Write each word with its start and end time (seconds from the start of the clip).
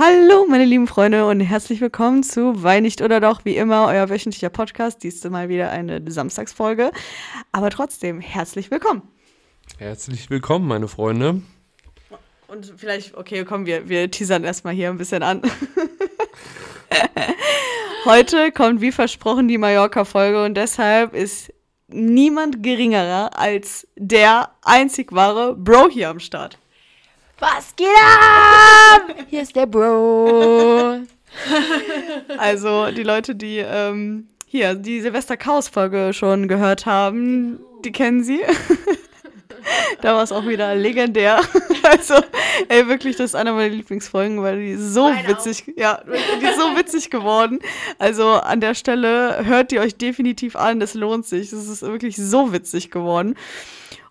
Hallo, 0.00 0.46
meine 0.48 0.64
lieben 0.64 0.86
Freunde 0.86 1.26
und 1.26 1.40
herzlich 1.40 1.80
willkommen 1.80 2.22
zu 2.22 2.62
Wein 2.62 2.84
nicht 2.84 3.02
oder 3.02 3.18
doch, 3.18 3.44
wie 3.44 3.56
immer, 3.56 3.86
euer 3.88 4.08
wöchentlicher 4.08 4.48
Podcast. 4.48 5.02
Diesmal 5.02 5.32
Mal 5.32 5.48
wieder 5.48 5.72
eine 5.72 6.00
Samstagsfolge, 6.08 6.92
aber 7.50 7.68
trotzdem 7.70 8.20
herzlich 8.20 8.70
willkommen. 8.70 9.02
Herzlich 9.76 10.30
willkommen, 10.30 10.68
meine 10.68 10.86
Freunde. 10.86 11.42
Und 12.46 12.74
vielleicht, 12.76 13.16
okay, 13.16 13.44
komm, 13.44 13.66
wir, 13.66 13.88
wir 13.88 14.08
teasern 14.08 14.44
erstmal 14.44 14.72
hier 14.72 14.88
ein 14.88 14.98
bisschen 14.98 15.24
an. 15.24 15.42
Heute 18.04 18.52
kommt 18.52 18.80
wie 18.80 18.92
versprochen 18.92 19.48
die 19.48 19.58
Mallorca-Folge 19.58 20.44
und 20.44 20.54
deshalb 20.54 21.12
ist 21.12 21.52
niemand 21.88 22.62
geringerer 22.62 23.36
als 23.36 23.88
der 23.96 24.52
einzig 24.62 25.10
wahre 25.10 25.56
Bro 25.56 25.88
hier 25.88 26.08
am 26.10 26.20
Start. 26.20 26.56
Was 27.38 27.76
geht 27.76 27.86
ab? 27.86 29.14
Hier 29.28 29.42
ist 29.42 29.54
der 29.54 29.66
Bro. 29.66 31.00
Also 32.38 32.90
die 32.90 33.02
Leute, 33.02 33.34
die 33.34 33.58
ähm, 33.58 34.28
hier 34.46 34.74
die 34.74 35.00
Silvester 35.00 35.36
Chaos 35.36 35.68
Folge 35.68 36.12
schon 36.12 36.48
gehört 36.48 36.86
haben, 36.86 37.60
die 37.84 37.92
kennen 37.92 38.24
sie. 38.24 38.40
da 40.00 40.14
war 40.14 40.22
es 40.22 40.32
auch 40.32 40.46
wieder 40.46 40.74
legendär. 40.74 41.40
Also, 41.84 42.16
ey, 42.68 42.86
wirklich, 42.86 43.16
das 43.16 43.30
ist 43.30 43.34
einer 43.34 43.54
meiner 43.54 43.74
Lieblingsfolgen, 43.74 44.42
weil 44.42 44.58
die 44.58 44.76
so 44.76 45.08
Meine 45.08 45.26
witzig, 45.26 45.62
auch. 45.62 45.80
ja, 45.80 46.02
die 46.38 46.44
ist 46.44 46.58
so 46.58 46.76
witzig 46.76 47.08
geworden. 47.08 47.60
Also 47.98 48.28
an 48.32 48.60
der 48.60 48.74
Stelle 48.74 49.46
hört 49.46 49.72
ihr 49.72 49.80
euch 49.80 49.96
definitiv 49.96 50.54
an, 50.54 50.80
das 50.80 50.92
lohnt 50.92 51.24
sich. 51.24 51.48
Das 51.48 51.66
ist 51.66 51.80
wirklich 51.80 52.16
so 52.16 52.52
witzig 52.52 52.90
geworden. 52.90 53.36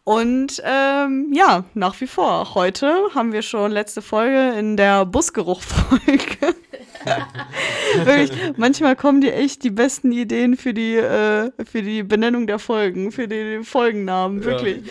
Und 0.07 0.61
ähm, 0.63 1.33
ja, 1.33 1.65
nach 1.73 1.99
wie 1.99 2.07
vor. 2.07 2.55
Heute 2.55 3.09
haben 3.13 3.33
wir 3.33 3.41
schon 3.41 3.71
letzte 3.73 4.01
Folge 4.01 4.57
in 4.57 4.77
der 4.77 5.05
Busgeruch-Folge. 5.05 6.55
Wirklich, 8.05 8.31
manchmal 8.55 8.95
kommen 8.95 9.19
dir 9.19 9.35
echt 9.35 9.65
die 9.65 9.69
besten 9.69 10.13
Ideen 10.13 10.55
für 10.55 10.73
die, 10.73 10.95
äh, 10.95 11.51
für 11.65 11.81
die 11.81 12.03
Benennung 12.03 12.47
der 12.47 12.57
Folgen, 12.57 13.11
für 13.11 13.27
die 13.27 13.65
Folgennamen, 13.65 14.45
wirklich. 14.45 14.85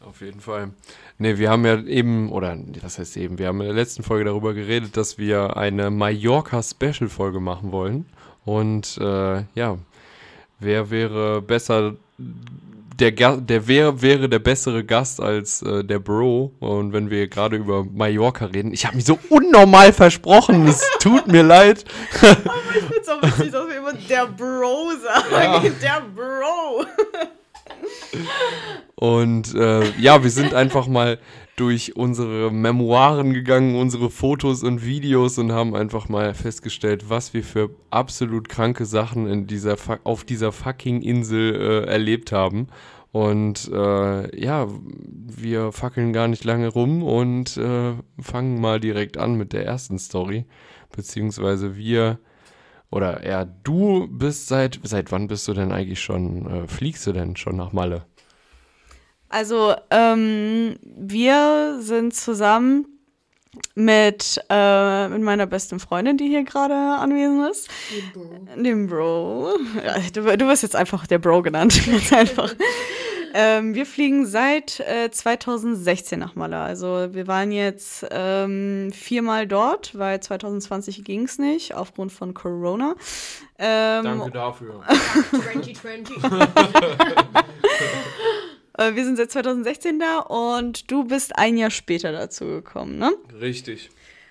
Ja, 0.00 0.06
auf 0.06 0.22
jeden 0.22 0.40
Fall. 0.40 0.70
Ne, 1.18 1.36
wir 1.36 1.50
haben 1.50 1.66
ja 1.66 1.82
eben, 1.82 2.32
oder 2.32 2.56
was 2.80 2.98
heißt 2.98 3.18
eben, 3.18 3.38
wir 3.38 3.48
haben 3.48 3.60
in 3.60 3.66
der 3.66 3.76
letzten 3.76 4.02
Folge 4.02 4.24
darüber 4.24 4.54
geredet, 4.54 4.96
dass 4.96 5.18
wir 5.18 5.58
eine 5.58 5.90
Mallorca-Special-Folge 5.90 7.40
machen 7.40 7.70
wollen. 7.70 8.06
Und 8.46 8.96
äh, 8.98 9.42
ja, 9.54 9.76
wer 10.58 10.90
wäre 10.90 11.42
besser 11.42 11.96
der, 12.98 13.36
der 13.36 13.68
wäre, 13.68 14.02
wäre 14.02 14.28
der 14.28 14.38
bessere 14.38 14.84
Gast 14.84 15.20
als 15.20 15.62
äh, 15.62 15.84
der 15.84 15.98
Bro. 15.98 16.54
Und 16.58 16.92
wenn 16.92 17.10
wir 17.10 17.28
gerade 17.28 17.56
über 17.56 17.84
Mallorca 17.84 18.46
reden, 18.46 18.72
ich 18.72 18.86
habe 18.86 18.96
mich 18.96 19.04
so 19.04 19.18
unnormal 19.28 19.92
versprochen. 19.92 20.66
Es 20.66 20.82
tut 21.00 21.28
mir 21.28 21.42
leid. 21.42 21.84
Aber 22.20 22.32
ich 22.74 22.82
finde 22.82 23.00
es 23.00 23.08
auch 23.08 23.22
witzig, 23.22 23.52
dass 23.52 23.68
wir 23.68 23.78
immer 23.78 23.92
der 23.92 24.26
Bro 24.26 24.92
sagen. 25.02 25.66
Ja. 25.66 25.70
Der 25.82 26.02
Bro. 26.14 26.86
Und 28.96 29.54
äh, 29.54 29.90
ja, 29.98 30.22
wir 30.22 30.30
sind 30.30 30.54
einfach 30.54 30.86
mal 30.88 31.18
durch 31.58 31.96
unsere 31.96 32.52
Memoiren 32.52 33.34
gegangen, 33.34 33.74
unsere 33.74 34.10
Fotos 34.10 34.62
und 34.62 34.84
Videos 34.84 35.38
und 35.38 35.52
haben 35.52 35.74
einfach 35.74 36.08
mal 36.08 36.32
festgestellt, 36.34 37.10
was 37.10 37.34
wir 37.34 37.42
für 37.42 37.70
absolut 37.90 38.48
kranke 38.48 38.84
Sachen 38.84 39.26
in 39.26 39.46
dieser 39.46 39.76
auf 40.04 40.24
dieser 40.24 40.52
fucking 40.52 41.02
Insel 41.02 41.54
äh, 41.54 41.90
erlebt 41.90 42.32
haben. 42.32 42.68
Und 43.10 43.70
äh, 43.72 44.40
ja, 44.40 44.68
wir 44.68 45.72
fackeln 45.72 46.12
gar 46.12 46.28
nicht 46.28 46.44
lange 46.44 46.68
rum 46.68 47.02
und 47.02 47.56
äh, 47.56 47.94
fangen 48.20 48.60
mal 48.60 48.78
direkt 48.80 49.16
an 49.16 49.34
mit 49.34 49.52
der 49.52 49.66
ersten 49.66 49.98
Story. 49.98 50.44
Beziehungsweise 50.94 51.76
wir, 51.76 52.18
oder 52.90 53.22
eher 53.22 53.46
du 53.46 54.06
bist 54.08 54.48
seit, 54.48 54.78
seit 54.84 55.10
wann 55.10 55.26
bist 55.26 55.48
du 55.48 55.54
denn 55.54 55.72
eigentlich 55.72 56.00
schon, 56.00 56.46
äh, 56.46 56.68
fliegst 56.68 57.06
du 57.06 57.12
denn 57.12 57.34
schon 57.36 57.56
nach 57.56 57.72
Malle? 57.72 58.07
Also, 59.28 59.74
ähm, 59.90 60.78
wir 60.82 61.78
sind 61.80 62.14
zusammen 62.14 62.86
mit, 63.74 64.40
äh, 64.50 65.08
mit 65.08 65.22
meiner 65.22 65.46
besten 65.46 65.80
Freundin, 65.80 66.16
die 66.16 66.28
hier 66.28 66.44
gerade 66.44 66.74
anwesend 66.74 67.50
ist. 67.50 67.68
Dem 67.90 68.12
Bro. 68.12 68.62
Dem 68.62 68.86
Bro. 68.86 69.48
Ja, 69.84 69.96
du, 70.12 70.36
du 70.36 70.46
wirst 70.46 70.62
jetzt 70.62 70.76
einfach 70.76 71.06
der 71.06 71.18
Bro 71.18 71.42
genannt. 71.42 71.80
Ganz 71.86 72.12
einfach. 72.12 72.54
ähm, 73.34 73.74
wir 73.74 73.86
fliegen 73.86 74.26
seit 74.26 74.80
äh, 74.80 75.10
2016 75.10 76.18
nach 76.18 76.34
Malle. 76.34 76.58
Also 76.58 77.08
wir 77.12 77.26
waren 77.26 77.52
jetzt 77.52 78.06
ähm, 78.10 78.90
viermal 78.92 79.46
dort, 79.46 79.96
weil 79.98 80.20
2020 80.20 81.04
ging 81.04 81.24
es 81.24 81.38
nicht, 81.38 81.74
aufgrund 81.74 82.12
von 82.12 82.34
Corona. 82.34 82.94
Ähm, 83.58 84.04
Danke 84.04 84.30
dafür. 84.30 84.82
2020. 85.30 86.16
Äh, 88.78 88.94
wir 88.94 89.04
sind 89.04 89.16
seit 89.16 89.30
2016 89.30 89.98
da 89.98 90.20
und 90.20 90.90
du 90.90 91.04
bist 91.04 91.36
ein 91.36 91.58
Jahr 91.58 91.70
später 91.70 92.12
dazu 92.12 92.46
gekommen, 92.46 92.98
ne? 92.98 93.12
Richtig. 93.38 93.90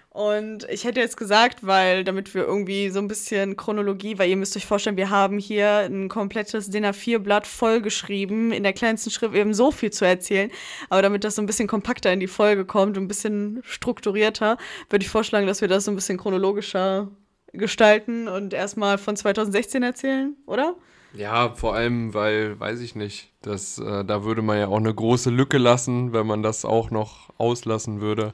Und 0.10 0.68
ich 0.72 0.84
hätte 0.84 1.00
jetzt 1.00 1.16
gesagt, 1.16 1.68
weil 1.68 2.04
damit 2.04 2.34
wir 2.34 2.44
irgendwie 2.44 2.90
so 2.90 2.98
ein 2.98 3.08
bisschen 3.08 3.56
Chronologie, 3.56 4.18
weil 4.18 4.32
ihr 4.32 4.36
müsst 4.36 4.58
euch 4.58 4.66
vorstellen, 4.66 4.98
wir 4.98 5.12
haben 5.12 5.38
hier 5.38 5.70
ein 5.86 6.10
komplettes 6.10 6.72
DIN 6.72 6.86
A4-Blatt 6.86 7.46
vollgeschrieben, 7.46 8.52
in 8.52 8.64
der 8.64 8.74
kleinsten 8.74 9.12
Schrift 9.12 9.36
eben 9.36 9.54
so 9.54 9.70
viel 9.70 9.92
zu 9.92 10.06
erzählen. 10.06 10.50
Aber 10.90 11.04
damit 11.04 11.24
das 11.24 11.36
so 11.36 11.44
ein 11.44 11.46
bisschen 11.46 11.68
kompakter 11.68 12.12
in 12.12 12.20
die 12.20 12.26
Folge 12.26 12.66
kommt 12.66 12.98
und 12.98 13.04
ein 13.04 13.08
bisschen 13.08 13.62
strukturierter, 13.64 14.58
würde 14.90 15.04
ich 15.04 15.10
vorschlagen, 15.10 15.46
dass 15.46 15.62
wir 15.62 15.68
das 15.68 15.86
so 15.86 15.92
ein 15.92 15.96
bisschen 15.96 16.18
chronologischer 16.18 17.12
gestalten 17.54 18.28
und 18.28 18.56
erstmal 18.56 18.98
von 18.98 19.16
2016 19.16 19.84
erzählen, 19.84 20.36
oder? 20.48 20.76
Ja, 21.18 21.50
vor 21.50 21.74
allem, 21.76 22.14
weil, 22.14 22.60
weiß 22.60 22.80
ich 22.80 22.96
nicht, 22.96 23.32
dass, 23.42 23.80
äh, 23.80 24.06
da 24.06 24.24
würde 24.24 24.42
man 24.42 24.60
ja 24.60 24.68
auch 24.68 24.78
eine 24.78 24.94
große 24.94 25.30
Lücke 25.32 25.58
lassen, 25.58 26.14
wenn 26.14 26.28
man 26.28 26.44
das 26.44 26.64
auch 26.64 26.92
noch 26.92 27.32
auslassen 27.38 28.02
würde. 28.02 28.34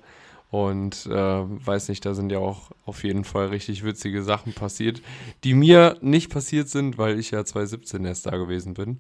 Und 0.52 1.08
äh, 1.08 1.12
weiß 1.12 1.90
nicht, 1.90 2.06
da 2.06 2.14
sind 2.14 2.32
ja 2.32 2.38
auch 2.38 2.70
auf 2.86 3.04
jeden 3.04 3.24
Fall 3.24 3.48
richtig 3.48 3.84
witzige 3.84 4.22
Sachen 4.22 4.54
passiert, 4.54 5.02
die 5.44 5.56
mir 5.56 5.98
nicht 6.02 6.30
passiert 6.30 6.70
sind, 6.70 6.98
weil 7.00 7.18
ich 7.18 7.32
ja 7.32 7.44
2017 7.44 8.06
erst 8.06 8.28
da 8.28 8.38
gewesen 8.38 8.76
bin. 8.76 9.00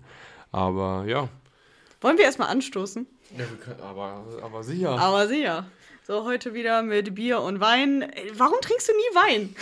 Aber 0.51 1.03
ja. 1.05 1.29
Wollen 2.01 2.17
wir 2.17 2.25
erstmal 2.25 2.49
anstoßen? 2.49 3.05
Ja, 3.37 3.45
können, 3.63 3.81
aber, 3.81 4.23
aber 4.41 4.63
sicher. 4.63 4.97
Aber 4.97 5.27
sicher. 5.27 5.67
So, 6.07 6.25
heute 6.25 6.53
wieder 6.53 6.81
mit 6.81 7.13
Bier 7.15 7.41
und 7.41 7.59
Wein. 7.59 8.11
Warum 8.33 8.59
trinkst 8.61 8.89
du 8.89 8.93
nie 8.93 9.15
Wein? 9.15 9.55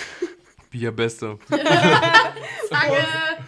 Bier 0.71 0.91
beste. 0.91 1.37
Danke. 1.49 3.05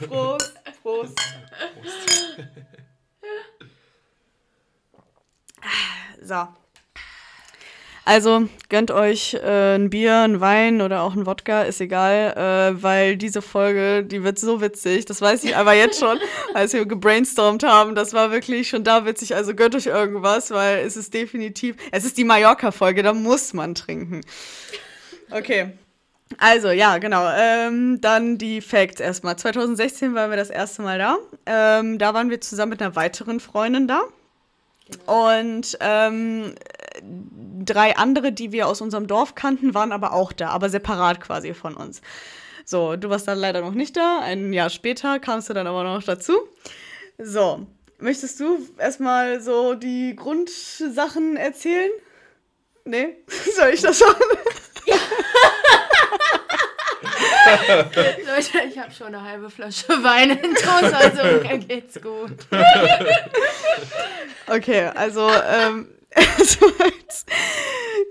Prost. 0.08 0.54
Prost. 0.84 1.16
Prost. 1.16 2.14
So. 6.22 6.48
Also 8.06 8.50
gönnt 8.68 8.92
euch 8.92 9.34
äh, 9.36 9.76
ein 9.76 9.90
Bier, 9.90 10.20
ein 10.20 10.42
Wein 10.42 10.82
oder 10.82 11.04
auch 11.04 11.16
ein 11.16 11.26
Wodka, 11.26 11.62
ist 11.62 11.80
egal, 11.80 12.34
äh, 12.36 12.84
weil 12.84 13.16
diese 13.16 13.42
Folge, 13.42 14.04
die 14.04 14.26
wird 14.26 14.38
so 14.38 14.60
witzig. 14.60 15.06
Das 15.06 15.22
weiß 15.22 15.46
ich 15.46 15.56
aber 15.56 15.74
jetzt 15.74 16.02
schon, 16.02 16.20
als 16.54 16.74
wir 16.74 16.86
gebrainstormt 16.86 17.64
haben. 17.64 17.96
Das 17.96 18.12
war 18.12 18.32
wirklich 18.32 18.68
schon 18.68 18.84
da 18.84 19.06
witzig. 19.06 19.36
Also 19.36 19.56
gönnt 19.56 19.74
euch 19.76 19.86
irgendwas, 19.86 20.52
weil 20.52 20.80
es 20.80 20.98
ist 20.98 21.14
definitiv, 21.14 21.78
es 21.92 22.04
ist 22.04 22.18
die 22.18 22.26
Mallorca-Folge, 22.26 23.04
da 23.04 23.14
muss 23.14 23.54
man 23.54 23.74
trinken. 23.74 24.20
Okay. 25.32 25.72
Also, 26.38 26.70
ja, 26.70 26.98
genau. 26.98 27.30
Ähm, 27.36 28.02
dann 28.02 28.38
die 28.38 28.62
Facts 28.62 29.00
erstmal. 29.00 29.38
2016 29.38 30.16
waren 30.16 30.30
wir 30.30 30.38
das 30.38 30.50
erste 30.50 30.82
Mal 30.82 30.98
da. 30.98 31.18
Ähm, 31.46 31.98
da 31.98 32.14
waren 32.14 32.30
wir 32.30 32.42
zusammen 32.42 32.72
mit 32.72 32.82
einer 32.82 32.96
weiteren 32.96 33.40
Freundin 33.40 33.88
da. 33.88 34.02
Genau. 34.90 35.38
Und 35.38 35.78
ähm, 35.80 36.56
drei 37.66 37.96
andere, 37.96 38.32
die 38.32 38.52
wir 38.52 38.68
aus 38.68 38.82
unserem 38.82 39.08
Dorf 39.08 39.36
kannten, 39.36 39.74
waren 39.74 39.92
aber 39.92 40.14
auch 40.14 40.32
da, 40.32 40.50
aber 40.50 40.70
separat 40.70 41.22
quasi 41.22 41.54
von 41.54 41.76
uns. 41.76 42.02
So, 42.66 42.96
du 42.96 43.10
warst 43.10 43.28
dann 43.28 43.38
leider 43.38 43.62
noch 43.62 43.74
nicht 43.74 43.98
da. 43.98 44.20
Ein 44.20 44.54
Jahr 44.54 44.70
später 44.70 45.20
kamst 45.20 45.50
du 45.50 45.54
dann 45.54 45.68
aber 45.68 45.84
noch 45.84 46.04
dazu. 46.04 46.34
So, 47.18 47.68
möchtest 48.00 48.40
du 48.40 48.60
erstmal 48.78 49.42
so 49.42 49.76
die 49.76 50.16
Grundsachen 50.16 51.38
erzählen? 51.38 51.92
Nee? 52.86 53.18
Soll 53.56 53.70
ich 53.74 53.82
das 53.82 54.00
schon? 54.00 54.16
Ja. 54.86 54.96
Leute, 58.26 58.62
ich 58.70 58.80
habe 58.80 58.92
schon 58.92 59.08
eine 59.08 59.22
halbe 59.22 59.50
Flasche 59.50 59.88
Wein 59.90 60.32
in 60.32 60.54
Dose, 60.54 60.96
also 60.96 61.24
mir 61.48 61.58
geht's 61.60 62.02
gut. 62.02 62.32
Okay, 64.48 64.90
also 64.94 65.30
ähm, 65.30 65.88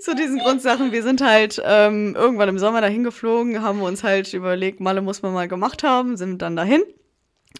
zu 0.00 0.14
diesen 0.14 0.38
Grundsachen, 0.38 0.90
wir 0.90 1.02
sind 1.02 1.20
halt 1.20 1.60
ähm, 1.64 2.16
irgendwann 2.16 2.48
im 2.48 2.58
Sommer 2.58 2.80
dahin 2.80 3.04
geflogen, 3.04 3.62
haben 3.62 3.82
uns 3.82 4.02
halt 4.02 4.32
überlegt, 4.32 4.80
Malle 4.80 5.02
muss 5.02 5.20
man 5.22 5.34
mal 5.34 5.46
gemacht 5.46 5.82
haben, 5.82 6.16
sind 6.16 6.40
dann 6.42 6.56
dahin. 6.56 6.82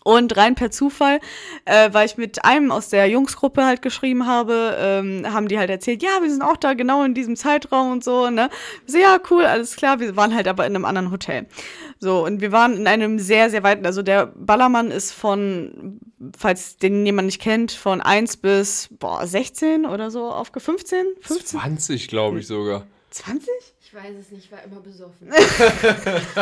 Und 0.05 0.37
rein 0.37 0.55
per 0.55 0.71
Zufall, 0.71 1.21
äh, 1.65 1.93
weil 1.93 2.07
ich 2.07 2.17
mit 2.17 2.45
einem 2.45 2.73
aus 2.73 2.89
der 2.89 3.07
Jungsgruppe 3.07 3.65
halt 3.65 3.83
geschrieben 3.83 4.27
habe, 4.27 4.77
ähm, 4.79 5.33
haben 5.33 5.47
die 5.47 5.59
halt 5.59 5.71
erzählt, 5.71 6.03
ja, 6.03 6.11
wir 6.21 6.31
sind 6.31 6.43
auch 6.43 6.57
da 6.57 6.75
genau 6.75 7.05
in 7.05 7.15
diesem 7.15 7.37
Zeitraum 7.37 7.93
und 7.93 8.03
so, 8.03 8.29
ne? 8.29 8.51
So, 8.87 8.99
ja, 8.99 9.19
cool, 9.31 9.45
alles 9.45 9.77
klar. 9.77 10.01
Wir 10.01 10.17
waren 10.17 10.35
halt 10.35 10.49
aber 10.49 10.67
in 10.67 10.75
einem 10.75 10.85
anderen 10.85 11.11
Hotel. 11.13 11.47
So, 12.01 12.25
und 12.25 12.41
wir 12.41 12.51
waren 12.51 12.77
in 12.77 12.87
einem 12.89 13.19
sehr, 13.21 13.49
sehr 13.51 13.63
weiten, 13.63 13.87
also 13.87 14.03
der 14.03 14.27
Ballermann 14.27 14.91
ist 14.91 15.13
von, 15.13 16.01
falls 16.37 16.77
den 16.79 17.07
jemand 17.07 17.27
nicht 17.27 17.41
kennt, 17.41 17.71
von 17.71 18.01
1 18.01 18.39
bis, 18.39 18.89
boah, 18.99 19.25
16 19.25 19.87
oder 19.87 20.11
so, 20.11 20.31
auf 20.31 20.51
15? 20.53 21.07
15? 21.21 21.61
20, 21.61 22.09
glaube 22.09 22.41
ich 22.41 22.49
sogar. 22.49 22.87
20? 23.11 23.49
Ich 23.95 23.99
weiß 23.99 24.15
es 24.21 24.31
nicht, 24.31 24.51
war 24.51 24.63
immer 24.65 24.81
besoffen. 24.81 25.29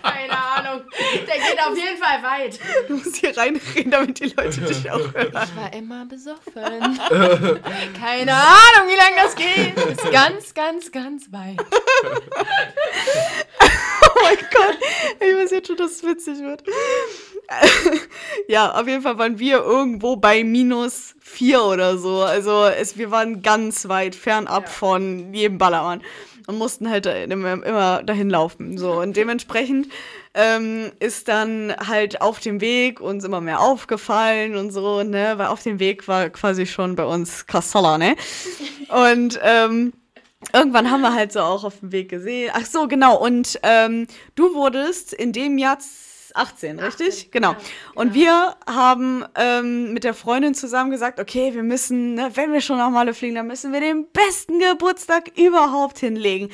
Keine 0.00 0.38
Ahnung. 0.38 0.82
Der 1.26 1.34
geht 1.34 1.58
auf 1.66 1.76
jeden 1.76 1.98
Fall 2.00 2.22
weit. 2.22 2.60
Du 2.86 2.98
musst 2.98 3.16
hier 3.16 3.36
reinreden, 3.36 3.90
damit 3.90 4.20
die 4.20 4.26
Leute 4.36 4.60
dich 4.60 4.88
auch 4.88 5.12
hören. 5.12 5.32
Ich 5.44 5.56
war 5.56 5.72
immer 5.76 6.06
besoffen. 6.06 6.52
Keine 7.98 8.32
Ahnung, 8.32 8.86
wie 8.86 8.96
lange 8.96 9.16
das 9.16 9.34
geht. 9.34 9.76
Ist 9.76 10.12
ganz, 10.12 10.54
ganz, 10.54 10.92
ganz 10.92 11.32
weit. 11.32 11.58
Oh 14.04 14.20
mein 14.22 14.36
Gott, 14.52 14.78
ich 15.18 15.34
weiß 15.36 15.50
jetzt 15.50 15.66
schon, 15.66 15.76
dass 15.76 15.90
es 15.92 16.02
witzig 16.04 16.38
wird. 16.38 16.62
ja, 18.46 18.70
auf 18.72 18.86
jeden 18.86 19.02
Fall 19.02 19.18
waren 19.18 19.38
wir 19.40 19.58
irgendwo 19.58 20.14
bei 20.16 20.44
minus 20.44 21.16
vier 21.20 21.62
oder 21.64 21.98
so. 21.98 22.20
Also 22.22 22.66
es, 22.66 22.96
wir 22.96 23.10
waren 23.10 23.42
ganz 23.42 23.88
weit 23.88 24.14
fernab 24.14 24.64
Ja. 24.66 24.70
von 24.70 25.34
jedem 25.34 25.58
Ballermann 25.58 26.02
und 26.46 26.58
mussten 26.58 26.88
halt 26.88 27.06
immer, 27.06 27.64
immer 27.64 28.02
dahin 28.02 28.30
laufen. 28.30 28.78
So 28.78 29.00
und 29.00 29.16
dementsprechend 29.16 29.88
ähm, 30.34 30.90
ist 31.00 31.28
dann 31.28 31.74
halt 31.86 32.20
auf 32.20 32.40
dem 32.40 32.60
Weg 32.60 33.00
uns 33.00 33.24
immer 33.24 33.40
mehr 33.40 33.60
aufgefallen 33.60 34.56
und 34.56 34.70
so, 34.70 35.02
ne, 35.02 35.34
weil 35.36 35.48
auf 35.48 35.62
dem 35.62 35.78
Weg 35.78 36.08
war 36.08 36.30
quasi 36.30 36.66
schon 36.66 36.96
bei 36.96 37.04
uns 37.04 37.46
Kassala, 37.46 37.98
ne? 37.98 38.16
Und 38.88 39.40
ähm, 39.42 39.92
Irgendwann 40.52 40.90
haben 40.90 41.02
wir 41.02 41.14
halt 41.14 41.32
so 41.32 41.40
auch 41.40 41.64
auf 41.64 41.78
dem 41.80 41.92
Weg 41.92 42.08
gesehen. 42.08 42.50
Ach 42.52 42.66
so, 42.66 42.88
genau. 42.88 43.16
Und 43.16 43.60
ähm, 43.62 44.06
du 44.34 44.54
wurdest 44.54 45.12
in 45.12 45.32
dem 45.32 45.56
Jahr 45.56 45.78
z- 46.32 46.36
18, 46.36 46.78
richtig? 46.80 47.08
18, 47.08 47.30
genau. 47.30 47.50
ja, 47.52 47.56
Und 47.94 48.12
genau. 48.12 48.24
wir 48.24 48.56
haben 48.66 49.24
ähm, 49.36 49.92
mit 49.92 50.04
der 50.04 50.14
Freundin 50.14 50.54
zusammen 50.54 50.90
gesagt, 50.90 51.20
okay, 51.20 51.54
wir 51.54 51.62
müssen, 51.62 52.14
ne, 52.14 52.30
wenn 52.34 52.52
wir 52.52 52.60
schon 52.60 52.78
nach 52.78 52.90
Malle 52.90 53.14
fliegen, 53.14 53.34
dann 53.34 53.46
müssen 53.46 53.72
wir 53.72 53.80
den 53.80 54.06
besten 54.12 54.58
Geburtstag 54.58 55.36
überhaupt 55.36 55.98
hinlegen. 55.98 56.48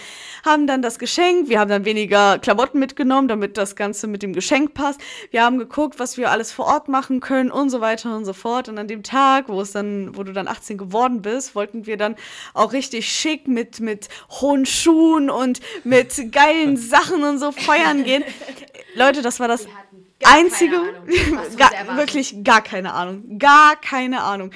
Haben 0.44 0.66
dann 0.66 0.82
das 0.82 0.98
Geschenk, 0.98 1.48
wir 1.48 1.60
haben 1.60 1.68
dann 1.70 1.84
weniger 1.84 2.38
Klamotten 2.38 2.78
mitgenommen, 2.78 3.28
damit 3.28 3.56
das 3.56 3.76
Ganze 3.76 4.06
mit 4.06 4.22
dem 4.22 4.32
Geschenk 4.32 4.74
passt. 4.74 5.00
Wir 5.30 5.42
haben 5.44 5.58
geguckt, 5.58 5.98
was 5.98 6.16
wir 6.16 6.30
alles 6.30 6.52
vor 6.52 6.66
Ort 6.66 6.88
machen 6.88 7.20
können 7.20 7.50
und 7.50 7.70
so 7.70 7.80
weiter 7.80 8.16
und 8.16 8.24
so 8.24 8.32
fort. 8.32 8.68
Und 8.68 8.78
an 8.78 8.88
dem 8.88 9.02
Tag, 9.02 9.48
wo 9.48 9.60
es 9.60 9.72
dann, 9.72 10.16
wo 10.16 10.22
du 10.22 10.32
dann 10.32 10.48
18 10.48 10.78
geworden 10.78 11.22
bist, 11.22 11.54
wollten 11.54 11.86
wir 11.86 11.96
dann 11.96 12.16
auch 12.54 12.72
richtig 12.72 13.08
schick 13.08 13.46
mit, 13.48 13.80
mit 13.80 14.08
hohen 14.40 14.66
Schuhen 14.66 15.30
und 15.30 15.60
mit 15.84 16.32
geilen 16.32 16.76
Sachen 16.88 17.22
und 17.22 17.38
so 17.38 17.52
feiern 17.52 18.04
gehen. 18.04 18.24
Leute, 18.94 19.22
das 19.22 19.38
war 19.38 19.46
das 19.48 19.67
einzige, 20.24 20.80
uns 20.80 21.56
gar, 21.56 21.96
wirklich 21.96 22.42
gar 22.42 22.62
keine 22.62 22.94
Ahnung, 22.94 23.38
gar 23.38 23.76
keine 23.76 24.22
Ahnung. 24.22 24.50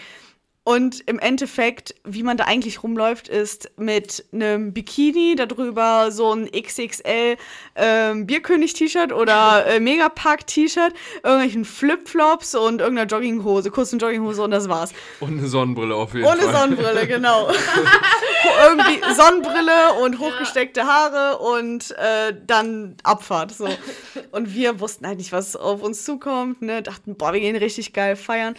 Und 0.65 1.01
im 1.07 1.19
Endeffekt, 1.19 1.93
wie 2.05 2.23
man 2.23 2.37
da 2.37 2.45
eigentlich 2.45 2.85
rumläuft, 2.85 3.27
ist 3.27 3.73
mit 3.77 4.25
einem 4.33 4.73
Bikini, 4.73 5.35
darüber 5.35 6.13
so 6.13 6.33
ein 6.33 6.49
XXL 6.53 7.37
ähm, 7.75 8.27
Bierkönig-T-Shirt 8.27 9.13
oder 9.13 9.67
äh, 9.67 9.81
Megapark-T-Shirt, 9.81 10.95
irgendwelchen 11.25 11.65
Flipflops 11.65 12.55
und 12.55 12.81
irgendeiner 12.81 13.09
Jogginghose, 13.09 13.73
kurzen 13.73 13.99
Jogginghose 13.99 14.41
und 14.41 14.53
das 14.53 14.69
war's. 14.69 14.93
Und 15.19 15.39
eine 15.39 15.49
Sonnenbrille 15.49 15.97
auf 15.97 16.15
jeden 16.15 16.27
Ohne 16.27 16.43
Fall. 16.43 16.53
Sonnenbrille, 16.53 17.07
genau. 17.09 17.49
Irgendwie 18.65 19.01
Sonnenbrille 19.17 19.95
und 20.05 20.21
hochgesteckte 20.21 20.85
Haare 20.85 21.39
und 21.39 21.91
äh, 21.93 22.35
dann 22.47 22.97
Abfahrt. 23.03 23.51
So. 23.51 23.69
Und 24.31 24.55
wir 24.55 24.79
wussten 24.79 25.09
halt 25.09 25.19
nicht, 25.19 25.33
was 25.33 25.57
auf 25.57 25.83
uns 25.83 26.05
zukommt. 26.05 26.63
Ne? 26.63 26.83
Dachten, 26.83 27.17
boah, 27.17 27.33
wir 27.33 27.41
gehen 27.41 27.57
richtig 27.57 27.93
geil 27.93 28.15
feiern. 28.15 28.55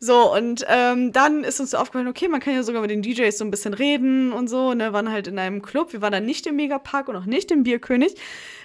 So, 0.00 0.32
und 0.34 0.64
ähm, 0.68 1.12
dann 1.12 1.35
ist 1.44 1.60
uns 1.60 1.70
so 1.70 1.78
aufgefallen, 1.78 2.08
okay, 2.08 2.28
man 2.28 2.40
kann 2.40 2.54
ja 2.54 2.62
sogar 2.62 2.82
mit 2.82 2.90
den 2.90 3.02
DJs 3.02 3.36
so 3.36 3.44
ein 3.44 3.50
bisschen 3.50 3.74
reden 3.74 4.32
und 4.32 4.48
so. 4.48 4.74
Ne? 4.74 4.92
Waren 4.92 5.10
halt 5.10 5.26
in 5.26 5.38
einem 5.38 5.62
Club. 5.62 5.92
Wir 5.92 6.02
waren 6.02 6.12
dann 6.12 6.26
nicht 6.26 6.46
im 6.46 6.56
Megapark 6.56 7.08
und 7.08 7.16
auch 7.16 7.26
nicht 7.26 7.50
im 7.50 7.62
Bierkönig. 7.62 8.14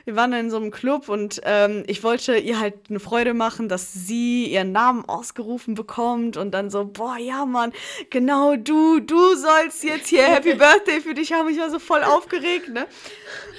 Wir 0.05 0.15
waren 0.15 0.31
dann 0.31 0.41
in 0.41 0.49
so 0.49 0.57
einem 0.57 0.71
Club 0.71 1.09
und 1.09 1.41
ähm, 1.43 1.83
ich 1.87 2.03
wollte 2.03 2.37
ihr 2.37 2.59
halt 2.59 2.75
eine 2.89 2.99
Freude 2.99 3.33
machen, 3.33 3.69
dass 3.69 3.93
sie 3.93 4.45
ihren 4.45 4.71
Namen 4.71 5.05
ausgerufen 5.05 5.75
bekommt 5.75 6.37
und 6.37 6.51
dann 6.51 6.69
so, 6.69 6.85
boah, 6.85 7.17
ja, 7.17 7.45
Mann, 7.45 7.71
genau 8.09 8.55
du, 8.55 8.99
du 8.99 9.35
sollst 9.35 9.83
jetzt 9.83 10.07
hier 10.07 10.23
Happy 10.27 10.55
Birthday 10.55 11.01
für 11.01 11.13
dich 11.13 11.33
haben. 11.33 11.49
Ich 11.49 11.59
war 11.59 11.69
so 11.69 11.79
voll 11.79 12.03
aufgeregt, 12.03 12.69
ne? 12.69 12.87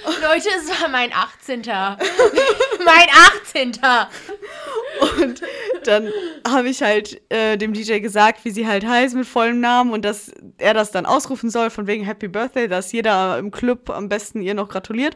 Leute, 0.05 0.49
es 0.59 0.81
war 0.81 0.89
mein 0.89 1.13
18. 1.13 1.61
mein 2.85 3.07
18. 3.45 3.71
Und 5.21 5.41
dann 5.87 6.09
habe 6.47 6.69
ich 6.69 6.81
halt 6.81 7.21
äh, 7.29 7.57
dem 7.57 7.73
DJ 7.73 7.99
gesagt, 7.99 8.45
wie 8.45 8.51
sie 8.51 8.67
halt 8.67 8.85
heißt 8.85 9.15
mit 9.15 9.27
vollem 9.27 9.59
Namen 9.59 9.91
und 9.91 10.03
dass 10.03 10.31
er 10.57 10.73
das 10.73 10.91
dann 10.91 11.05
ausrufen 11.05 11.49
soll, 11.49 11.69
von 11.69 11.87
wegen 11.87 12.03
Happy 12.03 12.27
Birthday, 12.27 12.67
dass 12.67 12.91
jeder 12.91 13.37
im 13.37 13.51
Club 13.51 13.89
am 13.89 14.09
besten 14.09 14.41
ihr 14.41 14.53
noch 14.53 14.69
gratuliert. 14.69 15.15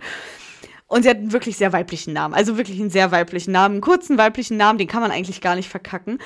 Und 0.90 1.04
sie 1.04 1.10
hat 1.10 1.18
einen 1.18 1.34
wirklich 1.34 1.58
sehr 1.58 1.74
weiblichen 1.74 2.14
Namen, 2.14 2.34
also 2.34 2.58
wirklich 2.58 2.80
einen 2.80 2.90
sehr 2.90 3.12
weiblichen 3.12 3.52
Namen, 3.52 3.76
einen 3.76 3.82
kurzen 3.82 4.18
weiblichen 4.18 4.56
Namen, 4.56 4.80
den 4.80 4.88
kann 4.88 5.02
man 5.02 5.12
eigentlich 5.12 5.42
gar 5.42 5.56
nicht 5.56 5.70
verkacken. 5.70 6.20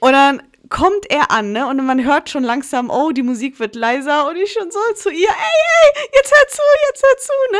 Und 0.00 0.12
dann 0.12 0.42
kommt 0.68 1.10
er 1.10 1.30
an, 1.30 1.52
ne? 1.52 1.66
Und 1.66 1.84
man 1.86 2.04
hört 2.04 2.28
schon 2.28 2.44
langsam, 2.44 2.90
oh, 2.90 3.12
die 3.12 3.22
Musik 3.22 3.58
wird 3.58 3.74
leiser 3.74 4.28
und 4.28 4.36
ich 4.36 4.52
schon 4.52 4.70
so 4.70 4.80
zu 4.94 5.10
ihr, 5.10 5.28
ey, 5.28 5.94
ey, 5.94 6.08
jetzt 6.14 6.32
hör 6.32 6.48
zu, 6.48 6.62
jetzt 6.90 7.02
hör 7.02 7.16
zu, 7.16 7.32
ne? 7.52 7.58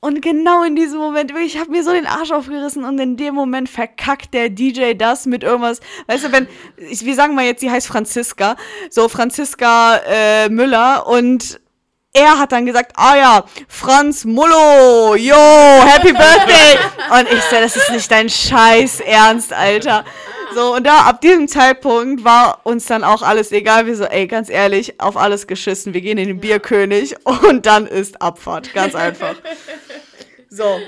Und 0.00 0.20
genau 0.20 0.62
in 0.62 0.76
diesem 0.76 0.98
Moment, 0.98 1.32
ich 1.44 1.58
habe 1.58 1.70
mir 1.70 1.82
so 1.82 1.90
den 1.90 2.06
Arsch 2.06 2.30
aufgerissen 2.30 2.84
und 2.84 2.98
in 2.98 3.16
dem 3.16 3.34
Moment 3.34 3.68
verkackt 3.68 4.34
der 4.34 4.50
DJ 4.50 4.92
das 4.94 5.26
mit 5.26 5.42
irgendwas. 5.42 5.80
Weißt 6.06 6.24
du, 6.24 6.32
wenn, 6.32 6.46
ich, 6.76 7.04
wir 7.04 7.14
sagen 7.14 7.34
mal 7.34 7.44
jetzt, 7.44 7.60
sie 7.60 7.70
heißt 7.70 7.86
Franziska, 7.86 8.56
so 8.90 9.08
Franziska 9.08 9.96
äh, 10.06 10.48
Müller 10.48 11.06
und 11.06 11.60
er 12.12 12.38
hat 12.38 12.52
dann 12.52 12.66
gesagt, 12.66 12.92
ah 12.96 13.16
ja, 13.16 13.44
Franz 13.68 14.24
Mullo, 14.24 15.14
yo, 15.16 15.34
Happy 15.34 16.12
Birthday. 16.12 16.78
Und 17.10 17.30
ich 17.30 17.42
so, 17.44 17.56
das 17.56 17.76
ist 17.76 17.90
nicht 17.90 18.10
dein 18.10 18.28
Scheiß 18.28 19.00
Ernst, 19.00 19.52
Alter. 19.52 20.04
So, 20.54 20.74
und 20.74 20.86
da, 20.86 21.00
ab 21.00 21.20
diesem 21.20 21.48
Zeitpunkt 21.48 22.24
war 22.24 22.60
uns 22.64 22.86
dann 22.86 23.04
auch 23.04 23.20
alles 23.20 23.52
egal. 23.52 23.84
Wir 23.84 23.94
so, 23.94 24.04
ey, 24.04 24.26
ganz 24.26 24.48
ehrlich, 24.48 24.98
auf 25.00 25.18
alles 25.18 25.46
geschissen. 25.46 25.92
Wir 25.92 26.00
gehen 26.00 26.16
in 26.16 26.28
den 26.28 26.40
Bierkönig 26.40 27.14
und 27.24 27.66
dann 27.66 27.86
ist 27.86 28.22
Abfahrt. 28.22 28.72
Ganz 28.72 28.94
einfach. 28.94 29.34
So. 30.56 30.80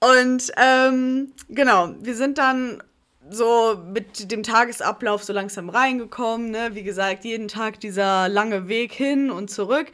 Und 0.00 0.50
ähm, 0.56 1.32
genau, 1.48 1.94
wir 2.00 2.16
sind 2.16 2.38
dann 2.38 2.82
so 3.28 3.80
mit 3.86 4.30
dem 4.32 4.42
Tagesablauf 4.42 5.22
so 5.22 5.32
langsam 5.32 5.68
reingekommen. 5.68 6.50
Ne? 6.50 6.70
Wie 6.72 6.82
gesagt, 6.82 7.24
jeden 7.24 7.48
Tag 7.48 7.78
dieser 7.80 8.28
lange 8.28 8.68
Weg 8.68 8.92
hin 8.92 9.30
und 9.30 9.50
zurück. 9.50 9.92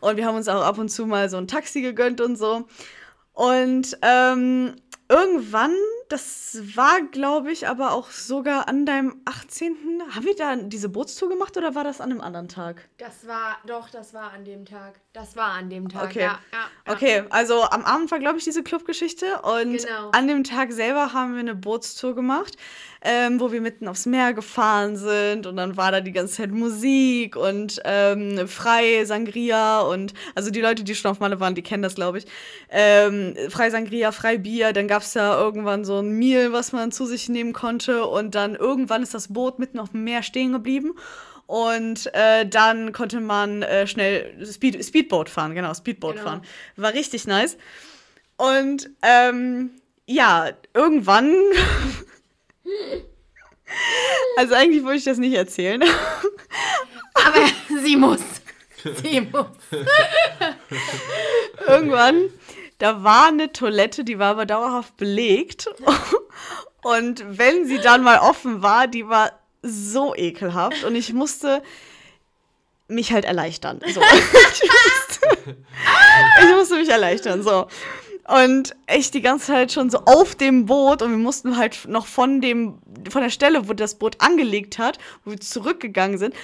Und 0.00 0.16
wir 0.16 0.26
haben 0.26 0.36
uns 0.36 0.46
auch 0.46 0.62
ab 0.62 0.78
und 0.78 0.90
zu 0.90 1.06
mal 1.06 1.28
so 1.28 1.38
ein 1.38 1.48
Taxi 1.48 1.82
gegönnt 1.82 2.20
und 2.20 2.36
so. 2.36 2.66
Und 3.32 3.98
ähm, 4.02 4.76
irgendwann, 5.08 5.74
das 6.08 6.58
war, 6.76 7.00
glaube 7.02 7.50
ich, 7.50 7.66
aber 7.66 7.92
auch 7.92 8.10
sogar 8.10 8.68
an 8.68 8.86
deinem 8.86 9.20
18. 9.24 10.02
Haben 10.14 10.24
wir 10.24 10.36
da 10.36 10.56
diese 10.56 10.88
Bootstour 10.88 11.28
gemacht 11.28 11.56
oder 11.56 11.74
war 11.74 11.84
das 11.84 12.00
an 12.00 12.10
einem 12.10 12.20
anderen 12.20 12.48
Tag? 12.48 12.88
Das 12.98 13.26
war, 13.26 13.56
doch, 13.66 13.90
das 13.90 14.14
war 14.14 14.32
an 14.32 14.44
dem 14.44 14.64
Tag. 14.64 15.00
Das 15.16 15.34
war 15.34 15.52
an 15.52 15.70
dem 15.70 15.88
Tag, 15.88 16.10
Okay. 16.10 16.20
ja. 16.20 16.38
ja, 16.52 16.58
ja. 16.86 16.92
Okay, 16.92 17.22
also 17.30 17.62
am 17.62 17.86
Abend 17.86 18.10
war, 18.10 18.18
glaube 18.18 18.36
ich, 18.36 18.44
diese 18.44 18.62
Clubgeschichte 18.62 19.40
und 19.40 19.78
Genau. 19.78 20.10
an 20.12 20.28
dem 20.28 20.44
Tag 20.44 20.72
selber 20.72 21.14
haben 21.14 21.32
wir 21.32 21.40
eine 21.40 21.54
Bootstour 21.54 22.14
gemacht, 22.14 22.58
ähm, 23.00 23.40
wo 23.40 23.50
wir 23.50 23.62
mitten 23.62 23.88
aufs 23.88 24.04
Meer 24.04 24.34
gefahren 24.34 24.98
sind 24.98 25.46
und 25.46 25.56
dann 25.56 25.78
war 25.78 25.90
da 25.90 26.02
die 26.02 26.12
ganze 26.12 26.34
Zeit 26.34 26.50
Musik 26.50 27.34
und 27.34 27.80
ähm, 27.86 28.46
frei 28.46 29.06
Sangria 29.06 29.80
und 29.80 30.12
also 30.34 30.50
die 30.50 30.60
Leute, 30.60 30.84
die 30.84 30.94
schon 30.94 31.10
auf 31.10 31.18
Malle 31.18 31.40
waren, 31.40 31.54
die 31.54 31.62
kennen 31.62 31.82
das, 31.82 31.94
glaube 31.94 32.18
ich. 32.18 32.26
Ähm, 32.68 33.34
frei 33.48 33.70
Sangria, 33.70 34.12
frei 34.12 34.36
Bier, 34.36 34.74
dann 34.74 34.86
gab 34.86 35.00
es 35.00 35.14
da 35.14 35.40
irgendwann 35.40 35.86
so 35.86 35.98
ein 35.98 36.10
Meal, 36.10 36.52
was 36.52 36.72
man 36.72 36.92
zu 36.92 37.06
sich 37.06 37.30
nehmen 37.30 37.54
konnte 37.54 38.04
und 38.04 38.34
dann 38.34 38.54
irgendwann 38.54 39.02
ist 39.02 39.14
das 39.14 39.32
Boot 39.32 39.58
mitten 39.58 39.78
auf 39.78 39.92
dem 39.92 40.04
Meer 40.04 40.22
stehen 40.22 40.52
geblieben. 40.52 40.92
Und 41.46 42.12
äh, 42.14 42.46
dann 42.46 42.92
konnte 42.92 43.20
man 43.20 43.62
äh, 43.62 43.86
schnell 43.86 44.44
Speed, 44.44 44.84
Speedboat 44.84 45.30
fahren, 45.30 45.54
genau, 45.54 45.72
Speedboat 45.74 46.16
Genau. 46.16 46.26
fahren. 46.26 46.42
War 46.76 46.92
richtig 46.92 47.26
nice. 47.26 47.56
Und 48.36 48.90
ähm, 49.02 49.70
ja, 50.06 50.50
irgendwann. 50.74 51.34
also 54.36 54.54
eigentlich 54.54 54.84
wollte 54.84 54.98
ich 54.98 55.04
das 55.04 55.18
nicht 55.18 55.34
erzählen. 55.34 55.82
Aber 57.14 57.46
sie 57.82 57.96
muss. 57.96 58.20
Sie 59.02 59.20
muss. 59.20 59.46
irgendwann, 61.66 62.30
da 62.78 63.02
war 63.02 63.28
eine 63.28 63.52
Toilette, 63.52 64.04
die 64.04 64.18
war 64.18 64.30
aber 64.32 64.46
dauerhaft 64.46 64.96
belegt. 64.96 65.68
Und 66.82 67.24
wenn 67.26 67.66
sie 67.66 67.78
dann 67.78 68.04
mal 68.04 68.18
offen 68.18 68.62
war, 68.62 68.86
die 68.86 69.08
war 69.08 69.32
so 69.62 70.14
ekelhaft 70.14 70.84
und 70.84 70.94
ich 70.94 71.12
musste 71.12 71.62
mich 72.88 73.12
halt 73.12 73.24
erleichtern. 73.24 73.80
So. 73.86 74.00
ich, 74.00 74.62
musste, 74.62 75.56
ich 76.42 76.56
musste 76.56 76.76
mich 76.76 76.88
erleichtern, 76.88 77.42
so. 77.42 77.66
Und 78.28 78.74
echt 78.86 79.14
die 79.14 79.22
ganze 79.22 79.46
Zeit 79.46 79.72
schon 79.72 79.88
so 79.88 79.98
auf 80.04 80.34
dem 80.34 80.66
Boot 80.66 81.00
und 81.00 81.10
wir 81.10 81.18
mussten 81.18 81.56
halt 81.56 81.86
noch 81.86 82.06
von 82.06 82.40
dem, 82.40 82.78
von 83.08 83.22
der 83.22 83.30
Stelle, 83.30 83.68
wo 83.68 83.72
das 83.72 83.94
Boot 83.96 84.16
angelegt 84.20 84.78
hat, 84.78 84.98
wo 85.24 85.30
wir 85.30 85.40
zurückgegangen 85.40 86.18
sind, 86.18 86.34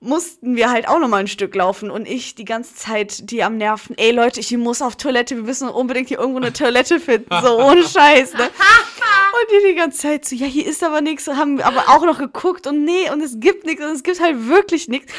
mussten 0.00 0.54
wir 0.54 0.70
halt 0.70 0.88
auch 0.88 1.00
noch 1.00 1.08
mal 1.08 1.18
ein 1.18 1.26
Stück 1.26 1.54
laufen 1.54 1.90
und 1.90 2.06
ich 2.06 2.34
die 2.34 2.44
ganze 2.44 2.74
Zeit 2.74 3.30
die 3.30 3.42
am 3.42 3.56
Nerven, 3.56 3.96
ey 3.98 4.12
Leute, 4.12 4.40
ich 4.40 4.56
muss 4.56 4.80
auf 4.80 4.96
Toilette, 4.96 5.36
wir 5.36 5.42
müssen 5.42 5.68
unbedingt 5.68 6.08
hier 6.08 6.18
irgendwo 6.18 6.38
eine 6.38 6.52
Toilette 6.52 7.00
finden, 7.00 7.28
so 7.42 7.58
ohne 7.58 7.82
Scheiß, 7.88 8.34
ne? 8.34 8.44
Und 8.44 9.50
die 9.50 9.68
die 9.68 9.74
ganze 9.74 9.98
Zeit 9.98 10.24
so, 10.24 10.36
ja, 10.36 10.46
hier 10.46 10.66
ist 10.66 10.82
aber 10.82 11.00
nichts, 11.00 11.26
haben 11.26 11.60
aber 11.60 11.88
auch 11.88 12.04
noch 12.04 12.18
geguckt 12.18 12.66
und 12.66 12.84
nee, 12.84 13.10
und 13.10 13.20
es 13.20 13.40
gibt 13.40 13.66
nichts 13.66 13.84
und 13.84 13.90
es 13.90 14.02
gibt 14.02 14.20
halt 14.20 14.48
wirklich 14.48 14.88
nichts. 14.88 15.12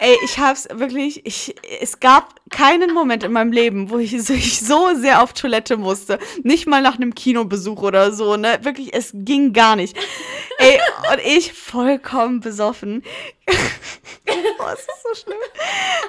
Ey, 0.00 0.16
ich 0.24 0.38
hab's 0.38 0.68
wirklich, 0.72 1.24
ich, 1.24 1.54
es 1.80 2.00
gab 2.00 2.34
keinen 2.50 2.94
Moment 2.94 3.24
in 3.24 3.32
meinem 3.32 3.52
Leben, 3.52 3.90
wo 3.90 3.98
ich 3.98 4.10
so, 4.22 4.32
ich 4.32 4.60
so 4.60 4.94
sehr 4.94 5.22
auf 5.22 5.32
Toilette 5.32 5.76
musste. 5.76 6.18
Nicht 6.42 6.66
mal 6.66 6.82
nach 6.82 6.96
einem 6.96 7.14
Kinobesuch 7.14 7.82
oder 7.82 8.12
so, 8.12 8.36
ne? 8.36 8.58
Wirklich, 8.62 8.94
es 8.94 9.10
ging 9.14 9.52
gar 9.52 9.76
nicht. 9.76 9.96
Ey, 10.58 10.80
und 11.12 11.20
ich 11.24 11.52
vollkommen 11.52 12.40
besoffen. 12.40 13.02
Boah, 14.58 14.72
es 14.74 14.80
ist 14.80 15.02
so 15.02 15.14
schlimm. 15.14 15.38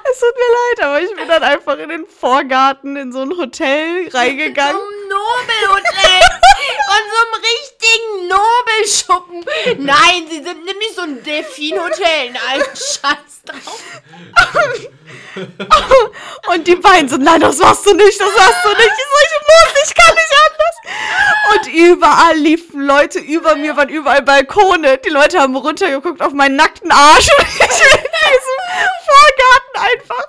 Es 0.10 0.20
tut 0.20 0.36
mir 0.36 0.54
leid, 0.54 0.88
aber 0.88 1.02
ich 1.02 1.16
bin 1.16 1.28
dann 1.28 1.44
einfach 1.44 1.78
in 1.78 1.90
den 1.90 2.06
Vorgarten 2.06 2.96
in 2.96 3.12
so 3.12 3.22
ein 3.22 3.38
Hotel 3.38 4.08
reingegangen. 4.10 4.76
Zum 4.76 5.10
Nobelhotel. 5.10 6.22
Von 6.88 7.02
so 7.12 7.18
einem 7.24 7.36
richtigen 7.44 8.28
Nobelschuppen. 8.28 9.86
Nein, 9.86 10.28
sie 10.30 10.44
sind 10.44 10.66
nämlich 10.66 10.94
so 10.96 11.02
ein 11.02 11.24
Delfinhotel. 11.24 12.32
Nein, 12.32 12.62
scheiß 12.74 13.44
drauf. 13.46 13.82
Und 16.48 16.68
die 16.68 16.76
beiden 16.76 17.10
so, 17.10 17.18
nein, 17.18 17.42
das 17.42 17.58
machst 17.58 17.86
du 17.86 17.94
nicht, 17.94 18.20
das 18.20 18.36
machst 18.36 18.66
du 18.66 18.70
nicht. 18.70 18.80
Ich 18.80 19.06
so, 19.06 19.18
ich 19.26 19.38
muss, 19.48 19.84
ich 19.86 19.96
kann 19.96 20.16
nicht 20.16 20.34
anders. 20.50 20.76
Und 21.54 21.68
überall 21.74 22.36
liefen 22.38 22.82
Leute 22.82 23.20
über 23.20 23.56
mir, 23.56 23.76
waren 23.76 23.90
überall 23.90 24.22
Balkone. 24.22 24.98
Die 25.00 25.10
Leute 25.10 25.40
haben 25.40 25.56
runtergeguckt 25.56 26.22
auf 26.22 26.34
meinen 26.34 26.56
nackten 26.56 26.92
Arsch. 26.92 27.28
Und 27.38 27.48
ich 27.48 27.62
in 27.62 27.68
diesem 27.68 28.58
Vorgarten 29.06 29.76
einfach 29.76 30.28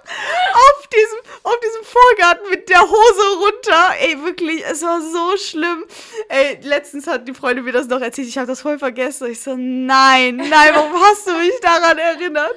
auf 0.54 0.87
diesem, 0.92 1.18
auf 1.42 1.56
diesem 1.60 1.84
Vorgarten 1.84 2.50
mit 2.50 2.68
der 2.68 2.80
Hose 2.80 3.38
runter. 3.38 3.94
Ey, 4.00 4.22
wirklich, 4.22 4.64
es 4.64 4.82
war 4.82 5.00
so 5.00 5.36
schlimm. 5.36 5.84
Ey, 6.28 6.58
letztens 6.62 7.06
hat 7.06 7.26
die 7.28 7.34
Freundin 7.34 7.64
mir 7.64 7.72
das 7.72 7.86
noch 7.88 8.00
erzählt. 8.00 8.28
Ich 8.28 8.38
habe 8.38 8.46
das 8.46 8.60
voll 8.60 8.78
vergessen. 8.78 9.30
Ich 9.30 9.40
so, 9.40 9.54
nein, 9.56 10.36
nein, 10.36 10.70
warum 10.74 10.92
hast 10.94 11.26
du 11.26 11.32
mich 11.32 11.58
daran 11.60 11.98
erinnert? 11.98 12.54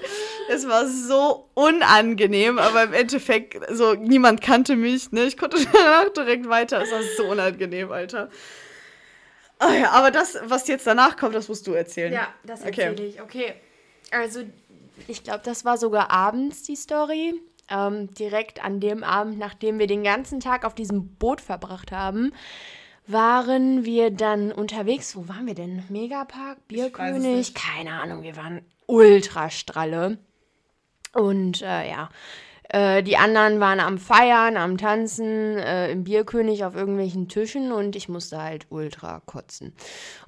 Es 0.49 0.67
war 0.67 0.87
so 0.87 1.49
unangenehm, 1.53 2.59
aber 2.59 2.83
im 2.83 2.93
Endeffekt, 2.93 3.57
so, 3.71 3.93
niemand 3.93 4.41
kannte 4.41 4.75
mich, 4.75 5.11
ne? 5.11 5.23
Ich 5.25 5.37
konnte 5.37 5.57
danach 5.73 6.09
direkt 6.09 6.47
weiter. 6.49 6.81
Es 6.81 6.91
war 6.91 7.01
so 7.17 7.25
unangenehm, 7.29 7.91
Alter. 7.91 8.29
Ah 9.59 9.73
ja, 9.73 9.91
aber 9.91 10.09
das, 10.09 10.37
was 10.43 10.67
jetzt 10.67 10.87
danach 10.87 11.17
kommt, 11.17 11.35
das 11.35 11.47
musst 11.47 11.67
du 11.67 11.73
erzählen. 11.73 12.11
Ja, 12.11 12.33
das 12.43 12.61
Okay. 12.61 12.81
erzähle 12.81 13.07
ich. 13.07 13.21
Okay. 13.21 13.53
Also, 14.09 14.41
ich 15.07 15.23
glaube, 15.23 15.41
das 15.45 15.63
war 15.65 15.77
sogar 15.77 16.09
abends 16.11 16.63
die 16.63 16.75
Story. 16.75 17.39
Ähm, 17.69 18.13
direkt 18.13 18.63
an 18.63 18.79
dem 18.79 19.03
Abend, 19.03 19.37
nachdem 19.37 19.79
wir 19.79 19.87
den 19.87 20.03
ganzen 20.03 20.39
Tag 20.39 20.65
auf 20.65 20.75
diesem 20.75 21.15
Boot 21.15 21.39
verbracht 21.39 21.91
haben, 21.91 22.33
waren 23.07 23.85
wir 23.85 24.11
dann 24.11 24.51
unterwegs. 24.51 25.15
Wo 25.15 25.27
waren 25.27 25.47
wir 25.47 25.55
denn? 25.55 25.83
Megapark? 25.89 26.67
Bierkönig? 26.67 27.53
Keine 27.53 28.01
Ahnung, 28.01 28.23
wir 28.23 28.35
waren 28.35 28.61
ultrastralle. 28.87 30.17
Und 31.13 31.61
äh, 31.61 31.89
ja, 31.89 32.09
äh, 32.73 33.03
die 33.03 33.17
anderen 33.17 33.59
waren 33.59 33.81
am 33.81 33.97
Feiern, 33.97 34.55
am 34.55 34.77
Tanzen, 34.77 35.57
äh, 35.57 35.91
im 35.91 36.05
Bierkönig 36.05 36.63
auf 36.63 36.73
irgendwelchen 36.73 37.27
Tischen 37.27 37.73
und 37.73 37.97
ich 37.97 38.07
musste 38.07 38.41
halt 38.41 38.65
ultra 38.69 39.21
kotzen. 39.25 39.73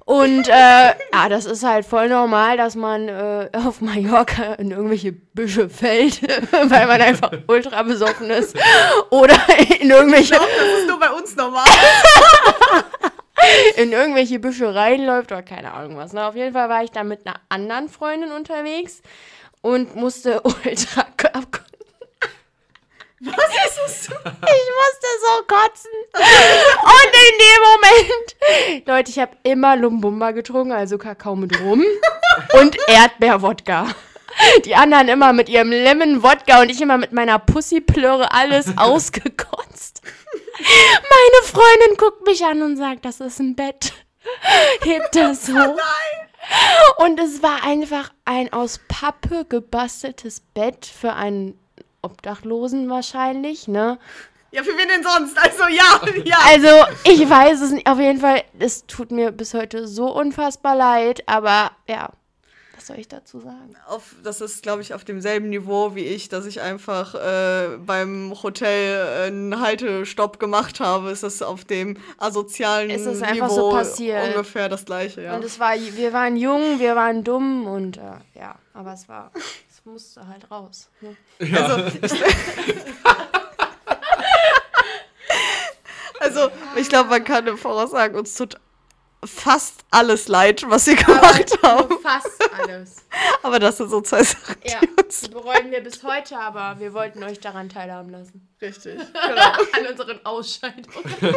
Und 0.04 0.48
äh, 0.48 0.52
ja, 0.52 0.94
das 1.30 1.46
ist 1.46 1.64
halt 1.64 1.86
voll 1.86 2.10
normal, 2.10 2.58
dass 2.58 2.76
man 2.76 3.08
äh, 3.08 3.48
auf 3.52 3.80
Mallorca 3.80 4.54
in 4.54 4.72
irgendwelche 4.72 5.12
Büsche 5.12 5.70
fällt, 5.70 6.20
weil 6.52 6.86
man 6.86 7.00
einfach 7.00 7.32
ultra 7.46 7.82
besoffen 7.82 8.28
ist. 8.28 8.54
Oder 9.08 9.38
in 9.80 9.88
irgendwelche, 9.88 10.34
Das 10.34 10.80
ist 10.80 10.88
nur 10.88 11.00
bei 11.00 11.10
uns 11.10 11.34
normal. 11.36 11.64
in 13.76 13.92
irgendwelche 13.92 14.38
Büsche 14.38 14.74
reinläuft 14.74 15.32
oder 15.32 15.42
keine 15.42 15.72
Ahnung 15.72 15.96
was. 15.96 16.12
Ne? 16.12 16.26
Auf 16.26 16.36
jeden 16.36 16.52
Fall 16.52 16.68
war 16.68 16.84
ich 16.84 16.90
da 16.90 17.04
mit 17.04 17.26
einer 17.26 17.36
anderen 17.48 17.88
Freundin 17.88 18.32
unterwegs 18.32 19.00
und 19.62 19.96
musste 19.96 20.42
ultra 20.42 21.06
ab 21.32 21.64
Was 23.26 23.86
ist 23.86 24.10
das? 24.10 24.16
Ich 24.24 24.68
musste 24.80 25.08
so 25.22 25.42
kotzen. 25.46 25.90
Und 26.14 27.12
in 27.12 27.34
dem 27.38 27.60
Moment, 27.70 28.86
Leute, 28.86 29.10
ich 29.10 29.18
habe 29.18 29.36
immer 29.42 29.76
Lumbumba 29.76 30.32
getrunken, 30.32 30.72
also 30.72 30.98
Kakao 30.98 31.36
mit 31.36 31.58
Rum 31.60 31.84
und 32.60 32.76
Erdbeerwodka. 32.88 33.86
Die 34.64 34.74
anderen 34.74 35.08
immer 35.08 35.32
mit 35.32 35.48
ihrem 35.48 35.70
Lemon-Wodka 35.70 36.60
und 36.60 36.70
ich 36.70 36.80
immer 36.80 36.98
mit 36.98 37.12
meiner 37.12 37.38
Pussyplöre 37.38 38.32
alles 38.32 38.66
ausgekotzt. 38.76 40.02
Meine 40.58 41.46
Freundin 41.46 41.96
guckt 41.96 42.26
mich 42.26 42.44
an 42.44 42.62
und 42.62 42.76
sagt, 42.76 43.04
das 43.04 43.20
ist 43.20 43.38
ein 43.38 43.54
Bett. 43.54 43.92
Hebt 44.82 45.14
das 45.14 45.48
hoch. 45.52 45.78
Und 46.98 47.20
es 47.20 47.42
war 47.42 47.64
einfach 47.64 48.10
ein 48.24 48.52
aus 48.52 48.80
Pappe 48.88 49.44
gebasteltes 49.48 50.40
Bett 50.40 50.84
für 50.86 51.14
einen 51.14 51.58
Obdachlosen 52.04 52.88
wahrscheinlich, 52.90 53.66
ne? 53.68 53.98
Ja, 54.50 54.62
für 54.62 54.76
wen 54.78 54.86
denn 54.86 55.02
sonst? 55.02 55.36
Also 55.36 55.64
ja, 55.64 56.22
ja. 56.24 56.38
Also, 56.46 56.68
ich 57.04 57.28
weiß 57.28 57.60
es 57.60 57.72
nicht. 57.72 57.88
Auf 57.88 57.98
jeden 57.98 58.20
Fall, 58.20 58.44
es 58.58 58.86
tut 58.86 59.10
mir 59.10 59.32
bis 59.32 59.52
heute 59.52 59.88
so 59.88 60.14
unfassbar 60.14 60.76
leid, 60.76 61.24
aber 61.26 61.72
ja, 61.88 62.10
was 62.76 62.88
soll 62.88 62.98
ich 62.98 63.08
dazu 63.08 63.40
sagen? 63.40 63.74
Auf, 63.88 64.14
das 64.22 64.40
ist, 64.40 64.62
glaube 64.62 64.82
ich, 64.82 64.92
auf 64.94 65.04
demselben 65.04 65.48
Niveau 65.48 65.94
wie 65.94 66.04
ich, 66.04 66.28
dass 66.28 66.44
ich 66.44 66.60
einfach 66.60 67.14
äh, 67.14 67.78
beim 67.78 68.32
Hotel 68.42 69.24
äh, 69.24 69.26
einen 69.28 69.58
Haltestopp 69.60 70.38
gemacht 70.38 70.80
habe. 70.80 71.10
Ist 71.10 71.22
das 71.22 71.40
auf 71.40 71.64
dem 71.64 71.96
asozialen 72.18 72.90
Es 72.90 73.06
ist 73.06 73.22
einfach 73.22 73.48
Niveau 73.48 73.70
so 73.70 73.70
passiert. 73.70 74.28
ungefähr 74.28 74.68
das 74.68 74.84
gleiche, 74.84 75.22
ja. 75.22 75.34
Und 75.34 75.44
es 75.44 75.58
war, 75.58 75.74
wir 75.74 76.12
waren 76.12 76.36
jung, 76.36 76.78
wir 76.78 76.94
waren 76.94 77.24
dumm 77.24 77.66
und 77.66 77.96
äh, 77.96 78.02
ja, 78.38 78.56
aber 78.74 78.92
es 78.92 79.08
war, 79.08 79.32
es 79.84 79.90
musste 79.90 80.26
halt 80.26 80.50
raus. 80.50 80.88
Ne? 81.02 81.14
Also, 86.20 86.50
ich 86.76 86.88
glaube, 86.88 87.10
man 87.10 87.22
kann 87.24 87.46
im 87.46 87.58
Voraus 87.58 87.90
sagen, 87.90 88.16
uns 88.16 88.34
tut 88.34 88.58
fast 89.24 89.84
alles 89.90 90.28
leid, 90.28 90.64
was 90.68 90.86
wir 90.86 90.96
gemacht 90.96 91.58
haben. 91.62 91.98
Fast 92.00 92.40
alles. 92.58 93.04
Aber 93.42 93.58
das 93.58 93.76
sind 93.76 93.90
so 93.90 94.00
zwei 94.00 94.22
Sachen, 94.22 94.56
Ja, 94.64 94.80
die 94.80 94.88
uns 95.02 95.20
die 95.20 95.28
bereuen 95.30 95.70
wir 95.70 95.82
bis 95.82 96.02
heute, 96.02 96.38
aber 96.38 96.78
wir 96.80 96.94
wollten 96.94 97.22
euch 97.24 97.40
daran 97.40 97.68
teilhaben 97.68 98.10
lassen. 98.10 98.48
richtig. 98.62 98.98
An 99.72 99.86
unseren 99.90 100.24
Ausscheidungen. 100.24 101.04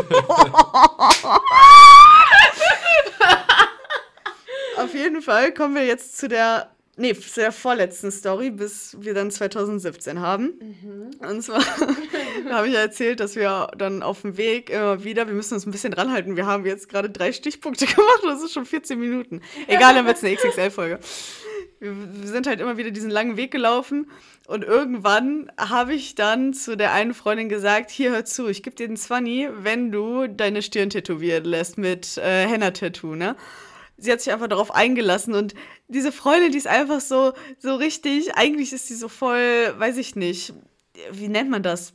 Auf 4.77 4.93
jeden 4.93 5.21
Fall 5.21 5.53
kommen 5.53 5.75
wir 5.75 5.85
jetzt 5.85 6.17
zu 6.17 6.27
der, 6.29 6.69
nee, 6.97 7.13
zu 7.13 7.39
der 7.39 7.51
vorletzten 7.51 8.11
Story, 8.11 8.51
bis 8.51 8.97
wir 8.99 9.13
dann 9.13 9.31
2017 9.31 10.19
haben. 10.19 10.53
Und 11.19 11.41
zwar 11.41 11.63
habe 12.51 12.67
ich 12.67 12.73
ja 12.73 12.81
erzählt, 12.81 13.19
dass 13.19 13.35
wir 13.35 13.69
dann 13.77 14.03
auf 14.03 14.21
dem 14.21 14.37
Weg 14.37 14.69
immer 14.69 15.03
wieder, 15.03 15.27
wir 15.27 15.33
müssen 15.33 15.53
uns 15.53 15.65
ein 15.65 15.71
bisschen 15.71 15.93
dranhalten. 15.93 16.35
Wir 16.35 16.45
haben 16.45 16.65
jetzt 16.65 16.89
gerade 16.89 17.09
drei 17.09 17.31
Stichpunkte 17.31 17.85
gemacht 17.95 18.21
das 18.23 18.43
ist 18.43 18.53
schon 18.53 18.65
14 18.65 18.99
Minuten. 18.99 19.41
Egal, 19.67 19.95
dann 19.95 20.05
wird 20.05 20.17
es 20.17 20.23
eine 20.23 20.35
XXL-Folge. 20.35 20.99
Wir, 21.79 21.93
wir 21.95 22.27
sind 22.27 22.47
halt 22.47 22.59
immer 22.59 22.77
wieder 22.77 22.91
diesen 22.91 23.11
langen 23.11 23.37
Weg 23.37 23.51
gelaufen 23.51 24.09
und 24.47 24.63
irgendwann 24.63 25.51
habe 25.57 25.93
ich 25.93 26.15
dann 26.15 26.53
zu 26.53 26.77
der 26.77 26.93
einen 26.93 27.13
Freundin 27.13 27.49
gesagt, 27.49 27.91
hier 27.91 28.11
hör 28.11 28.25
zu, 28.25 28.47
ich 28.47 28.63
gebe 28.63 28.75
dir 28.75 28.87
den 28.87 28.97
20, 28.97 29.49
wenn 29.59 29.91
du 29.91 30.27
deine 30.27 30.61
Stirn 30.61 30.89
tätowieren 30.89 31.43
lässt 31.43 31.77
mit 31.77 32.17
äh, 32.17 32.47
Henna-Tattoo, 32.47 33.15
ne? 33.15 33.35
Sie 33.97 34.11
hat 34.11 34.21
sich 34.21 34.31
einfach 34.31 34.47
darauf 34.47 34.73
eingelassen 34.73 35.33
und 35.33 35.53
diese 35.87 36.11
Freundin, 36.11 36.51
die 36.51 36.57
ist 36.57 36.67
einfach 36.67 37.01
so, 37.01 37.33
so 37.59 37.75
richtig, 37.75 38.35
eigentlich 38.35 38.73
ist 38.73 38.87
sie 38.87 38.95
so 38.95 39.09
voll, 39.09 39.73
weiß 39.77 39.97
ich 39.97 40.15
nicht, 40.15 40.53
wie 41.11 41.27
nennt 41.27 41.49
man 41.49 41.63
das? 41.63 41.93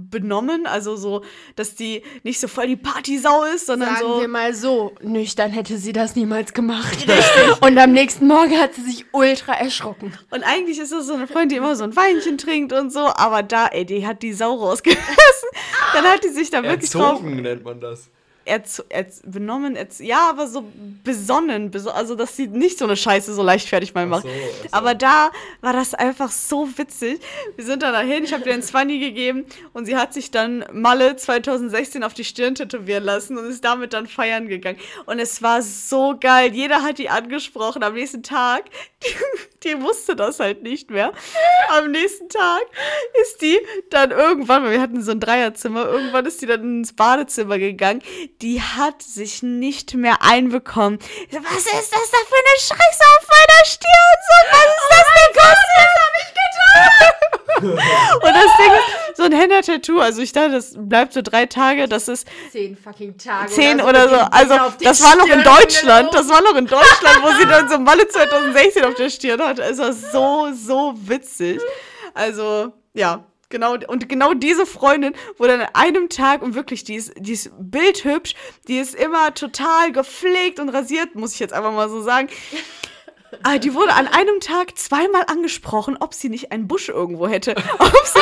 Benommen, 0.00 0.66
also 0.66 0.94
so, 0.94 1.24
dass 1.56 1.74
die 1.74 2.02
nicht 2.22 2.38
so 2.38 2.46
voll 2.46 2.68
die 2.68 2.76
Partysau 2.76 3.42
ist, 3.42 3.66
sondern 3.66 3.96
Sagen 3.96 4.06
so. 4.06 4.20
wir 4.20 4.28
mal 4.28 4.54
so, 4.54 4.94
nüchtern 5.02 5.50
hätte 5.50 5.76
sie 5.78 5.92
das 5.92 6.14
niemals 6.14 6.52
gemacht. 6.52 7.04
Und 7.60 7.76
am 7.76 7.92
nächsten 7.92 8.28
Morgen 8.28 8.56
hat 8.58 8.74
sie 8.74 8.82
sich 8.82 9.06
ultra 9.10 9.54
erschrocken. 9.54 10.16
Und 10.30 10.44
eigentlich 10.44 10.78
ist 10.78 10.92
das 10.92 11.06
so 11.08 11.14
eine 11.14 11.26
Freundin, 11.26 11.48
die 11.48 11.56
immer 11.56 11.74
so 11.74 11.82
ein 11.82 11.96
Weinchen 11.96 12.38
trinkt 12.38 12.72
und 12.72 12.92
so, 12.92 13.00
aber 13.00 13.42
da, 13.42 13.66
ey, 13.66 13.84
die 13.84 14.06
hat 14.06 14.22
die 14.22 14.32
Sau 14.32 14.54
rausgelassen. 14.54 15.48
Dann 15.92 16.04
hat 16.04 16.22
die 16.22 16.28
sich 16.28 16.50
da 16.50 16.62
wirklich 16.62 16.90
drauf. 16.90 17.20
Erzogen 17.20 17.42
nennt 17.42 17.64
man 17.64 17.80
das. 17.80 18.10
Erz, 18.48 18.82
erz, 18.88 19.20
benommen, 19.24 19.76
erz, 19.76 19.98
ja, 19.98 20.30
aber 20.30 20.46
so 20.46 20.64
besonnen, 21.04 21.70
beso 21.70 21.90
also 21.90 22.14
dass 22.14 22.36
sie 22.36 22.48
nicht 22.48 22.78
so 22.78 22.84
eine 22.84 22.96
Scheiße 22.96 23.34
so 23.34 23.42
leichtfertig 23.42 23.94
mal 23.94 24.06
macht. 24.06 24.24
Ach 24.26 24.30
so, 24.30 24.36
ach 24.36 24.62
so. 24.62 24.68
Aber 24.72 24.94
da 24.94 25.30
war 25.60 25.72
das 25.72 25.94
einfach 25.94 26.30
so 26.30 26.68
witzig. 26.76 27.20
Wir 27.56 27.64
sind 27.64 27.82
dann 27.82 27.92
dahin, 27.92 28.24
ich 28.24 28.32
habe 28.32 28.48
ihr 28.48 28.54
ein 28.54 28.62
20 28.62 29.00
gegeben 29.00 29.46
und 29.72 29.86
sie 29.86 29.96
hat 29.96 30.14
sich 30.14 30.30
dann 30.30 30.64
Malle 30.72 31.16
2016 31.16 32.02
auf 32.02 32.14
die 32.14 32.24
Stirn 32.24 32.54
tätowieren 32.54 33.04
lassen 33.04 33.38
und 33.38 33.46
ist 33.46 33.64
damit 33.64 33.92
dann 33.92 34.06
feiern 34.06 34.48
gegangen. 34.48 34.78
Und 35.06 35.18
es 35.18 35.42
war 35.42 35.62
so 35.62 36.16
geil. 36.18 36.54
Jeder 36.54 36.82
hat 36.82 36.98
die 36.98 37.10
angesprochen 37.10 37.82
am 37.82 37.94
nächsten 37.94 38.22
Tag. 38.22 38.64
Die, 39.04 39.68
die 39.68 39.80
wusste 39.82 40.16
das 40.16 40.40
halt 40.40 40.62
nicht 40.62 40.90
mehr. 40.90 41.12
Am 41.68 41.90
nächsten 41.90 42.28
Tag 42.28 42.62
ist 43.22 43.40
die 43.42 43.58
dann 43.90 44.10
irgendwann, 44.10 44.64
weil 44.64 44.72
wir 44.72 44.80
hatten 44.80 45.02
so 45.02 45.12
ein 45.12 45.20
Dreierzimmer, 45.20 45.86
irgendwann 45.86 46.26
ist 46.26 46.42
die 46.42 46.46
dann 46.46 46.62
ins 46.80 46.92
Badezimmer 46.92 47.58
gegangen. 47.58 48.02
Die 48.42 48.62
hat 48.62 49.02
sich 49.02 49.42
nicht 49.42 49.94
mehr 49.94 50.22
einbekommen. 50.22 50.98
So, 51.30 51.38
Was 51.42 51.58
ist 51.58 51.92
das 51.92 52.10
da 52.10 52.18
für 52.28 52.36
eine 52.36 52.58
Scheiße 52.60 53.04
auf 53.18 53.26
meiner 53.28 53.64
Stirn? 53.64 54.18
So, 54.28 54.34
was 54.52 54.68
ist 54.76 54.90
das 54.90 55.06
denn 55.16 55.32
passiert? 55.42 55.88
Was 55.88 55.98
hab 56.04 56.14
ich 56.22 56.34
getan? 56.34 57.18
Und 57.58 58.34
das 58.34 58.56
Ding 58.56 58.72
ist, 58.72 59.16
so 59.16 59.22
ein 59.24 59.32
Henna-Tattoo, 59.32 59.98
also 60.00 60.22
ich 60.22 60.30
dachte, 60.30 60.52
das 60.52 60.74
bleibt 60.76 61.12
so 61.12 61.22
drei 61.22 61.46
Tage, 61.46 61.88
das 61.88 62.06
ist 62.06 62.28
Zehn 62.52 62.76
fucking 62.76 63.18
Tage. 63.18 63.50
zehn 63.52 63.80
oder 63.80 64.02
so. 64.08 64.14
dem 64.14 64.18
Ding 64.18 64.32
Also, 64.32 64.54
das 64.80 65.02
war 65.02 65.16
noch 65.16 65.26
in 65.26 65.42
Deutschland. 65.42 66.14
Das 66.14 66.28
war 66.28 66.40
noch 66.42 66.54
in 66.54 66.66
Deutschland, 66.66 67.18
wo 67.22 67.32
sie 67.40 67.46
dann 67.46 67.68
so 67.68 67.78
Malle 67.80 68.06
2016 68.06 68.84
auf 68.84 68.94
der 68.94 69.10
Stirn 69.10 69.40
hatte. 69.42 69.62
Es 69.62 69.78
war 69.78 69.92
so, 69.92 70.50
so 70.54 70.94
witzig. 70.96 71.60
Also, 72.14 72.72
ja. 72.94 73.24
Genau, 73.50 73.76
und 73.88 74.10
genau 74.10 74.34
diese 74.34 74.66
Freundin 74.66 75.14
wurde 75.38 75.54
an 75.54 75.68
einem 75.72 76.10
Tag, 76.10 76.42
und 76.42 76.54
wirklich, 76.54 76.84
die 76.84 76.96
ist, 76.96 77.12
die 77.16 77.32
ist 77.32 77.50
bildhübsch, 77.58 78.34
die 78.68 78.78
ist 78.78 78.94
immer 78.94 79.32
total 79.32 79.90
gepflegt 79.90 80.60
und 80.60 80.68
rasiert, 80.68 81.14
muss 81.14 81.32
ich 81.32 81.40
jetzt 81.40 81.54
einfach 81.54 81.72
mal 81.72 81.88
so 81.88 82.02
sagen. 82.02 82.28
Aber 83.42 83.58
die 83.58 83.74
wurde 83.74 83.92
an 83.92 84.06
einem 84.08 84.40
Tag 84.40 84.78
zweimal 84.78 85.24
angesprochen, 85.26 85.96
ob 86.00 86.14
sie 86.14 86.28
nicht 86.28 86.50
einen 86.52 86.66
Busch 86.66 86.88
irgendwo 86.88 87.28
hätte. 87.28 87.54
Ob 87.78 87.92
sie, 88.06 88.20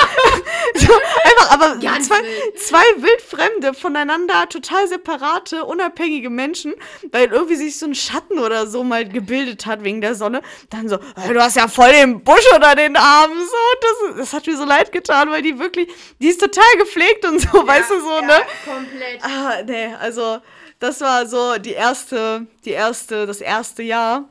so, 0.87 0.93
einfach, 1.25 1.51
aber 1.51 1.77
Ganz 1.77 2.09
zwei, 2.09 2.23
wild. 2.23 2.59
zwei 2.61 2.85
wildfremde, 2.97 3.75
voneinander 3.75 4.49
total 4.49 4.89
separate, 4.89 5.65
unabhängige 5.65 6.29
Menschen, 6.31 6.75
weil 7.13 7.29
irgendwie 7.33 7.57
sich 7.57 7.79
so 7.79 7.87
ein 7.87 7.95
Schatten 7.95 8.39
oder 8.39 8.67
so 8.67 8.83
mal 8.85 9.09
gebildet 9.09 9.67
hat 9.67 9.85
wegen 9.85 10.01
der 10.01 10.15
Sonne. 10.15 10.43
Dann 10.71 10.89
so, 10.89 10.97
"Äh, 10.97 11.33
du 11.33 11.41
hast 11.41 11.57
ja 11.57 11.69
voll 11.69 11.93
den 11.93 12.23
Busch 12.25 12.45
unter 12.55 12.75
den 12.75 12.97
Armen. 12.97 13.39
So, 13.39 14.11
das, 14.11 14.17
das 14.19 14.33
hat 14.33 14.47
mir 14.47 14.57
so 14.57 14.65
leid 14.65 14.93
getan, 14.93 15.31
weil 15.31 15.43
die 15.43 15.59
wirklich, 15.59 15.89
die 16.21 16.29
ist 16.29 16.41
total 16.41 16.65
gepflegt 16.79 17.25
und 17.25 17.41
so, 17.41 17.67
weißt 17.67 17.91
du, 17.91 18.01
so, 18.01 18.11
ja, 18.17 18.23
ne? 18.23 18.35
komplett. 18.65 19.23
Ah, 19.23 19.63
nee, 19.65 19.95
also 20.01 20.39
das 20.79 21.01
war 21.01 21.27
so 21.27 21.57
die 21.59 21.73
erste, 21.73 22.47
die 22.65 22.71
erste, 22.73 23.27
das 23.27 23.41
erste 23.41 23.83
Jahr, 23.83 24.29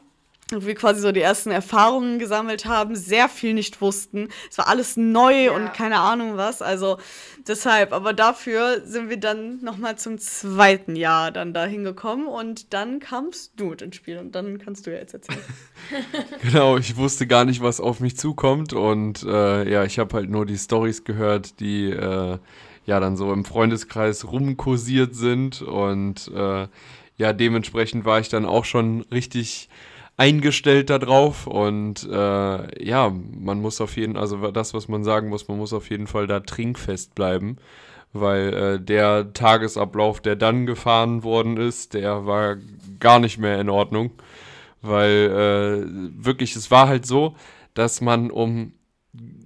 wo 0.51 0.63
wir 0.65 0.75
quasi 0.75 1.01
so 1.01 1.11
die 1.11 1.21
ersten 1.21 1.49
Erfahrungen 1.49 2.19
gesammelt 2.19 2.65
haben, 2.65 2.95
sehr 2.95 3.29
viel 3.29 3.55
nicht 3.55 3.81
wussten. 3.81 4.27
Es 4.49 4.59
war 4.59 4.67
alles 4.67 4.95
neu 4.95 5.45
Ja. 5.45 5.51
und 5.53 5.73
keine 5.73 5.99
Ahnung 5.99 6.37
was. 6.37 6.61
Also 6.61 6.97
deshalb, 7.47 7.93
aber 7.93 8.13
dafür 8.13 8.81
sind 8.85 9.09
wir 9.09 9.17
dann 9.17 9.63
nochmal 9.63 9.97
zum 9.97 10.19
zweiten 10.19 10.95
Jahr 10.95 11.31
dann 11.31 11.51
da 11.53 11.65
hingekommen 11.65 12.27
und 12.27 12.73
dann 12.75 12.99
kamst 12.99 13.53
du 13.55 13.65
mit 13.69 13.81
ins 13.81 13.95
Spiel 13.95 14.19
und 14.19 14.35
dann 14.35 14.59
kannst 14.59 14.85
du 14.85 14.91
ja 14.91 14.97
jetzt 14.99 15.13
erzählen. 15.15 15.39
Genau, 16.41 16.77
ich 16.77 16.95
wusste 16.97 17.27
gar 17.27 17.45
nicht, 17.45 17.61
was 17.61 17.79
auf 17.79 17.99
mich 17.99 18.17
zukommt 18.17 18.73
und 18.73 19.23
äh, 19.23 19.69
ja, 19.69 19.83
ich 19.83 19.99
habe 19.99 20.15
halt 20.15 20.29
nur 20.29 20.45
die 20.45 20.57
Stories 20.57 21.03
gehört, 21.03 21.59
die 21.59 21.89
äh, 21.91 22.37
ja 22.85 22.99
dann 22.99 23.17
so 23.17 23.31
im 23.33 23.45
Freundeskreis 23.45 24.25
rumkursiert 24.31 25.15
sind 25.15 25.61
und 25.61 26.31
äh, 26.35 26.67
ja, 27.17 27.33
dementsprechend 27.33 28.05
war 28.05 28.19
ich 28.19 28.29
dann 28.29 28.45
auch 28.45 28.65
schon 28.65 29.01
richtig 29.11 29.69
eingestellt 30.17 30.89
darauf 30.89 31.47
und 31.47 32.07
äh, 32.09 32.85
ja, 32.85 33.09
man 33.09 33.61
muss 33.61 33.81
auf 33.81 33.97
jeden, 33.97 34.15
also 34.17 34.51
das, 34.51 34.73
was 34.73 34.87
man 34.87 35.03
sagen 35.03 35.29
muss, 35.29 35.47
man 35.47 35.57
muss 35.57 35.73
auf 35.73 35.89
jeden 35.89 36.07
Fall 36.07 36.27
da 36.27 36.39
trinkfest 36.39 37.15
bleiben, 37.15 37.57
weil 38.13 38.53
äh, 38.53 38.79
der 38.79 39.33
Tagesablauf, 39.33 40.21
der 40.21 40.35
dann 40.35 40.65
gefahren 40.65 41.23
worden 41.23 41.57
ist, 41.57 41.93
der 41.93 42.25
war 42.25 42.57
gar 42.99 43.19
nicht 43.19 43.37
mehr 43.37 43.59
in 43.59 43.69
Ordnung 43.69 44.11
weil 44.87 45.85
äh, 45.87 46.23
wirklich, 46.23 46.55
es 46.55 46.71
war 46.71 46.87
halt 46.87 47.05
so, 47.05 47.35
dass 47.73 48.01
man 48.01 48.31
um 48.31 48.73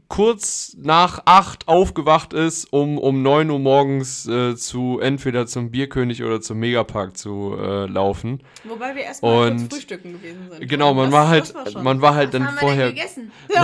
kurz 0.09 0.75
nach 0.77 1.21
acht 1.25 1.67
aufgewacht 1.67 2.33
ist, 2.33 2.65
um 2.73 2.97
um 2.97 3.21
neun 3.21 3.49
Uhr 3.51 3.59
morgens 3.59 4.27
äh, 4.27 4.55
zu 4.55 4.99
entweder 4.99 5.45
zum 5.45 5.69
Bierkönig 5.71 6.23
oder 6.23 6.41
zum 6.41 6.59
Megapark 6.59 7.15
zu 7.15 7.55
äh, 7.57 7.85
laufen. 7.85 8.41
Wobei 8.63 8.95
wir 8.95 9.03
erstmal 9.03 9.51
Und- 9.51 9.59
kurz 9.59 9.73
frühstücken 9.75 10.13
gewesen 10.13 10.49
sind. 10.49 10.67
Genau, 10.67 10.93
man 10.95 11.05
Das- 11.05 11.13
war 11.13 11.27
halt, 11.29 11.53
war 11.75 11.83
man 11.83 12.01
war 12.01 12.15
halt 12.15 12.33
Was 12.33 12.39
dann 12.41 12.49
vorher, 12.57 12.89
gegessen? 12.89 13.31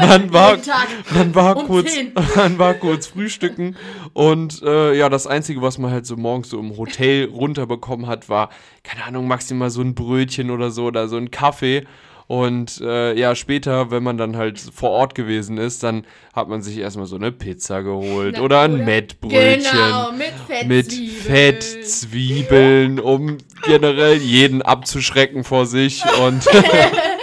man 0.00 0.32
war, 0.32 0.56
man 1.14 1.34
war 1.34 1.56
Um 1.56 1.66
kurz, 1.66 1.92
10. 1.92 2.12
man 2.36 2.58
war 2.58 2.74
kurz 2.74 3.08
frühstücken 3.08 3.76
und 4.12 4.62
äh, 4.62 4.94
ja, 4.96 5.08
das 5.08 5.26
einzige, 5.26 5.62
was 5.62 5.78
man 5.78 5.90
halt 5.90 6.06
so 6.06 6.16
morgens 6.16 6.50
so 6.50 6.58
im 6.60 6.76
Hotel 6.76 7.28
runterbekommen 7.28 8.06
hat, 8.06 8.28
war 8.28 8.50
keine 8.84 9.04
Ahnung, 9.04 9.26
maximal 9.28 9.70
so 9.70 9.80
ein 9.82 9.94
Brötchen 9.94 10.50
oder 10.50 10.70
so 10.70 10.84
oder 10.86 11.08
so 11.08 11.16
ein 11.16 11.30
Kaffee. 11.30 11.84
Und 12.28 12.80
äh, 12.82 13.14
ja, 13.18 13.34
später, 13.34 13.90
wenn 13.90 14.02
man 14.02 14.18
dann 14.18 14.36
halt 14.36 14.60
vor 14.60 14.90
Ort 14.90 15.14
gewesen 15.14 15.56
ist, 15.56 15.82
dann 15.82 16.04
hat 16.34 16.46
man 16.48 16.60
sich 16.60 16.76
erstmal 16.76 17.06
so 17.06 17.16
eine 17.16 17.32
Pizza 17.32 17.80
geholt 17.82 18.34
Na, 18.36 18.42
oder 18.42 18.60
ein 18.60 18.74
oder- 18.74 18.84
Mettbrötchen 18.84 19.62
Genau, 19.72 20.12
mit 20.12 20.34
Fett. 20.46 20.66
mit 20.68 20.92
Fett, 20.92 21.62
Zwiebeln, 21.62 23.00
um 23.00 23.38
generell 23.64 24.18
jeden 24.18 24.60
abzuschrecken 24.60 25.42
vor 25.42 25.64
sich 25.64 26.02
und 26.22 26.44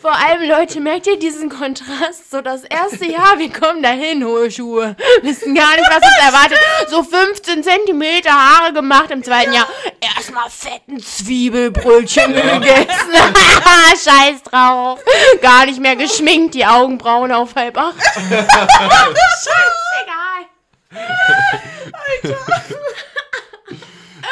Vor 0.00 0.12
allem, 0.12 0.48
Leute, 0.48 0.80
merkt 0.80 1.06
ihr 1.06 1.18
diesen 1.18 1.48
Kontrast? 1.48 2.30
So 2.30 2.40
das 2.40 2.64
erste 2.64 3.06
Jahr, 3.06 3.38
wir 3.38 3.52
kommen 3.52 3.82
dahin, 3.82 4.24
hohe 4.24 4.50
Schuhe, 4.50 4.96
wissen 5.22 5.54
gar 5.54 5.72
nicht, 5.76 5.88
was 5.88 5.96
uns 5.96 6.26
erwartet. 6.26 6.58
So 6.88 7.02
15 7.02 7.62
Zentimeter 7.62 8.32
Haare 8.32 8.72
gemacht 8.72 9.10
im 9.10 9.22
zweiten 9.22 9.52
Jahr. 9.52 9.68
Erstmal 10.00 10.50
fetten 10.50 11.00
Zwiebelbrötchen 11.00 12.34
gegessen. 12.34 13.12
Scheiß 13.92 14.42
drauf. 14.44 15.00
Gar 15.40 15.66
nicht 15.66 15.80
mehr 15.80 15.96
geschminkt, 15.96 16.54
die 16.54 16.66
Augenbrauen 16.66 17.32
auf 17.32 17.54
halb 17.54 17.76
acht. 17.78 17.96
Scheißegal. 18.14 18.46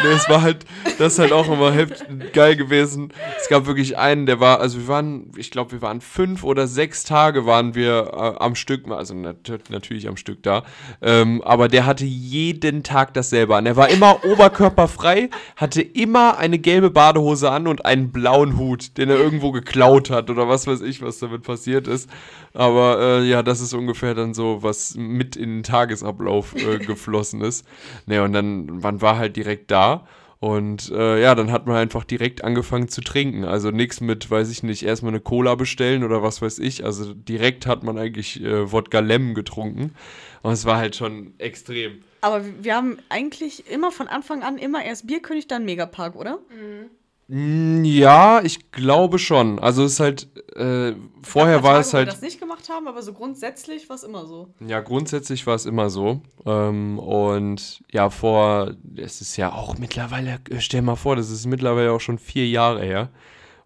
Nee, 0.03 0.13
es 0.13 0.29
war 0.29 0.41
halt, 0.41 0.65
das 0.99 1.15
ist 1.15 1.19
halt 1.19 1.33
auch 1.33 1.51
immer 1.51 1.73
heft 1.73 2.05
geil 2.33 2.57
gewesen. 2.57 3.13
Es 3.39 3.49
gab 3.49 3.67
wirklich 3.67 3.99
einen, 3.99 4.25
der 4.27 4.41
war, 4.41 4.61
also 4.61 4.79
wir 4.79 4.89
waren, 4.89 5.31
ich 5.37 5.51
glaube, 5.51 5.73
wir 5.73 5.83
waren 5.83 6.01
fünf 6.01 6.43
oder 6.43 6.67
sechs 6.67 7.05
Tage 7.05 7.45
waren 7.45 7.75
wir 7.75 8.11
äh, 8.13 8.43
am 8.43 8.55
Stück, 8.55 8.91
also 8.91 9.15
nat 9.15 9.37
natürlich 9.69 10.09
am 10.09 10.17
Stück 10.17 10.43
da, 10.43 10.65
ähm, 11.03 11.43
aber 11.43 11.69
der 11.69 11.85
hatte 11.85 12.05
jeden 12.05 12.83
Tag 12.83 13.13
dasselbe 13.15 13.57
an. 13.57 13.67
Er 13.67 13.77
war 13.77 13.89
immer 13.91 14.25
oberkörperfrei, 14.25 15.29
hatte 15.57 15.83
immer 15.83 16.39
eine 16.39 16.59
gelbe 16.59 16.91
Badehose 16.91 17.51
an 17.51 17.67
und 17.67 17.85
einen 17.85 18.11
blauen 18.11 18.57
Hut, 18.57 18.97
den 18.97 19.11
er 19.11 19.17
irgendwo 19.17 19.53
geklaut 19.53 20.11
hat 20.11 20.31
oder 20.31 20.49
was 20.49 20.67
weiß 20.67 20.81
ich, 20.81 21.03
was 21.03 21.19
damit 21.19 21.43
passiert 21.43 21.87
ist. 21.87 22.09
Aber 22.53 23.01
äh, 23.01 23.29
ja, 23.29 23.43
das 23.43 23.61
ist 23.61 23.75
ungefähr 23.75 24.15
dann 24.15 24.35
so, 24.35 24.63
was 24.63 24.97
mit 24.97 25.37
in 25.37 25.59
den 25.59 25.63
Tagesablauf 25.63 26.55
äh, 26.55 26.79
geflossen 26.85 27.41
ist. 27.43 27.67
Ne, 28.07 28.23
und 28.23 28.33
dann, 28.33 28.67
man 28.81 29.01
war 29.01 29.19
halt 29.19 29.37
direkt 29.37 29.71
da. 29.71 30.07
Und 30.41 30.91
äh, 30.91 31.21
ja, 31.21 31.35
dann 31.35 31.53
hat 31.53 31.67
man 31.67 31.77
einfach 31.77 32.03
direkt 32.03 32.43
angefangen 32.43 32.89
zu 32.89 33.03
trinken. 33.03 33.45
Also 33.45 33.71
nichts 33.71 34.01
mit, 34.01 34.31
weiß 34.31 34.51
ich 34.51 34.63
nicht, 34.63 34.83
erstmal 34.83 35.13
eine 35.13 35.21
Cola 35.21 35.55
bestellen 35.55 36.03
oder 36.03 36.23
was 36.23 36.41
weiß 36.41 36.61
ich. 36.61 36.83
Also 36.83 37.13
direkt 37.13 37.67
hat 37.67 37.83
man 37.83 37.99
eigentlich 37.99 38.43
äh, 38.43 38.73
Wodka 38.73 39.01
Lem 39.01 39.35
getrunken. 39.35 39.95
Und 40.43 40.53
es 40.53 40.65
war 40.65 40.79
halt 40.79 40.97
schon 40.97 41.35
extrem. 41.37 42.03
Aber 42.23 42.43
wir 42.63 42.75
haben 42.75 42.99
eigentlich 43.11 43.71
immer 43.71 43.93
von 43.93 44.09
Anfang 44.09 44.43
an 44.43 44.57
immer 44.57 44.83
erst 44.83 45.07
Bierkönig, 45.07 45.47
dann 45.47 45.67
Megapark, 45.67 46.17
oder? 46.17 46.37
Mm, 46.49 46.89
Ja, 47.33 48.43
ich 48.43 48.73
glaube 48.73 49.21
schon. 49.21 49.61
Also 49.61 49.85
es 49.85 49.93
ist 49.93 50.01
halt, 50.01 50.29
äh, 50.57 50.95
vorher 51.23 51.57
Gab 51.57 51.63
war 51.63 51.73
Tage, 51.75 51.81
es 51.81 51.89
wo 51.89 51.93
wir 51.93 51.99
halt. 51.99 52.09
das 52.09 52.23
nicht 52.23 52.41
gemacht 52.41 52.69
haben, 52.69 52.89
aber 52.89 53.03
so 53.03 53.13
grundsätzlich 53.13 53.89
war 53.89 53.95
es 53.95 54.03
immer 54.03 54.27
so. 54.27 54.49
Ja, 54.67 54.81
grundsätzlich 54.81 55.47
war 55.47 55.55
es 55.55 55.65
immer 55.65 55.91
so. 55.91 56.23
Ähm, 56.45 56.99
und 56.99 57.85
ja, 57.93 58.11
vor, 58.11 58.73
es 58.97 59.21
ist 59.21 59.37
ja 59.37 59.53
auch 59.53 59.79
mittlerweile, 59.79 60.41
äh, 60.51 60.59
stell 60.59 60.83
mal 60.83 60.97
vor, 60.97 61.15
das 61.15 61.31
ist 61.31 61.47
mittlerweile 61.47 61.93
auch 61.93 62.01
schon 62.01 62.19
vier 62.19 62.49
Jahre 62.49 62.83
her. 62.83 63.11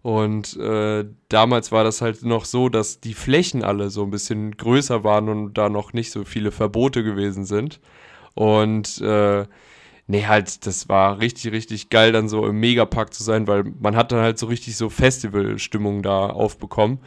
Und 0.03 0.55
äh, 0.57 1.05
damals 1.29 1.71
war 1.71 1.83
das 1.83 2.01
halt 2.01 2.23
noch 2.23 2.45
so, 2.45 2.69
dass 2.69 2.99
die 2.99 3.15
Flächen 3.15 3.63
alle 3.63 3.89
so 3.89 4.03
ein 4.03 4.11
bisschen 4.11 4.55
größer 4.55 5.03
waren 5.03 5.27
und 5.27 5.55
da 5.55 5.69
noch 5.69 5.93
nicht 5.93 6.11
so 6.11 6.23
viele 6.23 6.51
Verbote 6.51 7.03
gewesen 7.03 7.45
sind. 7.45 7.79
Und 8.35 9.01
äh, 9.01 9.47
nee, 10.07 10.25
halt, 10.25 10.65
das 10.65 10.89
war 10.89 11.19
richtig, 11.19 11.51
richtig 11.51 11.89
geil, 11.89 12.11
dann 12.11 12.29
so 12.29 12.45
im 12.45 12.59
Megapark 12.59 13.13
zu 13.13 13.23
sein, 13.23 13.47
weil 13.47 13.63
man 13.79 13.95
hat 13.95 14.11
dann 14.11 14.19
halt 14.21 14.37
so 14.37 14.47
richtig 14.47 14.77
so 14.77 14.89
Festivalstimmung 14.89 16.03
da 16.03 16.27
aufbekommen. 16.27 16.99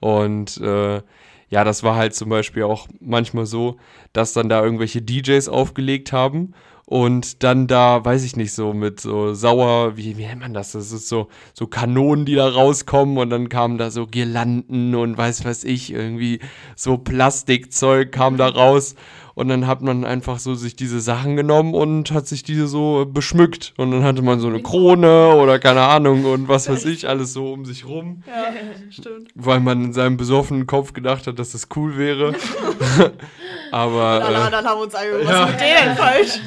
Und 0.00 0.58
äh, 0.58 1.02
ja, 1.48 1.64
das 1.64 1.82
war 1.82 1.96
halt 1.96 2.14
zum 2.14 2.28
Beispiel 2.28 2.64
auch 2.64 2.88
manchmal 3.00 3.46
so, 3.46 3.76
dass 4.12 4.32
dann 4.32 4.48
da 4.48 4.62
irgendwelche 4.62 5.02
DJs 5.02 5.48
aufgelegt 5.48 6.12
haben 6.12 6.54
und 6.86 7.42
dann 7.42 7.66
da, 7.66 8.04
weiß 8.04 8.24
ich 8.24 8.36
nicht, 8.36 8.52
so 8.52 8.72
mit 8.72 9.00
so 9.00 9.34
sauer, 9.34 9.96
wie, 9.96 10.16
wie 10.16 10.26
nennt 10.26 10.40
man 10.40 10.54
das? 10.54 10.72
Das 10.72 10.92
ist 10.92 11.08
so, 11.08 11.28
so 11.52 11.66
Kanonen, 11.66 12.26
die 12.26 12.36
da 12.36 12.48
rauskommen 12.48 13.18
und 13.18 13.30
dann 13.30 13.48
kamen 13.48 13.76
da 13.76 13.90
so 13.90 14.06
Girlanden 14.06 14.94
und 14.94 15.18
weiß 15.18 15.44
was 15.44 15.64
ich, 15.64 15.92
irgendwie 15.92 16.38
so 16.76 16.96
Plastikzeug 16.96 18.12
kam 18.12 18.36
da 18.36 18.48
raus 18.48 18.94
und 19.36 19.48
dann 19.48 19.66
hat 19.66 19.82
man 19.82 20.06
einfach 20.06 20.38
so 20.38 20.54
sich 20.54 20.76
diese 20.76 20.98
Sachen 20.98 21.36
genommen 21.36 21.74
und 21.74 22.10
hat 22.10 22.26
sich 22.26 22.42
diese 22.42 22.66
so 22.66 23.04
beschmückt. 23.06 23.74
Und 23.76 23.90
dann 23.90 24.02
hatte 24.02 24.22
man 24.22 24.40
so 24.40 24.48
eine 24.48 24.62
Krone 24.62 25.34
oder 25.36 25.58
keine 25.58 25.82
Ahnung 25.82 26.24
und 26.24 26.48
was 26.48 26.70
weiß 26.70 26.86
ich, 26.86 27.06
alles 27.06 27.34
so 27.34 27.52
um 27.52 27.66
sich 27.66 27.84
rum. 27.84 28.22
Ja, 28.26 28.46
stimmt. 28.88 29.28
Weil 29.34 29.60
man 29.60 29.84
in 29.84 29.92
seinem 29.92 30.16
besoffenen 30.16 30.66
Kopf 30.66 30.94
gedacht 30.94 31.26
hat, 31.26 31.38
dass 31.38 31.52
das 31.52 31.68
cool 31.76 31.98
wäre. 31.98 32.32
Aber. 33.76 34.24
Alle 34.24 34.38
Äh, 34.38 34.40
anderen 34.40 34.66
haben 34.66 34.80
uns 34.80 34.94
angeguckt. 34.94 35.24
ja. 35.28 35.42
Was 35.42 35.50
ist 35.50 35.52
mit 35.52 35.60
denen 35.60 35.96
falsch? 35.96 36.40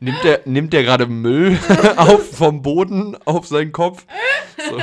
nimmt 0.00 0.24
der, 0.24 0.40
nimmt 0.44 0.72
der 0.72 0.82
gerade 0.84 1.06
Müll 1.06 1.58
auf, 1.96 2.36
vom 2.36 2.62
Boden 2.62 3.16
auf 3.24 3.46
seinen 3.48 3.72
Kopf? 3.72 4.06
So. 4.70 4.78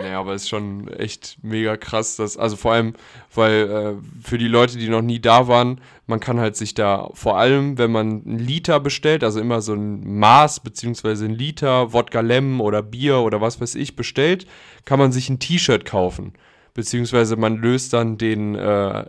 Naja, 0.00 0.20
aber 0.20 0.34
ist 0.34 0.48
schon 0.48 0.88
echt 0.88 1.36
mega 1.42 1.76
krass. 1.76 2.16
Dass, 2.16 2.36
also 2.36 2.56
vor 2.56 2.72
allem, 2.72 2.94
weil 3.34 3.98
äh, 3.98 4.26
für 4.26 4.38
die 4.38 4.46
Leute, 4.48 4.78
die 4.78 4.88
noch 4.88 5.02
nie 5.02 5.18
da 5.20 5.48
waren, 5.48 5.80
man 6.06 6.20
kann 6.20 6.38
halt 6.38 6.56
sich 6.56 6.74
da 6.74 7.08
vor 7.14 7.36
allem, 7.36 7.78
wenn 7.78 7.90
man 7.90 8.22
einen 8.24 8.38
Liter 8.38 8.78
bestellt, 8.80 9.24
also 9.24 9.40
immer 9.40 9.60
so 9.60 9.74
ein 9.74 10.18
Maß 10.18 10.60
beziehungsweise 10.60 11.24
ein 11.24 11.34
Liter 11.34 11.92
Wodka 11.92 12.20
Lemon 12.20 12.60
oder 12.64 12.80
Bier 12.82 13.18
oder 13.18 13.40
was 13.40 13.60
weiß 13.60 13.74
ich 13.74 13.96
bestellt, 13.96 14.46
kann 14.84 14.98
man 15.00 15.10
sich 15.12 15.28
ein 15.28 15.40
T-Shirt 15.40 15.84
kaufen. 15.84 16.32
Beziehungsweise 16.74 17.36
man 17.36 17.56
löst 17.58 17.92
dann 17.92 18.16
den, 18.18 18.54
äh, 18.54 19.04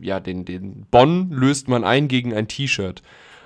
ja, 0.00 0.20
den, 0.20 0.44
den 0.44 0.86
Bon 0.90 1.30
löst 1.30 1.68
man 1.68 1.84
ein 1.84 2.08
gegen 2.08 2.32
ein 2.32 2.48
T-Shirt. 2.48 3.02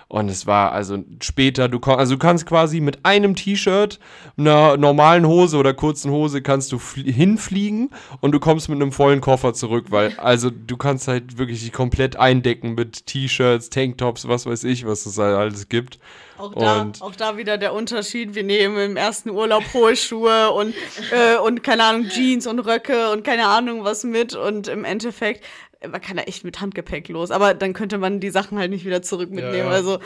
Und 0.09 0.29
es 0.29 0.47
war 0.47 0.71
also 0.71 1.03
später, 1.21 1.69
du, 1.69 1.81
also 1.81 2.15
du 2.15 2.19
kannst 2.19 2.47
quasi 2.47 2.81
mit 2.81 3.05
einem 3.05 3.35
T-Shirt, 3.35 3.99
einer 4.37 4.77
normalen 4.77 5.27
Hose 5.27 5.57
oder 5.57 5.75
kurzen 5.75 6.13
Hose 6.13 6.43
kannst 6.43 6.71
du 6.71 6.79
flie- 6.79 7.11
hinfliegen 7.13 7.91
und 8.21 8.31
du 8.31 8.39
kommst 8.39 8.69
mit 8.69 8.81
einem 8.81 8.93
vollen 8.93 9.21
Koffer 9.21 9.53
zurück, 9.53 9.87
weil 9.91 10.15
also 10.19 10.51
du 10.51 10.77
kannst 10.77 11.09
halt 11.09 11.39
wirklich 11.39 11.61
dich 11.61 11.73
komplett 11.73 12.15
eindecken 12.17 12.75
mit 12.77 13.07
T-Shirts, 13.07 13.69
Tanktops, 13.71 14.29
was 14.29 14.47
weiß 14.47 14.63
ich, 14.65 14.87
was 14.87 15.07
es 15.07 15.19
halt 15.19 15.37
alles 15.37 15.69
gibt. 15.69 15.99
Auch 16.39 16.55
da, 16.55 16.83
Und- 16.83 17.01
auch 17.03 17.17
da 17.17 17.37
wieder 17.37 17.57
der 17.59 17.73
Unterschied. 17.73 18.35
Wir 18.37 18.45
nehmen 18.45 18.77
im 18.79 18.97
ersten 18.97 19.31
Urlaub 19.31 19.65
hohe 19.75 19.97
Schuhe 19.97 20.51
und, 20.53 20.75
äh, 21.11 21.37
und 21.39 21.63
keine 21.65 21.83
Ahnung, 21.83 22.09
Jeans 22.11 22.47
und 22.47 22.59
Röcke 22.61 23.11
und 23.11 23.25
keine 23.25 23.47
Ahnung 23.49 23.85
was 23.85 24.05
mit. 24.05 24.35
Und 24.37 24.69
im 24.69 24.85
Endeffekt, 24.85 25.43
man 25.83 26.01
kann 26.01 26.17
da 26.17 26.23
echt 26.25 26.45
mit 26.45 26.61
Handgepäck 26.61 27.09
los. 27.09 27.31
Aber 27.31 27.55
dann 27.55 27.73
könnte 27.73 27.99
man 27.99 28.21
die 28.21 28.31
Sachen 28.31 28.59
halt 28.59 28.71
nicht 28.71 28.85
wieder 28.85 29.03
zurück 29.03 29.31
mitnehmen. 29.31 29.69
ja. 29.69 29.69
Also, 29.69 29.99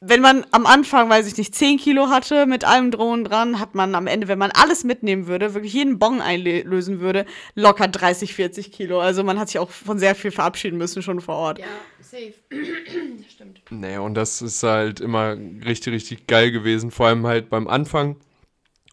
wenn 0.00 0.20
man 0.20 0.44
am 0.50 0.66
Anfang, 0.66 1.08
weiß 1.08 1.26
ich 1.26 1.38
nicht, 1.38 1.54
10 1.54 1.78
Kilo 1.78 2.10
hatte 2.10 2.44
mit 2.46 2.64
allem 2.64 2.90
Drohnen 2.90 3.24
dran, 3.24 3.58
hat 3.58 3.74
man 3.74 3.94
am 3.94 4.06
Ende, 4.06 4.28
wenn 4.28 4.38
man 4.38 4.50
alles 4.50 4.84
mitnehmen 4.84 5.26
würde, 5.26 5.54
wirklich 5.54 5.72
jeden 5.72 5.98
Bon 5.98 6.20
einlösen 6.20 7.00
würde, 7.00 7.24
locker 7.54 7.88
30, 7.88 8.34
40 8.34 8.72
Kilo. 8.72 9.00
Also 9.00 9.24
man 9.24 9.38
hat 9.38 9.48
sich 9.48 9.58
auch 9.58 9.70
von 9.70 9.98
sehr 9.98 10.14
viel 10.14 10.30
verabschieden 10.30 10.76
müssen 10.76 11.02
schon 11.02 11.20
vor 11.22 11.36
Ort. 11.36 11.58
Ja, 11.58 11.64
safe. 12.00 12.34
das 12.50 13.32
stimmt. 13.32 13.62
Nee, 13.70 13.96
und 13.96 14.14
das 14.14 14.42
ist 14.42 14.62
halt 14.62 15.00
immer 15.00 15.34
richtig, 15.64 15.94
richtig 15.94 16.26
geil 16.26 16.50
gewesen. 16.52 16.90
Vor 16.90 17.06
allem 17.06 17.26
halt 17.26 17.48
beim 17.48 17.66
Anfang, 17.66 18.16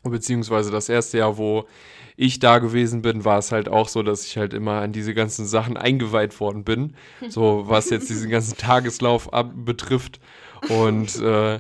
beziehungsweise 0.04 0.72
das 0.72 0.88
erste 0.88 1.18
Jahr, 1.18 1.38
wo 1.38 1.68
ich 2.16 2.40
da 2.40 2.60
gewesen 2.60 3.02
bin, 3.02 3.26
war 3.26 3.40
es 3.40 3.52
halt 3.52 3.70
auch 3.70 3.88
so, 3.90 4.04
dass 4.04 4.26
ich 4.26 4.38
halt 4.38 4.54
immer 4.54 4.82
an 4.82 4.92
diese 4.94 5.14
ganzen 5.14 5.46
Sachen 5.46 5.78
eingeweiht 5.78 6.40
worden 6.40 6.64
bin. 6.64 6.96
So 7.28 7.64
was 7.68 7.90
jetzt 7.90 8.10
diesen 8.10 8.30
ganzen 8.30 8.58
Tageslauf 8.58 9.30
betrifft. 9.56 10.20
Und 10.68 11.16
äh, 11.22 11.60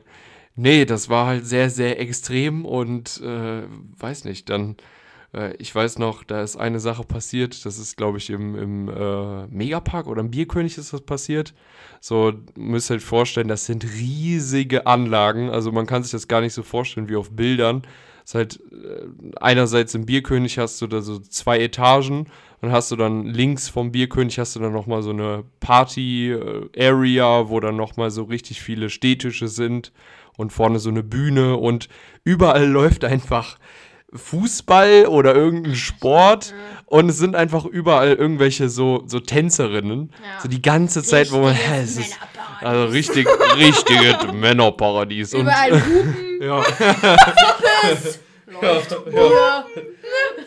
nee, 0.55 0.85
das 0.85 1.09
war 1.09 1.27
halt 1.27 1.45
sehr, 1.47 1.69
sehr 1.69 1.99
extrem 1.99 2.65
und 2.65 3.21
äh, 3.21 3.63
weiß 3.99 4.25
nicht, 4.25 4.49
dann. 4.49 4.77
äh, 5.33 5.55
Ich 5.57 5.73
weiß 5.73 5.99
noch, 5.99 6.23
da 6.23 6.41
ist 6.43 6.57
eine 6.57 6.79
Sache 6.79 7.03
passiert, 7.03 7.65
das 7.65 7.77
ist, 7.79 7.97
glaube 7.97 8.17
ich, 8.19 8.29
im, 8.29 8.55
im 8.55 8.89
äh, 8.89 9.47
Megapark 9.47 10.07
oder 10.07 10.21
im 10.21 10.31
Bierkönig 10.31 10.77
ist 10.77 10.93
das 10.93 11.01
passiert. 11.01 11.53
So, 12.01 12.33
müsst 12.55 12.91
ihr 12.91 12.97
euch 12.97 13.03
vorstellen, 13.05 13.47
das 13.47 13.65
sind 13.65 13.85
riesige 13.85 14.87
Anlagen. 14.87 15.49
Also 15.49 15.71
man 15.71 15.85
kann 15.85 16.03
sich 16.03 16.11
das 16.11 16.27
gar 16.27 16.41
nicht 16.41 16.53
so 16.53 16.63
vorstellen 16.63 17.09
wie 17.09 17.15
auf 17.15 17.31
Bildern. 17.31 17.83
Ist 18.23 18.35
halt, 18.35 18.59
äh, 18.71 19.07
einerseits 19.39 19.95
im 19.95 20.05
Bierkönig 20.05 20.57
hast 20.57 20.81
du 20.81 20.87
da 20.87 21.01
so 21.01 21.19
zwei 21.19 21.59
Etagen 21.59 22.27
und 22.61 22.71
hast 22.71 22.91
du 22.91 22.95
dann 22.95 23.25
links 23.25 23.67
vom 23.67 23.91
Bierkönig 23.91 24.39
hast 24.39 24.55
du 24.55 24.59
dann 24.59 24.71
nochmal 24.71 25.03
so 25.03 25.09
eine 25.09 25.43
Party-Area, 25.59 27.49
wo 27.49 27.59
dann 27.59 27.75
nochmal 27.75 28.11
so 28.11 28.23
richtig 28.23 28.61
viele 28.61 28.89
Stehtische 28.89 29.49
sind 29.49 29.91
und 30.37 30.53
vorne 30.53 30.79
so 30.79 30.89
eine 30.89 31.03
Bühne 31.03 31.57
und 31.57 31.89
überall 32.23 32.65
läuft 32.69 33.03
einfach 33.03 33.57
Fußball 34.13 35.07
oder 35.07 35.35
irgendein 35.35 35.75
Sport 35.75 36.53
und 36.85 37.09
es 37.09 37.17
sind 37.17 37.35
einfach 37.35 37.65
überall 37.65 38.13
irgendwelche 38.13 38.69
so, 38.69 39.03
so 39.07 39.19
Tänzerinnen. 39.19 40.11
Ja. 40.21 40.41
So 40.41 40.47
die 40.47 40.61
ganze 40.61 41.01
Zeit, 41.01 41.31
wo 41.31 41.39
man. 41.39 41.55
Ja, 41.55 41.77
es 41.81 41.97
ist, 41.97 42.19
also 42.61 42.85
richtig, 42.85 43.27
richtiges 43.57 44.15
Männerparadies. 44.33 45.33
Und, 45.33 45.41
Überall 45.41 45.81
Hupen, 45.81 46.32
ja. 46.43 46.63
läuft 48.61 49.05
Bier. 49.05 49.65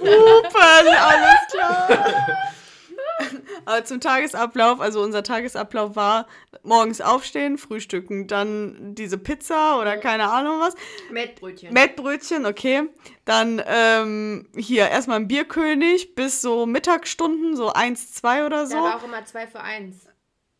Hupen, 0.01 0.89
alles 0.89 1.53
klar. 1.53 1.89
Aber 3.65 3.85
zum 3.85 4.01
Tagesablauf, 4.01 4.81
also 4.81 5.03
unser 5.03 5.23
Tagesablauf 5.23 5.97
war 5.97 6.27
morgens 6.63 7.01
aufstehen, 7.01 7.59
frühstücken, 7.59 8.27
dann 8.27 8.95
diese 8.95 9.19
Pizza 9.19 9.81
oder 9.81 9.97
keine 9.97 10.31
Ahnung 10.31 10.61
was. 10.61 10.75
Mettbrötchen. 11.11 11.73
Mettbrötchen, 11.73 12.47
okay. 12.47 12.83
Dann 13.25 13.63
ähm, 13.67 14.49
hier 14.57 14.89
erstmal 14.89 15.19
ein 15.19 15.29
Bierkönig 15.29 16.15
bis 16.15 16.43
so 16.43 16.67
Mittagsstunden, 16.67 17.57
so 17.57 17.73
eins, 17.73 18.13
zwei 18.13 18.45
oder 18.47 18.67
so. 18.67 18.77
Da 18.77 18.83
war 18.83 18.97
auch 18.97 19.05
immer 19.05 19.25
zwei 19.25 19.47
für 19.47 19.61
eins. 19.61 20.07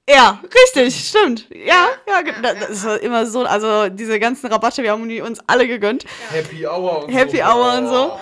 Ja, 0.09 0.41
richtig, 0.45 1.09
stimmt. 1.09 1.47
Ja, 1.51 1.89
ja, 2.07 2.23
das, 2.43 2.85
war 2.85 3.01
immer 3.01 3.27
so, 3.27 3.43
also 3.43 3.89
diese 3.89 4.21
ganzen 4.21 4.47
Rabatte, 4.47 4.85
wir 4.85 4.93
haben 4.93 5.09
die 5.09 5.21
uns 5.21 5.41
alle 5.49 5.67
gegönnt. 5.67 6.05
Happy 6.31 6.65
Hour 6.65 7.05
und 7.05 7.13
Happy 7.13 7.43
Hour 7.43 7.79
und 7.79 7.89
so. 7.89 8.13
Oh. 8.13 8.19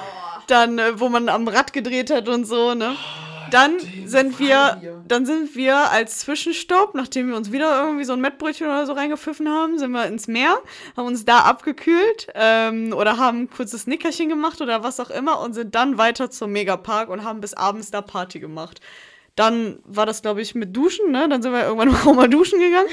Dann, 0.46 0.78
äh, 0.78 0.98
wo 0.98 1.10
man 1.10 1.28
am 1.28 1.46
Rad 1.46 1.74
gedreht 1.74 2.10
hat 2.10 2.28
und 2.28 2.46
so, 2.46 2.74
ne? 2.74 2.96
Dann 3.50 3.78
sind 4.06 4.38
wir, 4.38 4.80
dann 5.06 5.26
sind 5.26 5.54
wir 5.54 5.90
als 5.90 6.20
Zwischenstopp, 6.20 6.94
nachdem 6.94 7.28
wir 7.28 7.36
uns 7.36 7.52
wieder 7.52 7.84
irgendwie 7.84 8.04
so 8.04 8.14
ein 8.14 8.20
Mettbrötchen 8.20 8.66
oder 8.66 8.86
so 8.86 8.94
reingepfiffen 8.94 9.48
haben, 9.48 9.78
sind 9.78 9.92
wir 9.92 10.06
ins 10.06 10.26
Meer, 10.26 10.58
haben 10.96 11.06
uns 11.06 11.24
da 11.24 11.40
abgekühlt 11.40 12.28
ähm, 12.34 12.94
oder 12.94 13.18
haben 13.18 13.42
ein 13.42 13.50
kurzes 13.50 13.86
Nickerchen 13.86 14.30
gemacht 14.30 14.60
oder 14.60 14.82
was 14.82 14.98
auch 14.98 15.10
immer 15.10 15.40
und 15.40 15.52
sind 15.52 15.74
dann 15.74 15.98
weiter 15.98 16.30
zum 16.30 16.52
Megapark 16.52 17.10
und 17.10 17.22
haben 17.22 17.40
bis 17.40 17.54
abends 17.54 17.90
da 17.90 18.00
Party 18.00 18.40
gemacht. 18.40 18.80
Dann 19.36 19.80
war 19.84 20.06
das, 20.06 20.22
glaube 20.22 20.40
ich, 20.40 20.54
mit 20.54 20.76
Duschen, 20.76 21.10
ne? 21.10 21.28
Dann 21.28 21.42
sind 21.42 21.52
wir 21.52 21.64
irgendwann 21.64 21.94
auch 22.06 22.14
mal 22.14 22.28
duschen 22.28 22.60
gegangen. 22.60 22.88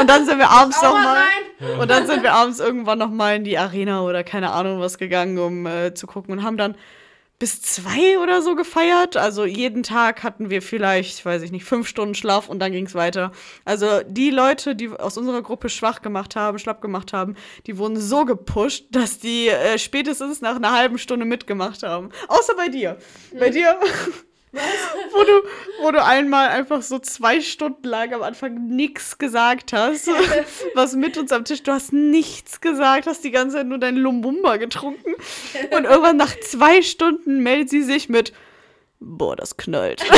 Und 0.00 0.10
dann 0.10 0.26
sind 0.26 0.38
wir 0.38 0.50
abends 0.50 0.78
Auch 0.78 0.84
noch 0.84 0.94
mal 0.94 1.16
rein. 1.18 1.80
Und 1.80 1.90
dann 1.90 2.06
sind 2.06 2.22
wir 2.22 2.32
abends 2.32 2.58
irgendwann 2.58 2.98
noch 2.98 3.10
mal 3.10 3.36
in 3.36 3.44
die 3.44 3.58
Arena 3.58 4.02
oder 4.02 4.24
keine 4.24 4.50
Ahnung 4.52 4.80
was 4.80 4.98
gegangen, 4.98 5.38
um 5.38 5.66
äh, 5.66 5.94
zu 5.94 6.06
gucken 6.06 6.32
und 6.32 6.42
haben 6.42 6.56
dann 6.56 6.76
bis 7.38 7.60
zwei 7.62 8.18
oder 8.18 8.42
so 8.42 8.54
gefeiert. 8.54 9.16
Also 9.16 9.44
jeden 9.44 9.82
Tag 9.82 10.22
hatten 10.22 10.50
wir 10.50 10.62
vielleicht, 10.62 11.24
weiß 11.24 11.42
ich 11.42 11.52
nicht, 11.52 11.64
fünf 11.64 11.88
Stunden 11.88 12.14
Schlaf 12.14 12.48
und 12.48 12.58
dann 12.58 12.72
ging 12.72 12.86
es 12.86 12.94
weiter. 12.94 13.32
Also 13.64 14.00
die 14.06 14.30
Leute, 14.30 14.74
die 14.74 14.88
aus 14.88 15.18
unserer 15.18 15.42
Gruppe 15.42 15.68
schwach 15.68 16.02
gemacht 16.02 16.36
haben, 16.36 16.58
schlapp 16.58 16.80
gemacht 16.80 17.12
haben, 17.12 17.36
die 17.66 17.76
wurden 17.78 18.00
so 18.00 18.24
gepusht, 18.24 18.86
dass 18.90 19.18
die 19.18 19.48
äh, 19.48 19.78
spätestens 19.78 20.40
nach 20.40 20.56
einer 20.56 20.72
halben 20.72 20.98
Stunde 20.98 21.26
mitgemacht 21.26 21.82
haben. 21.82 22.10
Außer 22.28 22.54
bei 22.56 22.68
dir. 22.68 22.98
Bei 23.38 23.50
dir. 23.50 23.78
wo, 25.12 25.24
du, 25.24 25.42
wo 25.82 25.90
du 25.90 26.04
einmal 26.04 26.48
einfach 26.48 26.82
so 26.82 26.98
zwei 26.98 27.40
Stunden 27.40 27.86
lang 27.86 28.12
am 28.12 28.22
Anfang 28.22 28.66
nichts 28.68 29.18
gesagt 29.18 29.72
hast. 29.72 30.08
Was 30.74 30.94
mit 30.94 31.16
uns 31.18 31.32
am 31.32 31.44
Tisch. 31.44 31.62
Du 31.62 31.72
hast 31.72 31.92
nichts 31.92 32.60
gesagt, 32.60 33.06
hast 33.06 33.24
die 33.24 33.30
ganze 33.30 33.56
Zeit 33.56 33.66
nur 33.66 33.78
dein 33.78 33.96
Lumbumba 33.96 34.56
getrunken. 34.56 35.14
Und 35.70 35.84
irgendwann 35.84 36.16
nach 36.16 36.38
zwei 36.40 36.82
Stunden 36.82 37.42
meldet 37.42 37.70
sie 37.70 37.82
sich 37.82 38.08
mit. 38.08 38.32
Boah, 39.00 39.36
das 39.36 39.56
knallt. 39.56 40.02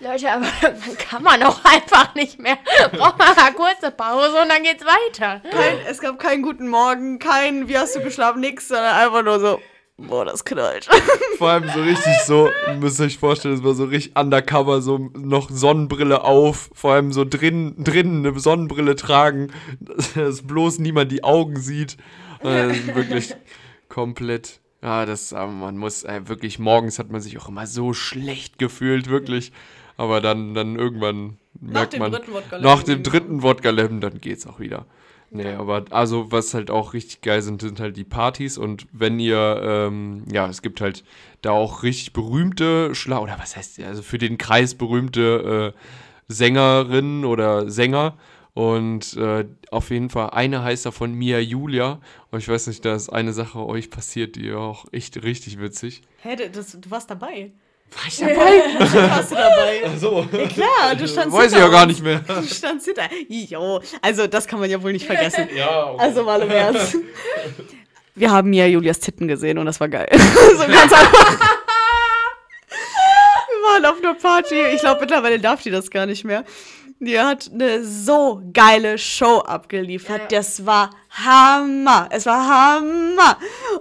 Leute, 0.00 0.30
aber 0.30 0.46
dann 0.60 0.98
kann 0.98 1.22
man 1.22 1.42
auch 1.42 1.64
einfach 1.64 2.14
nicht 2.14 2.38
mehr. 2.38 2.58
Braucht 2.92 3.18
man 3.18 3.34
mal 3.34 3.52
kurze 3.52 3.90
Pause 3.90 4.42
und 4.42 4.50
dann 4.50 4.62
geht's 4.62 4.84
weiter. 4.84 5.40
Kein, 5.50 5.78
es 5.88 6.00
gab 6.00 6.18
keinen 6.18 6.42
guten 6.42 6.68
Morgen, 6.68 7.18
kein 7.18 7.68
Wie 7.68 7.78
hast 7.78 7.96
du 7.96 8.00
geschlafen, 8.00 8.40
nix, 8.40 8.68
sondern 8.68 8.94
einfach 8.94 9.22
nur 9.22 9.40
so. 9.40 9.62
Boah, 9.98 10.26
das 10.26 10.44
knallt. 10.44 10.88
Vor 11.38 11.48
allem 11.48 11.70
so 11.70 11.80
richtig 11.82 12.12
so, 12.26 12.50
müsst 12.78 13.00
ihr 13.00 13.06
euch 13.06 13.18
vorstellen, 13.18 13.54
es 13.54 13.64
war 13.64 13.74
so 13.74 13.84
richtig 13.84 14.16
undercover, 14.16 14.82
so 14.82 15.10
noch 15.16 15.48
Sonnenbrille 15.50 16.22
auf, 16.22 16.70
vor 16.74 16.92
allem 16.92 17.12
so 17.12 17.24
drin, 17.24 17.74
drinnen 17.78 18.26
eine 18.26 18.38
Sonnenbrille 18.38 18.96
tragen, 18.96 19.52
dass 20.14 20.42
bloß 20.42 20.80
niemand 20.80 21.12
die 21.12 21.24
Augen 21.24 21.56
sieht. 21.56 21.96
Äh, 22.40 22.68
das 22.68 22.76
ist 22.76 22.94
wirklich 22.94 23.34
komplett. 23.88 24.60
Ja, 24.82 25.06
das, 25.06 25.32
aber 25.32 25.52
man 25.52 25.78
muss 25.78 26.04
äh, 26.04 26.28
wirklich, 26.28 26.58
morgens 26.58 26.98
hat 26.98 27.10
man 27.10 27.22
sich 27.22 27.38
auch 27.38 27.48
immer 27.48 27.66
so 27.66 27.94
schlecht 27.94 28.58
gefühlt, 28.58 29.08
wirklich. 29.08 29.52
Aber 29.96 30.20
dann, 30.20 30.52
dann 30.52 30.76
irgendwann 30.76 31.38
merkt 31.58 31.94
dem 31.94 32.00
man. 32.00 32.12
dritten 32.12 32.32
Wodka 32.32 32.58
nach 32.58 32.82
dem 32.82 33.02
dritten 33.02 33.42
Wodka 33.42 33.70
Lemon, 33.70 34.02
dann 34.02 34.20
geht's 34.20 34.46
auch 34.46 34.60
wieder. 34.60 34.84
Nee, 35.36 35.52
aber 35.52 35.84
also 35.90 36.32
was 36.32 36.54
halt 36.54 36.70
auch 36.70 36.94
richtig 36.94 37.20
geil 37.20 37.42
sind, 37.42 37.60
sind 37.60 37.78
halt 37.78 37.96
die 37.98 38.04
Partys 38.04 38.56
und 38.56 38.86
wenn 38.92 39.20
ihr, 39.20 39.60
ähm, 39.62 40.24
ja, 40.32 40.48
es 40.48 40.62
gibt 40.62 40.80
halt 40.80 41.04
da 41.42 41.50
auch 41.50 41.82
richtig 41.82 42.14
berühmte 42.14 42.94
Schla 42.94 43.18
oder 43.18 43.38
was 43.38 43.54
heißt, 43.54 43.80
also 43.80 44.00
für 44.00 44.16
den 44.16 44.38
Kreis 44.38 44.74
berühmte 44.74 45.74
äh, 45.74 45.78
Sängerinnen 46.28 47.26
oder 47.26 47.70
Sänger 47.70 48.16
und 48.54 49.14
äh, 49.18 49.44
auf 49.70 49.90
jeden 49.90 50.08
Fall 50.08 50.30
eine 50.30 50.62
heißt 50.62 50.86
davon 50.86 51.12
Mia 51.12 51.38
Julia 51.38 52.00
und 52.30 52.38
ich 52.38 52.48
weiß 52.48 52.68
nicht, 52.68 52.82
da 52.86 52.94
ist 52.94 53.10
eine 53.10 53.34
Sache 53.34 53.58
euch 53.66 53.90
passiert, 53.90 54.36
die 54.36 54.54
auch 54.54 54.86
echt 54.92 55.22
richtig 55.22 55.60
witzig. 55.60 56.00
Hä, 56.22 56.36
das, 56.50 56.80
du 56.80 56.90
warst 56.90 57.10
dabei. 57.10 57.52
War 57.90 58.08
ich 58.08 58.20
Natürlich 58.20 59.10
warst 59.10 59.30
du 59.30 59.34
dabei. 59.34 59.96
So. 59.98 60.26
Ja, 60.32 60.46
klar, 60.48 60.94
du 60.98 61.08
standst 61.08 61.36
Weiß 61.36 61.46
ich 61.46 61.58
hinter 61.58 61.66
ja 61.66 61.68
gar 61.68 61.86
nicht 61.86 62.02
mehr. 62.02 62.18
Du 62.20 62.42
standst 62.42 62.86
hinter. 62.86 63.08
Jo, 63.28 63.80
also 64.02 64.26
das 64.26 64.46
kann 64.46 64.60
man 64.60 64.68
ja 64.68 64.82
wohl 64.82 64.92
nicht 64.92 65.06
vergessen. 65.06 65.48
Ja, 65.54 65.90
okay. 65.90 66.02
Also 66.02 66.22
mal 66.24 66.42
im 66.42 66.50
Ernst. 66.50 66.96
Wir 68.14 68.30
haben 68.30 68.52
ja 68.54 68.66
Julias 68.66 68.98
Titten 68.98 69.28
gesehen 69.28 69.58
und 69.58 69.66
das 69.66 69.78
war 69.78 69.88
geil. 69.88 70.08
so 70.12 70.66
ganz 70.66 70.92
einfach. 70.92 71.38
Wir 73.48 73.72
waren 73.72 73.84
auf 73.84 73.98
einer 73.98 74.14
Party. 74.14 74.54
Ich 74.74 74.80
glaube, 74.80 75.00
mittlerweile 75.00 75.38
darf 75.38 75.62
die 75.62 75.70
das 75.70 75.90
gar 75.90 76.06
nicht 76.06 76.24
mehr. 76.24 76.44
Die 76.98 77.20
hat 77.20 77.50
eine 77.52 77.84
so 77.84 78.42
geile 78.54 78.96
Show 78.96 79.40
abgeliefert. 79.40 80.32
Ja. 80.32 80.38
Das 80.38 80.64
war 80.64 80.90
Hammer. 81.10 82.08
Es 82.10 82.24
war 82.24 82.48
Hammer. 82.48 83.36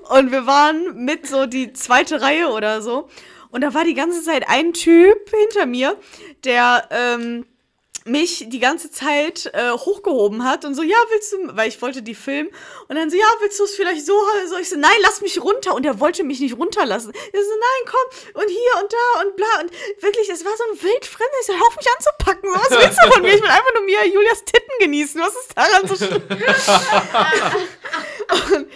Und 0.10 0.34
wir 0.34 0.46
waren 0.46 1.06
mit 1.06 1.28
so 1.28 1.46
die 1.46 1.72
zweite 1.72 2.22
Reihe 2.22 2.50
oder 2.50 2.82
so. 2.82 3.08
Und 3.56 3.62
da 3.62 3.74
war 3.74 3.86
die 3.86 3.94
ganze 3.94 4.22
Zeit 4.22 4.50
ein 4.50 4.74
Typ 4.74 5.30
hinter 5.30 5.66
mir, 5.66 5.98
der 6.44 6.90
ähm, 6.92 7.46
mich 8.08 8.46
die 8.50 8.60
ganze 8.60 8.92
Zeit 8.92 9.50
äh, 9.54 9.72
hochgehoben 9.72 10.46
hat 10.46 10.64
und 10.64 10.76
so, 10.76 10.84
ja, 10.84 10.96
willst 11.10 11.34
du, 11.34 11.58
weil 11.58 11.68
ich 11.68 11.82
wollte 11.82 12.04
die 12.04 12.14
filmen 12.14 12.52
und 12.88 12.96
dann 12.96 13.10
so, 13.10 13.18
ja, 13.18 13.26
willst 13.42 13.60
du 13.60 13.64
es 13.64 13.76
vielleicht 13.76 14.06
so, 14.06 14.14
so, 14.48 14.58
ich 14.58 14.70
so, 14.70 14.78
nein, 14.78 14.92
lass 15.02 15.22
mich 15.22 15.42
runter 15.42 15.74
und 15.74 15.88
er 15.88 16.00
wollte 16.00 16.24
mich 16.24 16.40
nicht 16.40 16.56
runterlassen. 16.56 17.12
Er 17.12 17.44
so, 17.44 17.50
nein, 17.50 17.92
komm 17.92 18.06
und 18.44 18.48
hier 18.48 18.84
und 18.84 18.94
da 18.94 19.22
und 19.22 19.36
bla 19.36 19.48
und 19.62 19.72
wirklich, 20.04 20.30
es 20.30 20.46
war 20.46 20.56
so 20.56 20.64
ein 20.72 20.84
wildfremd, 20.84 21.32
ich 21.42 21.48
so, 21.48 21.54
hör 21.54 21.66
auf 21.66 21.76
mich 21.76 21.88
anzupacken, 21.98 22.48
so, 22.54 22.60
was 22.60 22.70
willst 22.70 23.00
du 23.04 23.12
von 23.12 23.24
mir? 23.24 23.34
Ich 23.34 23.42
will 23.42 23.50
einfach 23.50 23.74
nur 23.74 23.86
mir 23.86 24.06
Julias 24.06 24.46
Titten 24.46 24.70
genießen, 24.80 25.20
was 25.20 25.36
ist 25.36 25.58
daran 25.58 25.88
so 25.88 25.96
schlimm? 25.96 26.22
und, 28.56 28.68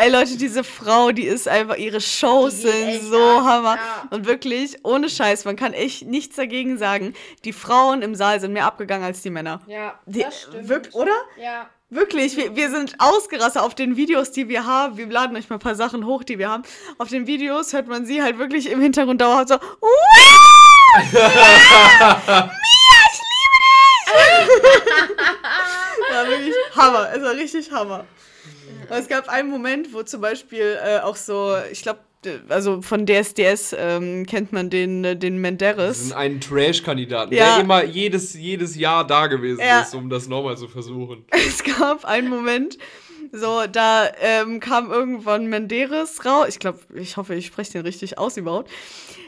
ey 0.00 0.10
Leute, 0.10 0.38
diese 0.38 0.64
Frau, 0.64 1.12
die 1.12 1.26
ist 1.26 1.46
einfach, 1.46 1.76
ihre 1.76 2.00
Shows 2.00 2.62
Die 2.62 2.68
sind 2.68 3.02
so 3.10 3.22
ab, 3.22 3.44
Hammer 3.44 3.76
ja. 3.76 4.08
und 4.10 4.24
wirklich, 4.26 4.78
ohne 4.82 5.10
Scheiß, 5.10 5.44
man 5.44 5.56
kann 5.56 5.74
echt 5.74 6.06
nichts 6.06 6.36
dagegen 6.36 6.78
sagen, 6.78 7.14
die 7.44 7.52
Frauen 7.52 8.00
im 8.00 8.14
Saal 8.14 8.40
sind 8.40 8.54
mehr 8.54 8.64
abgegangen 8.78 9.04
als 9.04 9.22
die 9.22 9.30
Männer. 9.30 9.60
Ja, 9.66 9.98
Die, 10.06 10.22
das 10.22 10.42
stimmt. 10.42 10.68
wirk- 10.68 10.94
oder? 10.94 11.14
Ja. 11.36 11.68
Wirklich, 11.90 12.36
wir, 12.36 12.54
wir 12.54 12.70
sind 12.70 12.94
ausgerastet 12.98 13.60
auf 13.62 13.74
den 13.74 13.96
Videos, 13.96 14.30
die 14.30 14.48
wir 14.48 14.66
haben. 14.66 14.96
Wir 14.96 15.06
laden 15.08 15.36
euch 15.36 15.48
mal 15.50 15.56
ein 15.56 15.60
paar 15.60 15.74
Sachen 15.74 16.06
hoch, 16.06 16.22
die 16.22 16.38
wir 16.38 16.48
haben. 16.48 16.62
Auf 16.98 17.08
den 17.08 17.26
Videos 17.26 17.72
hört 17.72 17.88
man 17.88 18.06
sie 18.06 18.22
halt 18.22 18.38
wirklich 18.38 18.70
im 18.70 18.80
Hintergrund 18.80 19.20
dauerhaft 19.20 19.48
so. 19.48 19.54
ja, 26.12 26.28
wirklich 26.28 26.54
Hammer. 26.76 27.08
Es 27.14 27.22
war 27.22 27.32
richtig 27.32 27.70
Hammer. 27.72 28.04
Aber 28.88 28.98
es 28.98 29.08
gab 29.08 29.28
einen 29.28 29.50
Moment, 29.50 29.92
wo 29.92 30.02
zum 30.02 30.20
Beispiel 30.20 30.78
äh, 30.84 31.00
auch 31.00 31.16
so, 31.16 31.56
ich 31.70 31.82
glaube, 31.82 32.00
also 32.48 32.82
von 32.82 33.06
DSDS 33.06 33.74
ähm, 33.78 34.26
kennt 34.26 34.52
man 34.52 34.70
den, 34.70 35.04
äh, 35.04 35.16
den 35.16 35.38
Menderes. 35.38 36.00
ist 36.00 36.12
ein 36.12 36.40
Trash-Kandidaten, 36.40 37.32
Ja. 37.34 37.54
der 37.56 37.64
immer 37.64 37.84
jedes, 37.84 38.34
jedes 38.34 38.76
Jahr 38.76 39.06
da 39.06 39.26
gewesen 39.28 39.60
Ja. 39.60 39.80
ist, 39.80 39.94
um 39.94 40.10
das 40.10 40.28
nochmal 40.28 40.56
zu 40.56 40.68
versuchen. 40.68 41.24
Es 41.32 41.62
gab 41.62 42.04
einen 42.04 42.28
Moment, 42.28 42.76
so, 43.32 43.66
da 43.66 44.08
ähm, 44.20 44.60
kam 44.60 44.90
irgendwann 44.90 45.46
Menderes 45.46 46.24
raus. 46.24 46.46
Ich 46.48 46.58
glaube, 46.58 46.80
ich 46.94 47.16
hoffe, 47.16 47.34
ich 47.34 47.46
spreche 47.46 47.72
den 47.72 47.82
richtig 47.82 48.18
aus 48.18 48.36
überhaupt. 48.36 48.70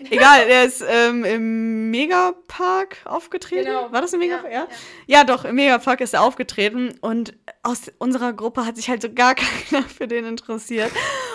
Egal, 0.10 0.46
der 0.46 0.64
ist 0.64 0.82
ähm, 0.88 1.24
im 1.24 1.90
Megapark 1.90 2.98
aufgetreten. 3.04 3.66
Genau. 3.66 3.92
War 3.92 4.00
das 4.00 4.12
im 4.12 4.20
Megapark? 4.20 4.50
Ja, 4.50 4.60
Ja, 4.60 4.68
ja. 5.06 5.18
ja. 5.18 5.24
doch, 5.24 5.44
im 5.44 5.56
Megapark 5.56 6.00
ist 6.00 6.14
er 6.14 6.22
aufgetreten 6.22 6.94
und 7.00 7.34
aus 7.62 7.92
unserer 7.98 8.32
Gruppe 8.32 8.64
hat 8.64 8.76
sich 8.76 8.88
halt 8.88 9.02
so 9.02 9.12
gar 9.12 9.34
keiner 9.70 9.82
für 9.82 10.08
den 10.08 10.24
interessiert. 10.24 10.90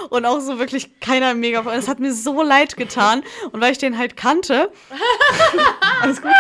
Und 0.10 0.26
auch 0.26 0.40
so 0.40 0.60
wirklich 0.60 1.00
keiner 1.00 1.32
im 1.32 1.40
Megapark. 1.40 1.76
Das 1.76 1.88
hat 1.88 2.00
mir 2.00 2.14
so 2.14 2.42
leid 2.42 2.78
getan. 2.78 3.24
Und 3.52 3.62
weil 3.62 3.72
ich 3.72 3.78
den 3.78 3.98
halt 3.98 4.18
kannte. 4.18 4.72
alles 6.02 6.22
gut. 6.22 6.32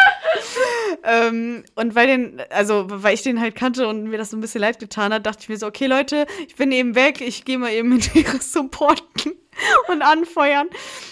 Ähm, 1.03 1.63
und 1.75 1.95
weil 1.95 2.07
den, 2.07 2.41
also 2.49 2.85
weil 2.88 3.13
ich 3.13 3.21
den 3.21 3.39
halt 3.39 3.55
kannte 3.55 3.88
und 3.88 4.05
mir 4.05 4.17
das 4.17 4.31
so 4.31 4.38
ein 4.38 4.41
bisschen 4.41 4.61
leid 4.61 4.79
getan 4.79 5.13
hat, 5.13 5.25
dachte 5.25 5.39
ich 5.41 5.49
mir 5.49 5.57
so, 5.57 5.67
okay 5.67 5.88
Leute, 5.88 6.14
ich 6.47 6.56
bin 6.56 6.71
eben 6.71 6.95
weg, 6.95 7.21
ich 7.21 7.45
gehe 7.45 7.58
mal 7.58 7.71
eben 7.71 7.89
mit 7.89 8.15
ihres 8.15 8.51
supporten 8.54 9.34
und 9.88 10.01
anfeuern 10.01 10.67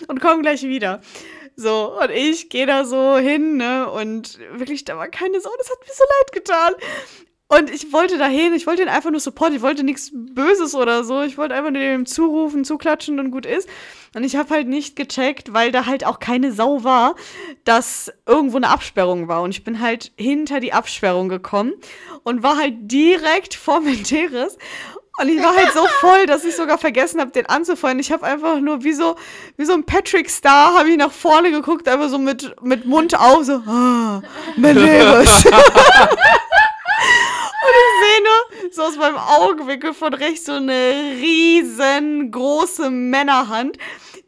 und 0.08 0.22
komme 0.22 0.42
gleich 0.42 0.64
wieder. 0.64 1.02
So, 1.56 2.00
und 2.02 2.10
ich 2.10 2.50
gehe 2.50 2.66
da 2.66 2.84
so 2.84 3.18
hin, 3.18 3.58
ne, 3.58 3.90
und 3.90 4.40
wirklich, 4.54 4.86
da 4.86 4.98
war 4.98 5.08
keine 5.08 5.40
Sau, 5.40 5.52
das 5.58 5.70
hat 5.70 5.80
mir 5.82 5.94
so 5.94 6.04
leid 6.04 6.32
getan. 6.32 6.74
Und 7.48 7.70
ich 7.70 7.94
wollte 7.94 8.18
da 8.18 8.26
hin, 8.26 8.54
ich 8.56 8.66
wollte 8.66 8.82
ihn 8.82 8.88
einfach 8.88 9.12
nur 9.12 9.20
supporten, 9.20 9.56
ich 9.56 9.62
wollte 9.62 9.84
nichts 9.84 10.12
Böses 10.12 10.74
oder 10.74 11.04
so, 11.04 11.22
ich 11.22 11.38
wollte 11.38 11.54
einfach 11.54 11.70
nur 11.70 11.82
dem 11.82 12.08
zurufen, 12.08 12.66
zuklatschen 12.66 13.20
und 13.20 13.30
gut 13.30 13.46
ist. 13.46 13.70
Und 14.16 14.24
ich 14.24 14.36
habe 14.36 14.50
halt 14.50 14.68
nicht 14.68 14.96
gecheckt, 14.96 15.54
weil 15.54 15.72
da 15.72 15.86
halt 15.86 16.04
auch 16.04 16.20
keine 16.20 16.52
Sau 16.52 16.84
war, 16.84 17.16
dass 17.64 18.12
irgendwo 18.26 18.58
eine 18.58 18.70
Absperrung 18.70 19.28
war. 19.28 19.44
Und 19.44 19.52
ich 19.52 19.64
bin 19.64 19.82
halt 19.82 20.12
hinter 20.18 20.62
die 20.62 20.74
Absperrung 20.74 21.30
gekommen 21.30 21.74
und 22.24 22.42
war 22.42 22.58
halt 22.58 22.74
direkt 22.92 23.54
vor 23.54 23.82
Menteres. 23.82 24.58
Und 25.20 25.30
ich 25.30 25.42
war 25.44 25.56
halt 25.56 25.72
so 25.74 25.86
voll, 26.00 26.26
dass 26.26 26.44
ich 26.44 26.56
sogar 26.56 26.80
vergessen 26.80 27.22
habe, 27.22 27.30
den 27.32 27.46
anzufeuern. 27.46 28.00
Ich 28.00 28.12
habe 28.12 28.26
einfach 28.26 28.60
nur 28.60 28.84
wie 28.84 28.94
so, 28.94 29.16
wie 29.58 29.66
so 29.66 29.74
ein 29.74 29.84
Patrick 29.84 30.28
Star, 30.30 30.74
habe 30.76 30.90
ich 30.90 30.98
nach 30.98 31.12
vorne 31.12 31.52
geguckt, 31.52 31.88
einfach 31.88 32.10
so 32.10 32.18
mit, 32.18 32.56
mit 32.64 32.86
Mund 32.86 33.18
auf, 33.20 33.44
so, 33.44 33.62
ah, 33.68 34.22
Menteres. 34.56 35.46
Und 37.64 37.70
ich 37.80 37.94
sehe 38.02 38.24
nur 38.24 38.72
so 38.72 38.84
aus 38.84 38.98
meinem 38.98 39.18
Augenwinkel 39.18 39.94
von 39.94 40.14
rechts 40.14 40.46
so 40.46 40.54
eine 40.54 41.16
riesengroße 41.22 42.90
Männerhand, 42.90 43.78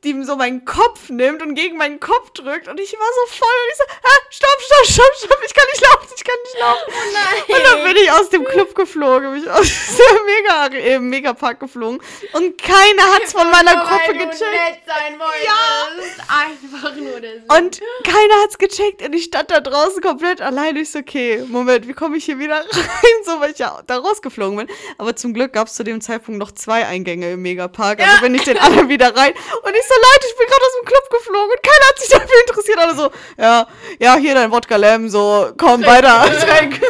die 0.05 0.11
ihm 0.11 0.23
so 0.23 0.35
meinen 0.35 0.63
Kopf 0.65 1.09
nimmt 1.09 1.41
und 1.41 1.55
gegen 1.55 1.77
meinen 1.77 1.99
Kopf 1.99 2.29
drückt. 2.31 2.67
Und 2.67 2.79
ich 2.79 2.93
war 2.93 3.07
so 3.27 3.35
voll 3.37 3.47
und 3.47 3.71
ich 3.71 3.77
so, 3.77 3.83
ah, 4.03 4.19
stopp, 4.29 4.61
stopp, 4.61 4.85
stopp, 4.85 5.15
stopp, 5.17 5.39
ich 5.45 5.53
kann 5.53 5.65
nicht 5.73 5.81
laufen, 5.83 6.07
ich 6.15 6.23
kann 6.23 6.35
nicht 6.43 6.59
laufen. 6.59 6.93
nein. 7.13 7.57
Und 7.57 7.65
dann 7.65 7.83
bin 7.83 8.03
ich 8.03 8.11
aus 8.11 8.29
dem 8.29 8.45
Club 8.45 8.75
geflogen, 8.75 9.33
bin 9.33 9.43
ich 9.43 9.49
aus 9.49 9.67
dem 9.67 10.25
Mega, 10.25 10.67
äh, 10.77 10.99
Megapark 10.99 11.59
geflogen. 11.59 11.99
Und 12.33 12.57
keiner 12.61 13.03
hat's 13.15 13.33
von 13.33 13.49
meiner 13.49 13.75
Nur 13.75 13.83
Gruppe 13.85 14.13
gecheckt. 14.13 14.39
nett 14.41 14.79
sein 14.85 15.19
wolltest. 15.19 15.45
Ja. 15.45 16.45
Einfach 16.45 16.95
nur 16.95 17.19
das. 17.19 17.57
Und 17.57 17.81
keiner 18.03 18.41
hat's 18.43 18.57
gecheckt 18.57 19.01
und 19.01 19.13
ich 19.13 19.25
stand 19.25 19.49
da 19.51 19.59
draußen 19.59 20.01
komplett 20.01 20.41
allein. 20.41 20.75
Ich 20.77 20.91
so, 20.91 20.99
okay, 20.99 21.43
Moment, 21.47 21.87
wie 21.87 21.93
komme 21.93 22.17
ich 22.17 22.25
hier 22.25 22.37
wieder 22.39 22.57
rein? 22.71 23.15
So, 23.25 23.39
weil 23.39 23.51
ich 23.51 23.59
ja 23.59 23.81
da 23.87 23.97
rausgeflogen 23.97 24.57
bin. 24.57 24.67
Aber 24.97 25.15
zum 25.15 25.33
Glück 25.33 25.53
gab's 25.53 25.73
zu 25.75 25.83
dem 25.83 25.99
Zeitpunkt 26.01 26.39
noch 26.39 26.51
zwei 26.51 26.85
Eingänge 26.85 27.31
im 27.33 27.41
Megapark. 27.41 27.99
Also 27.99 28.21
bin 28.21 28.35
ich 28.35 28.43
den 28.43 28.57
anderen 28.59 28.89
wieder 28.89 29.15
rein. 29.15 29.33
Und 29.63 29.75
ich 29.75 29.83
so, 29.87 29.94
Leute, 29.95 30.27
ich 30.27 30.37
bin 30.37 30.47
gerade 30.47 30.65
aus 30.65 30.75
dem 30.79 30.85
Club 30.85 31.09
geflogen 31.09 31.51
und 31.51 31.63
keiner 31.63 31.87
hat 31.89 31.99
sich 31.99 32.09
dafür 32.09 32.41
interessiert. 32.47 32.77
Alle 32.79 32.95
so, 32.95 33.11
ja, 33.37 33.67
ja, 33.99 34.15
hier 34.17 34.33
dein 34.35 34.51
Wodka 34.51 34.75
Lamb, 34.75 35.09
so, 35.09 35.51
komm, 35.57 35.85
weiter, 35.85 36.25
trink. 36.39 36.81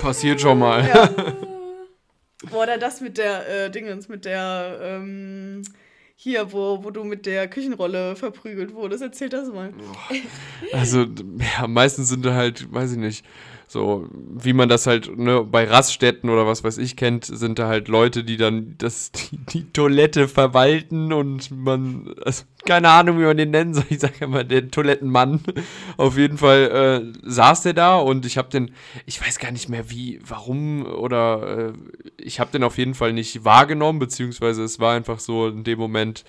Passiert 0.00 0.40
schon 0.40 0.58
mal. 0.58 1.36
Oder 2.52 2.78
das 2.78 3.00
mit 3.00 3.18
der 3.18 3.48
äh, 3.48 3.70
Dingens, 3.70 4.08
mit 4.08 4.24
der, 4.24 4.78
ähm, 4.80 5.62
hier, 6.14 6.52
wo, 6.52 6.82
wo 6.82 6.90
du 6.90 7.04
mit 7.04 7.26
der 7.26 7.48
Küchenrolle 7.48 8.16
verprügelt 8.16 8.74
wurdest. 8.74 9.02
Erzähl 9.02 9.28
das 9.28 9.48
mal. 9.48 9.72
Also, 10.72 11.06
ja, 11.58 11.66
meistens 11.66 12.08
sind 12.08 12.24
da 12.24 12.34
halt, 12.34 12.72
weiß 12.72 12.92
ich 12.92 12.98
nicht, 12.98 13.24
so, 13.68 14.08
wie 14.12 14.52
man 14.52 14.68
das 14.68 14.86
halt 14.86 15.18
ne, 15.18 15.42
bei 15.42 15.64
Raststätten 15.64 16.30
oder 16.30 16.46
was 16.46 16.62
weiß 16.62 16.78
ich 16.78 16.96
kennt, 16.96 17.24
sind 17.24 17.58
da 17.58 17.66
halt 17.66 17.88
Leute, 17.88 18.22
die 18.22 18.36
dann 18.36 18.76
das, 18.78 19.10
die, 19.32 19.38
die 19.38 19.72
Toilette 19.72 20.28
verwalten 20.28 21.12
und 21.12 21.50
man, 21.50 22.14
also, 22.24 22.44
keine 22.64 22.90
Ahnung, 22.90 23.18
wie 23.18 23.24
man 23.24 23.36
den 23.36 23.50
nennen 23.50 23.74
soll, 23.74 23.84
ich 23.88 23.98
sage 23.98 24.24
immer 24.24 24.44
der 24.44 24.70
Toilettenmann. 24.70 25.40
Auf 25.96 26.16
jeden 26.16 26.38
Fall 26.38 27.12
äh, 27.12 27.28
saß 27.28 27.62
der 27.62 27.72
da 27.72 27.96
und 27.96 28.24
ich 28.24 28.38
habe 28.38 28.50
den, 28.50 28.70
ich 29.04 29.20
weiß 29.20 29.40
gar 29.40 29.50
nicht 29.50 29.68
mehr 29.68 29.90
wie, 29.90 30.20
warum 30.24 30.86
oder 30.86 31.70
äh, 31.70 31.72
ich 32.18 32.38
habe 32.38 32.52
den 32.52 32.62
auf 32.62 32.78
jeden 32.78 32.94
Fall 32.94 33.12
nicht 33.12 33.44
wahrgenommen, 33.44 33.98
beziehungsweise 33.98 34.62
es 34.62 34.78
war 34.78 34.94
einfach 34.94 35.18
so 35.18 35.48
in 35.48 35.64
dem 35.64 35.78
Moment 35.78 36.24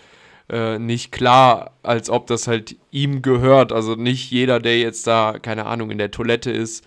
äh, 0.50 0.80
nicht 0.80 1.12
klar, 1.12 1.74
als 1.84 2.10
ob 2.10 2.28
das 2.28 2.48
halt 2.48 2.78
ihm 2.92 3.22
gehört. 3.22 3.72
Also 3.72 3.96
nicht 3.96 4.32
jeder, 4.32 4.60
der 4.60 4.80
jetzt 4.80 5.06
da, 5.06 5.38
keine 5.40 5.66
Ahnung, 5.66 5.92
in 5.92 5.98
der 5.98 6.12
Toilette 6.12 6.52
ist, 6.52 6.86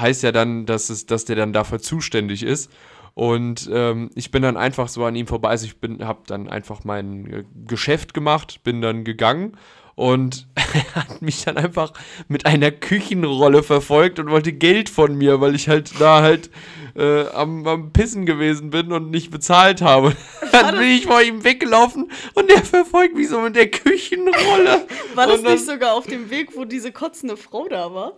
heißt 0.00 0.22
ja 0.22 0.32
dann, 0.32 0.66
dass, 0.66 0.90
es, 0.90 1.06
dass 1.06 1.24
der 1.24 1.36
dann 1.36 1.52
dafür 1.52 1.80
zuständig 1.80 2.42
ist. 2.42 2.70
Und 3.14 3.68
ähm, 3.72 4.10
ich 4.14 4.30
bin 4.30 4.42
dann 4.42 4.56
einfach 4.56 4.88
so 4.88 5.04
an 5.04 5.16
ihm 5.16 5.26
vorbei. 5.26 5.48
Also 5.48 5.66
ich 5.66 5.78
bin, 5.80 6.04
habe 6.06 6.20
dann 6.26 6.48
einfach 6.48 6.84
mein 6.84 7.26
äh, 7.32 7.44
Geschäft 7.66 8.14
gemacht, 8.14 8.60
bin 8.62 8.80
dann 8.80 9.04
gegangen 9.04 9.56
und 10.00 10.46
er 10.54 10.94
hat 10.94 11.20
mich 11.20 11.44
dann 11.44 11.58
einfach 11.58 11.92
mit 12.28 12.46
einer 12.46 12.70
Küchenrolle 12.70 13.62
verfolgt 13.62 14.18
und 14.18 14.30
wollte 14.30 14.52
Geld 14.52 14.88
von 14.88 15.14
mir, 15.16 15.42
weil 15.42 15.54
ich 15.54 15.68
halt 15.68 16.00
da 16.00 16.22
halt 16.22 16.50
äh, 16.96 17.26
am, 17.28 17.66
am 17.66 17.92
Pissen 17.92 18.24
gewesen 18.24 18.70
bin 18.70 18.92
und 18.92 19.10
nicht 19.10 19.30
bezahlt 19.30 19.82
habe. 19.82 20.16
Dann 20.52 20.78
bin 20.78 20.88
ich 20.88 21.04
vor 21.04 21.20
ihm 21.20 21.44
weggelaufen 21.44 22.10
und 22.34 22.48
der 22.48 22.64
verfolgt 22.64 23.14
mich 23.14 23.28
so 23.28 23.40
mit 23.40 23.56
der 23.56 23.70
Küchenrolle. 23.70 24.86
War 25.14 25.26
das 25.26 25.42
dann- 25.42 25.52
nicht 25.52 25.66
sogar 25.66 25.92
auf 25.92 26.06
dem 26.06 26.30
Weg, 26.30 26.56
wo 26.56 26.64
diese 26.64 26.92
kotzende 26.92 27.36
Frau 27.36 27.68
da 27.68 27.92
war? 27.92 28.12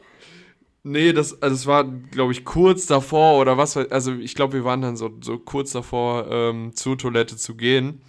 Nee, 0.84 1.12
das, 1.12 1.40
also 1.40 1.54
es 1.54 1.66
war, 1.66 1.84
glaube 1.84 2.32
ich, 2.32 2.44
kurz 2.44 2.86
davor 2.86 3.40
oder 3.40 3.56
was, 3.56 3.76
also 3.76 4.14
ich 4.14 4.34
glaube, 4.34 4.54
wir 4.54 4.64
waren 4.64 4.82
dann 4.82 4.96
so, 4.96 5.12
so 5.20 5.38
kurz 5.38 5.70
davor, 5.72 6.26
ähm, 6.28 6.74
zur 6.74 6.98
Toilette 6.98 7.36
zu 7.36 7.54
gehen. 7.54 8.00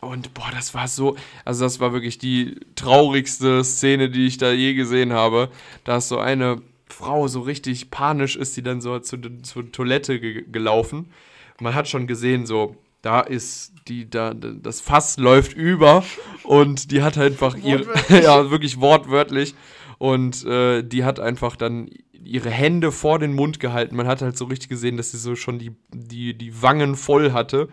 Und 0.00 0.34
boah, 0.34 0.50
das 0.52 0.74
war 0.74 0.86
so, 0.86 1.16
also 1.46 1.64
das 1.64 1.80
war 1.80 1.94
wirklich 1.94 2.18
die 2.18 2.60
traurigste 2.74 3.64
Szene, 3.64 4.10
die 4.10 4.26
ich 4.26 4.36
da 4.36 4.52
je 4.52 4.74
gesehen 4.74 5.14
habe. 5.14 5.48
Da 5.84 5.96
ist 5.96 6.08
so 6.08 6.18
eine 6.18 6.60
Frau 6.86 7.26
so 7.26 7.40
richtig 7.40 7.90
panisch 7.90 8.36
ist, 8.36 8.54
die 8.56 8.62
dann 8.62 8.82
so 8.82 8.98
zu, 8.98 9.16
zur 9.42 9.72
Toilette 9.72 10.20
ge 10.20 10.44
gelaufen. 10.50 11.10
Man 11.58 11.74
hat 11.74 11.88
schon 11.88 12.06
gesehen, 12.06 12.44
so, 12.44 12.76
da 13.00 13.20
ist 13.20 13.72
die, 13.88 14.08
da, 14.08 14.34
das 14.34 14.80
Fass 14.80 15.16
läuft 15.16 15.54
über 15.54 16.04
und 16.42 16.90
die 16.90 17.02
hat 17.02 17.16
einfach 17.16 17.56
Wortwörtlich. 17.62 18.22
ja, 18.24 18.50
wirklich 18.50 18.80
wortwörtlich. 18.80 19.54
Und 19.98 20.44
äh, 20.44 20.82
die 20.82 21.04
hat 21.04 21.20
einfach 21.20 21.56
dann 21.56 21.88
ihre 22.12 22.50
Hände 22.50 22.90
vor 22.92 23.18
den 23.18 23.34
Mund 23.34 23.60
gehalten. 23.60 23.96
Man 23.96 24.06
hat 24.06 24.22
halt 24.22 24.36
so 24.36 24.46
richtig 24.46 24.68
gesehen, 24.68 24.96
dass 24.96 25.12
sie 25.12 25.18
so 25.18 25.36
schon 25.36 25.58
die, 25.58 25.72
die, 25.92 26.36
die 26.36 26.62
Wangen 26.62 26.96
voll 26.96 27.32
hatte. 27.32 27.68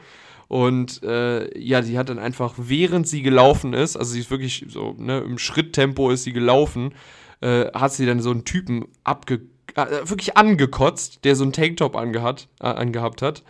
Und 0.48 1.02
äh, 1.04 1.58
ja, 1.58 1.82
sie 1.82 1.98
hat 1.98 2.10
dann 2.10 2.20
einfach, 2.20 2.56
während 2.58 3.08
sie 3.08 3.22
gelaufen 3.22 3.74
ist, 3.74 3.96
also 3.96 4.12
sie 4.12 4.20
ist 4.20 4.32
wirklich 4.32 4.66
so, 4.68 4.96
ne, 4.98 5.20
im 5.20 5.38
Schritttempo 5.38 6.12
ist 6.12 6.26
sie 6.26 6.34
gelaufen, 6.34 6.94
äh, 7.40 7.68
hat 7.74 7.94
sie 7.94 8.06
dann 8.06 8.20
so 8.20 8.32
einen 8.32 8.44
Typen 8.44 8.86
abge 9.06 9.42
äh, 9.76 10.10
wirklich 10.10 10.36
angekotzt, 10.36 11.24
der 11.24 11.38
so 11.38 11.44
einen 11.44 11.54
Tanktop 11.54 11.96
angehat, 11.96 12.50
äh, 12.60 12.66
angehabt 12.66 13.22
hat. 13.22 13.44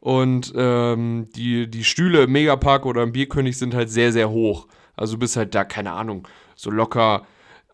Und 0.00 0.52
ähm, 0.56 1.28
die, 1.36 1.68
die 1.70 1.84
Stühle 1.84 2.24
im 2.24 2.32
Megapark 2.32 2.86
oder 2.86 3.04
im 3.04 3.12
Bierkönig 3.12 3.56
sind 3.56 3.74
halt 3.74 3.90
sehr, 3.90 4.12
sehr 4.12 4.30
hoch. 4.30 4.66
Also 4.96 5.14
du 5.14 5.20
bist 5.20 5.36
halt 5.36 5.54
da, 5.54 5.64
keine 5.64 5.92
Ahnung, 5.92 6.26
so 6.56 6.70
locker 6.70 7.24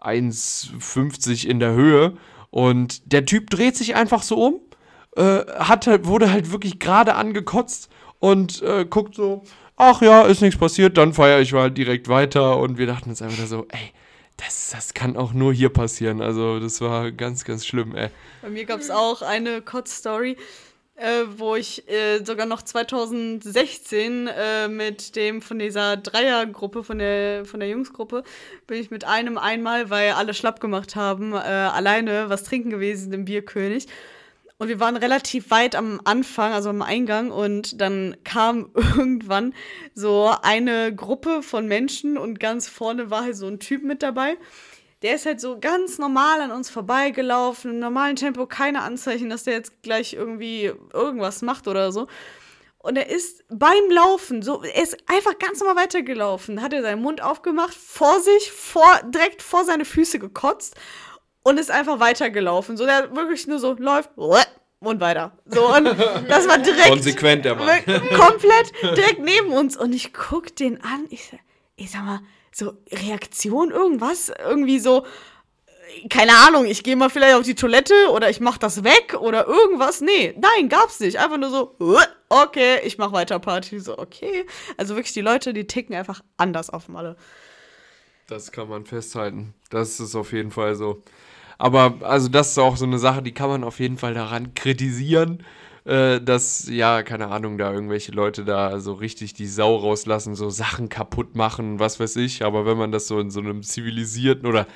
1,50 0.05 1.47
in 1.47 1.61
der 1.61 1.73
Höhe. 1.73 2.17
Und 2.51 3.13
der 3.13 3.27
Typ 3.27 3.51
dreht 3.51 3.77
sich 3.77 3.97
einfach 3.97 4.23
so 4.23 4.37
um, 4.37 4.61
äh, 5.17 5.45
hat 5.59 5.87
halt, 5.87 6.07
wurde 6.07 6.31
halt 6.31 6.53
wirklich 6.53 6.79
gerade 6.79 7.15
angekotzt 7.15 7.89
und 8.21 8.63
äh, 8.63 8.85
guckt 8.85 9.15
so, 9.17 9.43
ach 9.77 10.03
ja, 10.03 10.23
ist 10.23 10.41
nichts 10.41 10.59
passiert, 10.59 10.97
dann 10.97 11.13
feiere 11.13 11.41
ich 11.41 11.53
mal 11.53 11.71
direkt 11.71 12.09
weiter. 12.09 12.59
Und 12.59 12.79
wir 12.79 12.87
dachten 12.87 13.11
uns 13.11 13.23
einfach 13.23 13.47
so, 13.47 13.67
ey, 13.71 13.93
das, 14.37 14.71
das 14.71 14.95
kann 14.95 15.17
auch 15.17 15.33
nur 15.33 15.53
hier 15.53 15.69
passieren. 15.69 16.21
Also 16.21 16.61
das 16.61 16.81
war 16.81 17.13
ganz, 17.13 17.45
ganz 17.45 17.67
schlimm, 17.67 17.95
ey. 17.95 18.09
Bei 18.43 18.51
mir 18.51 18.65
gab 18.65 18.81
es 18.81 18.91
auch 18.91 19.23
eine 19.23 19.63
Kotz-Story, 19.63 20.37
äh, 20.97 21.25
wo 21.37 21.57
ich 21.57 21.89
äh, 21.89 22.25
sogar 22.25 22.47
noch 22.47 22.63
2016 22.63 24.29
äh, 24.29 24.69
mit 24.69 25.17
dem 25.17 25.43
von 25.43 25.59
dieser 25.59 25.97
Dreiergruppe, 25.97 26.85
von 26.85 26.99
der, 26.99 27.45
von 27.45 27.61
der 27.61 27.69
Jungsgruppe, 27.69 28.23
bin 28.67 28.81
ich 28.81 28.91
mit 28.91 29.05
einem 29.05 29.37
einmal, 29.39 29.91
weil 29.91 30.13
alle 30.13 30.35
schlapp 30.35 30.61
gemacht 30.61 30.95
haben, 30.95 31.33
äh, 31.33 31.37
alleine 31.37 32.31
was 32.31 32.45
trinken 32.45 32.71
gewesen 32.71 33.13
im 33.13 33.25
Bierkönig. 33.25 33.87
Und 34.57 34.69
wir 34.69 34.79
waren 34.79 34.97
relativ 34.97 35.51
weit 35.51 35.75
am 35.75 36.01
Anfang, 36.05 36.53
also 36.53 36.71
am 36.71 36.81
Eingang, 36.81 37.33
und 37.33 37.81
dann 37.81 38.17
kam 38.23 38.71
irgendwann 38.75 39.53
so 39.95 40.33
eine 40.43 40.95
Gruppe 40.95 41.43
von 41.43 41.67
Menschen 41.67 42.17
und 42.17 42.39
ganz 42.39 42.69
vorne 42.69 43.11
war 43.11 43.25
halt 43.25 43.37
so 43.37 43.49
ein 43.49 43.59
Typ 43.59 43.83
mit 43.83 44.03
dabei. 44.03 44.37
Der 45.05 45.15
ist 45.15 45.27
halt 45.27 45.41
so 45.41 45.59
ganz 45.61 45.99
normal 45.99 46.41
an 46.41 46.51
uns 46.51 46.71
vorbeigelaufen, 46.71 47.73
im 47.73 47.79
normalen 47.79 48.17
Tempo, 48.17 48.47
keine 48.47 48.81
Anzeichen, 48.81 49.29
dass 49.29 49.45
der 49.45 49.53
jetzt 49.53 49.83
gleich 49.83 50.15
irgendwie 50.15 50.73
irgendwas 50.93 51.43
macht 51.43 51.69
oder 51.69 51.93
so. 51.93 52.09
Und 52.79 52.97
er 52.97 53.09
ist 53.09 53.45
beim 53.49 53.91
Laufen, 53.91 54.43
so, 54.43 54.63
er 54.63 54.83
ist 54.83 54.97
einfach 55.07 55.39
ganz 55.39 55.61
normal 55.61 55.85
weitergelaufen, 55.85 56.63
hat 56.63 56.73
er 56.73 56.83
seinen 56.83 57.03
Mund 57.03 57.23
aufgemacht, 57.23 57.75
vor 57.75 58.21
sich, 58.21 58.51
vor, 58.51 59.01
direkt 59.05 59.43
vor 59.43 59.65
seine 59.65 59.85
Füße 59.85 60.19
gekotzt 60.19 60.75
und 61.43 61.59
ist 61.59 61.71
einfach 61.71 62.01
weitergelaufen. 62.01 62.77
So, 62.77 62.85
der 62.87 63.15
wirklich 63.15 63.47
nur 63.47 63.59
so 63.59 63.75
läuft 63.79 64.11
und 64.17 65.01
weiter. 65.01 65.33
So, 65.47 65.67
und 65.75 65.85
das 66.29 66.49
war 66.49 66.59
direkt. 66.59 66.89
Konsequent, 66.89 67.45
der 67.45 67.55
Mann. 67.57 67.69
Komplett 68.17 68.73
direkt 68.83 69.21
neben 69.21 69.53
uns. 69.53 69.77
Und 69.77 69.95
ich 69.95 70.13
guck 70.13 70.57
den 70.57 70.83
an. 70.83 71.07
Ich, 71.11 71.31
ich 71.77 71.91
sag 71.91 72.05
mal, 72.05 72.21
so 72.55 72.75
Reaktion, 72.91 73.71
irgendwas? 73.71 74.33
Irgendwie 74.39 74.79
so, 74.79 75.05
äh, 75.67 76.09
keine 76.09 76.33
Ahnung, 76.47 76.67
ich 76.67 76.83
gehe 76.85 76.97
mal 76.97 77.11
vielleicht 77.11 77.35
auf 77.35 77.43
die 77.43 77.55
Toilette 77.55 77.95
oder 78.13 78.31
ich 78.31 78.41
mach 78.41 78.59
das 78.59 78.85
weg 78.85 79.17
oder 79.21 79.47
irgendwas. 79.47 80.01
Nee, 80.01 80.35
nein, 80.39 80.69
gab's 80.69 81.01
nicht. 81.01 81.19
Einfach 81.19 81.39
nur 81.39 81.51
so, 81.51 81.75
"Uah, 81.81 82.07
okay, 82.29 82.81
ich 82.85 82.99
mach 82.99 83.13
weiter 83.13 83.39
Party. 83.39 83.81
So, 83.81 83.99
okay. 83.99 84.47
Also 84.77 84.97
wirklich, 84.97 85.15
die 85.15 85.21
Leute, 85.21 85.53
die 85.53 85.67
ticken 85.67 85.95
einfach 85.95 86.23
anders 86.37 86.71
auf 86.71 86.89
Malle. 86.89 87.17
Das 88.27 88.53
kann 88.53 88.69
man 88.69 88.87
festhalten. 88.87 89.55
Das 89.71 90.01
ist 90.01 90.15
auf 90.15 90.33
jeden 90.33 90.51
Fall 90.51 90.75
so. 90.77 91.03
Aber 91.59 91.95
also 92.01 92.29
das 92.29 92.51
ist 92.51 92.59
auch 92.59 92.77
so 92.77 92.85
eine 92.85 92.99
Sache, 92.99 93.23
die 93.23 93.33
kann 93.33 93.49
man 93.49 93.65
auf 93.65 93.79
jeden 93.81 93.99
Fall 93.99 94.15
daran 94.15 94.55
kritisieren, 94.55 95.45
äh, 95.85 96.21
dass, 96.21 96.67
ja, 96.69 97.03
keine 97.03 97.29
Ahnung, 97.29 97.59
da 97.59 97.73
irgendwelche 97.73 98.13
Leute 98.13 98.45
da 98.45 98.81
so 98.81 98.95
richtig 98.95 99.35
die 99.35 99.47
Sau 99.47 99.77
rauslassen, 99.77 100.35
so 100.35 100.49
Sachen 100.49 100.89
kaputt 100.89 101.37
machen, 101.37 101.79
was 101.79 102.01
weiß 102.01 102.17
ich. 102.17 102.45
Aber 102.45 102.65
wenn 102.65 102.79
man 102.79 102.91
das 102.91 103.07
so 103.07 103.21
in 103.21 103.31
so 103.31 103.41
einem 103.41 103.63
zivilisierten 103.63 104.47
oder, 104.47 104.67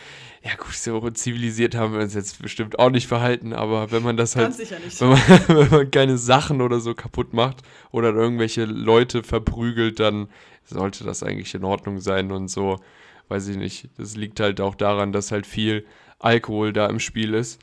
ja 0.43 0.55
gut, 0.57 0.75
so 0.75 1.09
zivilisiert 1.11 1.75
haben 1.75 1.95
wir 1.95 2.01
uns 2.01 2.15
jetzt 2.15 2.43
bestimmt 2.43 2.79
auch 2.79 2.91
nicht 2.91 3.07
verhalten, 3.07 3.55
aber 3.55 3.91
wenn 3.91 4.03
man 4.03 4.17
das 4.17 4.37
halt 4.37 4.59
wenn 4.59 5.09
man, 5.09 5.19
wenn 5.49 5.71
man 5.71 5.91
keine 5.91 6.19
Sachen 6.19 6.61
oder 6.61 6.79
so 6.81 6.95
kaputt 6.95 7.33
macht 7.33 7.63
oder 7.91 8.15
irgendwelche 8.15 8.67
Leute 8.67 9.23
verprügelt, 9.23 10.01
dann 10.01 10.29
sollte 10.65 11.05
das 11.05 11.23
eigentlich 11.23 11.55
in 11.55 11.65
Ordnung 11.65 12.01
sein 12.01 12.31
und 12.31 12.49
so, 12.49 12.81
weiß 13.29 13.49
ich 13.49 13.57
nicht. 13.57 13.89
Das 13.97 14.15
liegt 14.15 14.41
halt 14.41 14.61
auch 14.61 14.75
daran, 14.75 15.13
dass 15.13 15.33
halt 15.33 15.47
viel 15.47 15.87
Alkohol 16.19 16.75
da 16.75 16.87
im 16.87 17.01
Spiel 17.01 17.33
ist. 17.33 17.61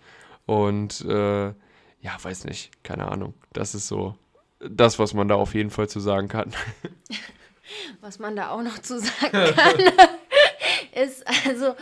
Und 0.47 1.01
äh, 1.05 1.53
ja, 2.05 2.15
weiß 2.21 2.43
nicht, 2.45 2.71
keine 2.83 3.07
Ahnung. 3.07 3.33
Das 3.51 3.73
ist 3.73 3.87
so 3.87 4.15
das, 4.59 4.99
was 4.99 5.15
man 5.15 5.27
da 5.27 5.35
auf 5.35 5.55
jeden 5.55 5.71
Fall 5.71 5.89
zu 5.89 5.99
sagen 5.99 6.27
kann. 6.27 6.53
Was 7.99 8.19
man 8.19 8.35
da 8.35 8.51
auch 8.51 8.61
noch 8.61 8.77
zu 8.77 8.99
sagen 8.99 9.31
kann, 9.55 9.79
ist 11.03 11.25
also 11.47 11.75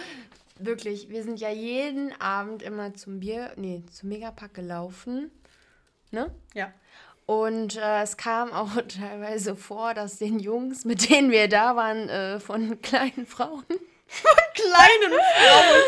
wirklich, 0.57 1.09
wir 1.09 1.23
sind 1.23 1.41
ja 1.41 1.49
jeden 1.49 2.13
Abend 2.21 2.63
immer 2.63 2.93
zum 2.93 3.19
Bier, 3.19 3.51
nee, 3.57 3.83
zum 3.91 4.07
Megapack 4.07 4.53
gelaufen. 4.53 5.29
Ne? 6.11 6.33
Ja. 6.53 6.71
Und 7.25 7.75
äh, 7.75 8.01
es 8.01 8.15
kam 8.15 8.53
auch 8.53 8.69
teilweise 8.87 9.57
vor, 9.57 9.93
dass 9.93 10.19
den 10.19 10.39
Jungs, 10.39 10.85
mit 10.85 11.09
denen 11.09 11.31
wir 11.31 11.49
da 11.49 11.75
waren, 11.75 12.07
äh, 12.07 12.39
von 12.39 12.81
kleinen 12.81 13.25
Frauen 13.25 13.65
Kleinen 14.53 15.19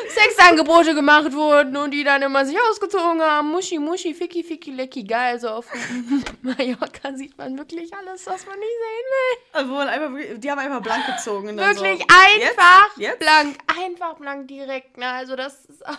Sexangebote 0.10 0.96
gemacht 0.96 1.34
wurden 1.34 1.78
und 1.78 1.92
die 1.92 2.04
dann 2.04 2.22
immer 2.22 2.46
sich 2.46 2.58
ausgezogen 2.60 3.22
haben. 3.22 3.50
Muschi, 3.52 3.80
Muschi, 3.80 4.14
Ficky, 4.14 4.44
Ficky, 4.44 4.72
Lecky, 4.72 5.04
geil. 5.04 5.40
So 5.40 5.50
auf 5.50 5.68
Mallorca 6.42 7.14
sieht 7.14 7.38
man 7.38 7.58
wirklich 7.58 7.94
alles, 7.96 8.26
was 8.26 8.46
man 8.46 8.58
nicht 8.60 8.70
sehen 8.70 9.06
will. 9.12 9.38
Also, 9.54 9.78
einfach, 9.78 10.40
die 10.40 10.52
haben 10.52 10.60
einfach 10.60 10.82
blank 10.82 11.06
gezogen. 11.06 11.58
Wirklich 11.58 12.00
so, 12.00 12.08
einfach 12.08 12.98
Jetzt? 12.98 13.08
Jetzt? 13.08 13.20
blank. 13.20 13.58
Einfach 13.84 14.16
blank 14.16 14.48
direkt. 14.48 14.98
Ne? 14.98 15.08
Also 15.08 15.36
das 15.36 15.66
ist 15.66 15.86
auch 15.86 15.98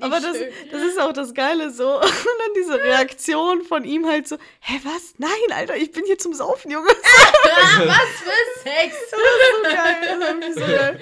Aber 0.00 0.20
das, 0.20 0.36
schön. 0.36 0.52
das 0.70 0.82
ist 0.82 1.00
auch 1.00 1.12
das 1.12 1.34
Geile 1.34 1.70
so. 1.70 1.96
Und 2.00 2.02
dann 2.02 2.54
diese 2.56 2.74
Reaktion 2.74 3.62
von 3.62 3.84
ihm 3.84 4.06
halt 4.06 4.28
so, 4.28 4.36
hä, 4.60 4.80
was? 4.84 5.14
Nein, 5.18 5.30
Alter, 5.54 5.76
ich 5.76 5.90
bin 5.92 6.04
hier 6.04 6.18
zum 6.18 6.32
Saufen, 6.34 6.70
Junge. 6.70 6.88
Was 6.88 8.08
für 8.22 8.60
Sex. 8.62 8.94
Das 9.10 9.20
ist 9.20 9.56
so 9.56 9.62
geil. 9.62 9.96
Das 10.02 10.12
ist 10.12 10.20
wirklich 10.20 10.54
so 10.54 10.60
geil. 10.76 11.00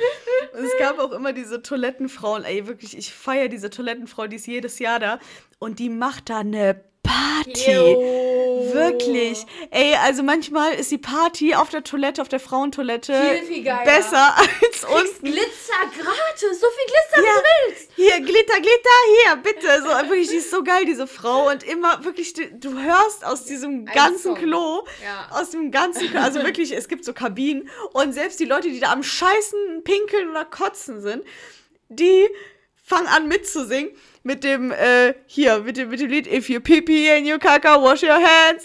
Und 0.54 0.64
es 0.64 0.78
gab 0.78 0.98
auch 0.98 1.12
immer 1.12 1.32
diese 1.32 1.62
Toilettenfrauen. 1.62 2.44
Ey, 2.44 2.66
wirklich, 2.66 2.96
ich 2.96 3.12
feiere 3.12 3.48
diese 3.48 3.70
Toilettenfrau, 3.70 4.26
die 4.26 4.36
ist 4.36 4.46
jedes 4.46 4.78
Jahr 4.78 4.98
da. 4.98 5.18
Und 5.58 5.78
die 5.78 5.90
macht 5.90 6.30
da 6.30 6.38
eine 6.38 6.82
Party. 7.02 7.96
Wirklich. 8.76 9.44
Ey, 9.70 9.94
also 9.96 10.22
manchmal 10.22 10.74
ist 10.74 10.90
die 10.90 10.98
Party 10.98 11.54
auf 11.54 11.68
der 11.70 11.82
Toilette, 11.84 12.22
auf 12.22 12.28
der 12.28 12.40
Frauentoilette 12.40 13.12
Viel, 13.12 13.42
viel 13.46 13.64
geiler. 13.64 13.84
besser 13.84 14.36
als 14.38 14.84
unten. 14.84 15.26
Glitzer 15.26 15.80
gratis. 15.98 16.60
So 16.60 16.66
viel 16.66 16.86
Glitzer, 16.86 17.16
Ja. 17.16 17.22
wie 17.22 17.26
du 17.26 17.74
willst. 17.74 17.90
Hier, 17.96 18.20
Glitter, 18.20 18.60
Glitter, 18.60 18.98
hier, 19.24 19.36
bitte. 19.36 19.82
So, 19.82 19.88
wirklich, 20.10 20.28
die 20.28 20.36
ist 20.36 20.50
so 20.50 20.62
geil, 20.62 20.84
diese 20.84 21.06
Frau. 21.06 21.48
Und 21.50 21.62
immer 21.62 22.04
wirklich, 22.04 22.32
du, 22.34 22.78
hörst 22.80 23.24
aus 23.24 23.44
diesem 23.44 23.84
ganzen 23.86 24.34
Song. 24.34 24.34
Klo, 24.36 24.84
Ja. 25.04 25.28
aus 25.30 25.50
dem 25.50 25.70
ganzen 25.70 26.10
Klo, 26.10 26.20
also 26.20 26.42
wirklich, 26.42 26.72
es 26.72 26.88
gibt 26.88 27.04
so 27.04 27.12
Kabinen. 27.12 27.68
Und 27.92 28.12
selbst 28.12 28.38
die 28.40 28.44
Leute, 28.44 28.68
die 28.68 28.80
da 28.80 28.92
am 28.92 29.02
Scheißen, 29.02 29.82
Pinkeln 29.84 30.30
oder 30.30 30.44
Kotzen 30.44 31.00
sind, 31.00 31.24
die 31.88 32.28
fangen 32.84 33.06
an 33.08 33.26
mitzusingen. 33.28 33.90
Mit 34.26 34.42
dem, 34.42 34.72
äh, 34.72 35.14
hier, 35.26 35.60
mit 35.60 35.76
dem, 35.76 35.88
mit 35.88 36.00
dem 36.00 36.10
Lied 36.10 36.26
If 36.26 36.48
you 36.48 36.60
pee 36.60 36.82
pee 36.82 37.10
and 37.12 37.26
you 37.26 37.38
caca, 37.38 37.80
wash 37.80 38.02
your 38.02 38.18
hands. 38.18 38.64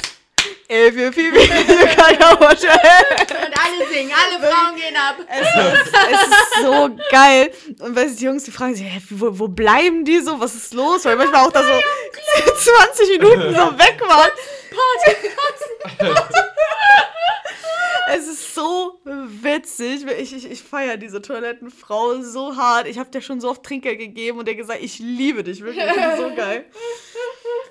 If 0.68 0.97
you 0.97 1.12
pee 1.12 1.30
pee 1.30 1.51
and 1.51 1.70
you 1.70 1.86
caca, 1.86 2.39
wash 2.39 2.64
your 2.64 2.72
hands. 2.72 3.32
Und 3.32 3.53
alle 3.64 3.88
singen, 3.93 4.12
alle 4.12 4.39
Frauen 4.39 4.76
gehen 4.76 4.95
ab. 4.95 5.18
Es 5.30 5.47
ist, 5.47 5.93
es 5.93 6.22
ist 6.24 6.64
so 6.64 6.89
geil. 7.12 7.51
Und 7.80 7.95
weißt 7.95 8.16
du, 8.16 8.18
die 8.18 8.26
Jungs, 8.26 8.43
die 8.43 8.51
fragen 8.51 8.74
sich, 8.74 8.88
hä, 8.88 9.01
wo, 9.12 9.38
wo 9.38 9.47
bleiben 9.47 10.03
die 10.03 10.20
so? 10.20 10.39
Was 10.39 10.55
ist 10.55 10.74
los? 10.74 11.05
Weil 11.05 11.16
manchmal 11.16 11.45
auch 11.45 11.51
da 11.51 11.62
so 11.62 11.70
20 12.95 13.20
Minuten 13.20 13.55
so 13.55 13.78
weg 13.78 14.01
waren. 14.01 14.32
Es 18.09 18.27
ist 18.27 18.55
so 18.55 18.99
witzig. 19.05 20.05
Ich, 20.19 20.33
ich, 20.33 20.49
ich 20.49 20.61
feiere 20.61 20.97
diese 20.97 21.21
Toilettenfrau 21.21 22.21
so 22.21 22.55
hart. 22.55 22.87
Ich 22.87 22.97
habe 22.97 23.09
der 23.09 23.21
schon 23.21 23.39
so 23.41 23.49
oft 23.49 23.63
Trinkgeld 23.63 23.99
gegeben 23.99 24.39
und 24.39 24.47
der 24.47 24.55
gesagt, 24.55 24.81
ich 24.81 24.99
liebe 24.99 25.43
dich 25.43 25.61
wirklich. 25.61 25.85
Das 25.85 26.13
ist 26.13 26.19
so 26.19 26.35
geil. 26.35 26.65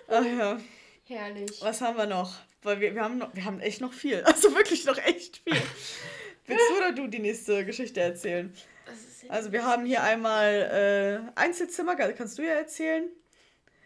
Ach 0.09 0.25
ja. 0.25 0.59
Herrlich. 1.05 1.61
Was 1.61 1.81
haben 1.81 1.97
wir 1.97 2.07
noch? 2.07 2.35
Weil 2.63 2.81
wir, 2.81 2.95
wir, 2.95 3.03
haben 3.03 3.19
noch, 3.19 3.35
wir 3.35 3.45
haben 3.45 3.61
echt 3.61 3.81
noch 3.81 3.93
viel. 3.93 4.23
Also 4.23 4.55
wirklich 4.55 4.85
noch 4.85 4.99
echt 4.99 5.39
viel. 5.39 5.61
Willst 6.47 6.71
du 6.71 6.77
oder 6.77 6.93
du 6.93 7.07
die 7.07 7.21
nächste 7.21 7.65
Geschichte 7.65 8.01
erzählen? 8.01 8.53
Also 9.29 9.53
wir 9.53 9.65
haben 9.65 9.85
hier 9.85 10.03
einmal 10.03 11.25
äh, 11.37 11.41
Einzelzimmer, 11.41 11.95
kannst 11.95 12.39
du 12.39 12.43
ja 12.43 12.55
erzählen. 12.55 13.09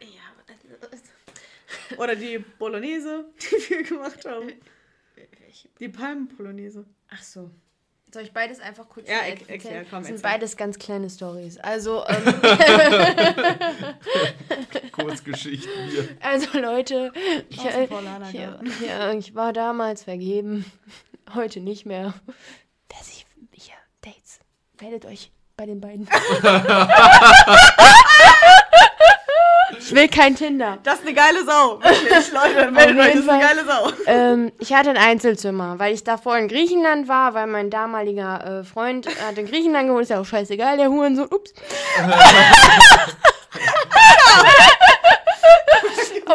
Ja, 0.01 1.97
Oder 1.99 2.17
die 2.17 2.39
Bolognese, 2.39 3.27
die 3.41 3.71
wir 3.71 3.83
gemacht 3.83 4.25
haben. 4.25 4.53
Die 5.81 5.89
Palmenpolognese. 5.89 6.85
Ach 7.11 7.23
so. 7.23 7.51
Soll 8.13 8.23
ich 8.23 8.33
beides 8.33 8.61
einfach 8.61 8.89
kurz 8.89 9.09
Ja, 9.09 9.17
er- 9.17 9.35
erk- 9.37 9.49
erklär, 9.49 9.85
komm, 9.91 9.99
Das 10.01 10.07
sind 10.07 10.17
erzähl. 10.17 10.31
beides 10.31 10.57
ganz 10.57 10.79
kleine 10.79 11.11
Stories. 11.11 11.59
Also, 11.59 12.05
ähm, 12.09 12.25
Kurzgeschichten 14.93 15.73
hier. 15.91 16.09
also 16.21 16.59
Leute, 16.61 17.13
ich, 17.49 17.65
äh, 17.65 17.89
ja, 18.87 19.13
ich 19.13 19.35
war 19.35 19.53
damals 19.53 20.05
vergeben. 20.05 20.65
Heute 21.35 21.59
nicht 21.61 21.87
mehr. 21.87 22.15
Dass 22.89 23.09
ich 23.09 23.27
hier 23.53 23.75
Dates. 24.03 24.39
Meldet 24.81 25.07
euch 25.07 25.33
bei 25.57 25.67
den 25.67 25.81
beiden. 25.81 26.07
ich 29.79 29.95
will 29.95 30.09
kein 30.09 30.35
Tinder. 30.35 30.79
Das 30.83 30.97
ist 30.97 31.07
eine 31.07 31.15
geile 31.15 31.45
Sau. 31.45 31.81
Wirklich, 31.81 32.33
Leute, 32.33 32.71
meldet 32.71 32.99
euch, 32.99 33.13
das 33.13 33.23
ist 33.23 33.29
eine 33.29 33.43
geile 33.43 33.65
Sau. 33.65 33.91
Ähm, 34.07 34.53
ich 34.59 34.73
hatte 34.73 34.91
ein 34.91 34.97
Einzelzimmer, 34.97 35.79
weil 35.79 35.95
ich 35.95 36.05
davor 36.05 36.37
in 36.39 36.49
Griechenland 36.49 37.09
war, 37.09 37.35
weil 37.35 37.47
mein 37.47 37.71
damaliger 37.71 38.61
äh, 38.61 38.65
Freund 38.65 39.07
hat 39.07 39.39
in 39.39 39.47
Griechenland 39.47 39.89
gewohnt, 39.89 40.03
ist 40.03 40.11
ja 40.11 40.21
auch 40.21 40.27
scheißegal, 40.27 40.77
der 40.77 40.91
Hurensohn, 40.91 41.29
ups. 41.31 41.55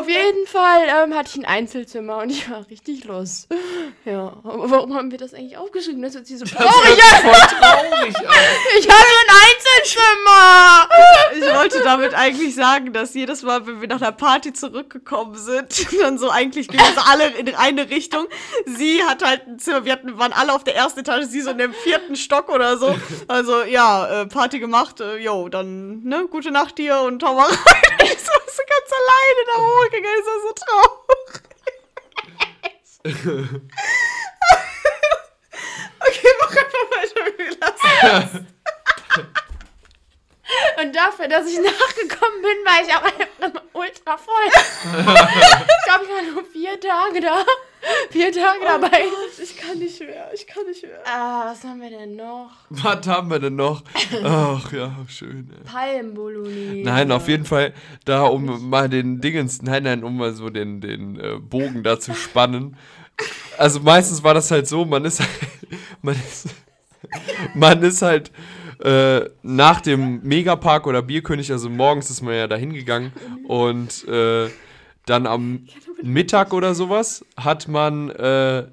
Auf 0.10 0.16
jeden 0.16 0.48
Fall 0.48 0.88
ähm, 0.88 1.14
hatte 1.14 1.30
ich 1.30 1.36
ein 1.36 1.46
Einzelzimmer 1.46 2.18
und 2.18 2.32
ich 2.32 2.50
war 2.50 2.68
richtig 2.68 3.04
los. 3.04 3.48
Ja, 4.06 4.34
aber 4.44 4.72
warum 4.72 4.96
haben 4.96 5.12
wir 5.12 5.20
das 5.20 5.36
eigentlich 5.36 5.56
aufgeschrieben? 5.56 6.02
Das 6.02 6.16
hört 6.16 6.26
sich 6.26 6.40
so 6.40 6.46
traurig. 6.46 6.72
Voll 7.22 7.32
traurig, 7.32 8.18
Alter. 8.18 8.40
Ich 8.80 8.88
hatte 8.90 9.06
ein 9.22 9.36
Einzelzimmer. 9.46 10.90
Ich 11.38 11.56
wollte 11.56 11.84
damit 11.84 12.16
eigentlich 12.16 12.56
sagen, 12.56 12.92
dass 12.92 13.14
jedes 13.14 13.44
Mal, 13.44 13.68
wenn 13.68 13.82
wir 13.82 13.88
nach 13.88 14.00
der 14.00 14.12
Party 14.12 14.52
zurückgekommen 14.52 15.36
sind, 15.36 15.86
dann 16.02 16.18
so 16.18 16.32
eigentlich 16.32 16.70
gingen 16.70 16.84
so 16.96 17.02
alle 17.02 17.28
in 17.28 17.54
eine 17.54 17.92
Richtung. 17.92 18.26
Sie 18.66 19.04
hat 19.04 19.24
halt 19.24 19.46
ein 19.46 19.60
Zimmer, 19.60 19.86
wir 19.86 19.92
hatten, 19.92 20.18
waren 20.18 20.34
alle 20.34 20.54
auf 20.54 20.64
der 20.64 20.76
ersten 20.76 21.02
Etage, 21.02 21.26
sie 21.28 21.42
so 21.42 21.52
in 21.52 21.60
dem 21.60 21.74
vierten 21.74 22.16
Stock 22.16 22.50
oder 22.50 22.78
so. 22.78 22.96
Also 23.28 23.62
ja, 23.62 24.24
äh, 24.24 24.26
Party 24.26 24.60
gemacht, 24.60 25.02
äh, 25.02 25.18
jo, 25.18 25.50
dann, 25.50 26.02
ne, 26.04 26.26
gute 26.32 26.50
Nacht 26.50 26.80
dir 26.80 27.00
und 27.02 27.22
hau 27.22 27.36
mal 27.36 27.48
rein. 27.48 28.10
alleine 29.10 29.44
da 29.46 29.56
hochgegangen, 29.62 30.20
ist 30.20 30.28
das 30.28 30.42
so 30.44 30.54
traurig. 30.66 31.00
okay, 36.00 36.32
mach 36.40 36.50
einfach 36.50 36.86
weiter, 36.92 37.22
wir 37.38 37.52
lassen. 37.60 38.48
Und 40.82 40.96
dafür, 40.96 41.28
dass 41.28 41.48
ich 41.48 41.60
nachgekommen 41.60 42.42
bin, 42.42 42.66
war 42.66 42.82
ich 42.82 42.94
auch 42.94 43.04
einfach 43.04 43.62
ultra 43.74 44.18
voll. 44.18 44.48
ich 44.48 45.84
glaube, 45.86 46.06
ich 46.06 46.10
war 46.10 46.22
nur 46.34 46.44
vier 46.46 46.80
Tage 46.80 47.22
da. 47.22 47.46
Vier 48.12 48.32
Tage 48.32 48.60
dabei. 48.64 49.04
Ich 49.42 49.56
kann 49.56 49.80
nicht 49.80 50.00
mehr, 50.00 50.30
ich 50.34 50.46
kann 50.48 50.66
nicht 50.66 50.84
mehr. 50.84 51.00
Ah, 51.06 51.52
was 51.52 51.64
haben 51.64 51.80
wir 51.82 51.90
denn 51.90 52.16
noch? 52.16 52.52
Was 52.70 53.08
haben 53.08 53.30
wir 53.30 53.40
denn 53.40 53.56
noch? 53.56 53.84
Ach 54.24 54.72
ja, 54.74 55.06
schön. 55.08 55.50
Ey. 55.52 55.64
Palmbolognese. 55.64 56.84
Nein, 56.84 57.12
auf 57.12 57.28
jeden 57.28 57.46
Fall, 57.46 57.74
da 58.06 58.24
um 58.24 58.70
mal 58.70 58.90
den 58.90 59.22
Dingens, 59.22 59.62
nein, 59.62 59.84
nein, 59.84 60.04
um 60.04 60.18
mal 60.18 60.34
so 60.34 60.50
den, 60.50 60.82
den 60.82 61.20
äh, 61.20 61.40
Bogen 61.40 61.84
da 61.84 62.00
zu 62.00 62.14
spannen. 62.14 62.76
Also 63.58 63.80
meistens 63.80 64.24
war 64.24 64.34
das 64.34 64.52
halt 64.52 64.68
so, 64.68 64.86
man 64.86 65.06
ist 65.06 65.20
halt, 65.20 65.30
man 66.02 66.16
ist, 66.16 66.48
man 67.54 67.84
ist 67.84 68.02
halt 68.02 68.32
äh, 68.84 69.30
nach 69.42 69.82
dem 69.82 70.22
Megapark 70.24 70.88
oder 70.88 71.02
Bierkönig, 71.02 71.52
also 71.52 71.70
morgens 71.70 72.10
ist 72.10 72.22
man 72.22 72.34
ja 72.34 72.48
da 72.48 72.56
hingegangen 72.56 73.14
und 73.48 74.08
äh, 74.08 74.50
dann 75.06 75.28
am 75.28 75.66
Mittag 76.02 76.54
oder 76.54 76.76
sowas 76.76 77.26
hat 77.38 77.68
man, 77.68 78.10
äh, 78.12 78.68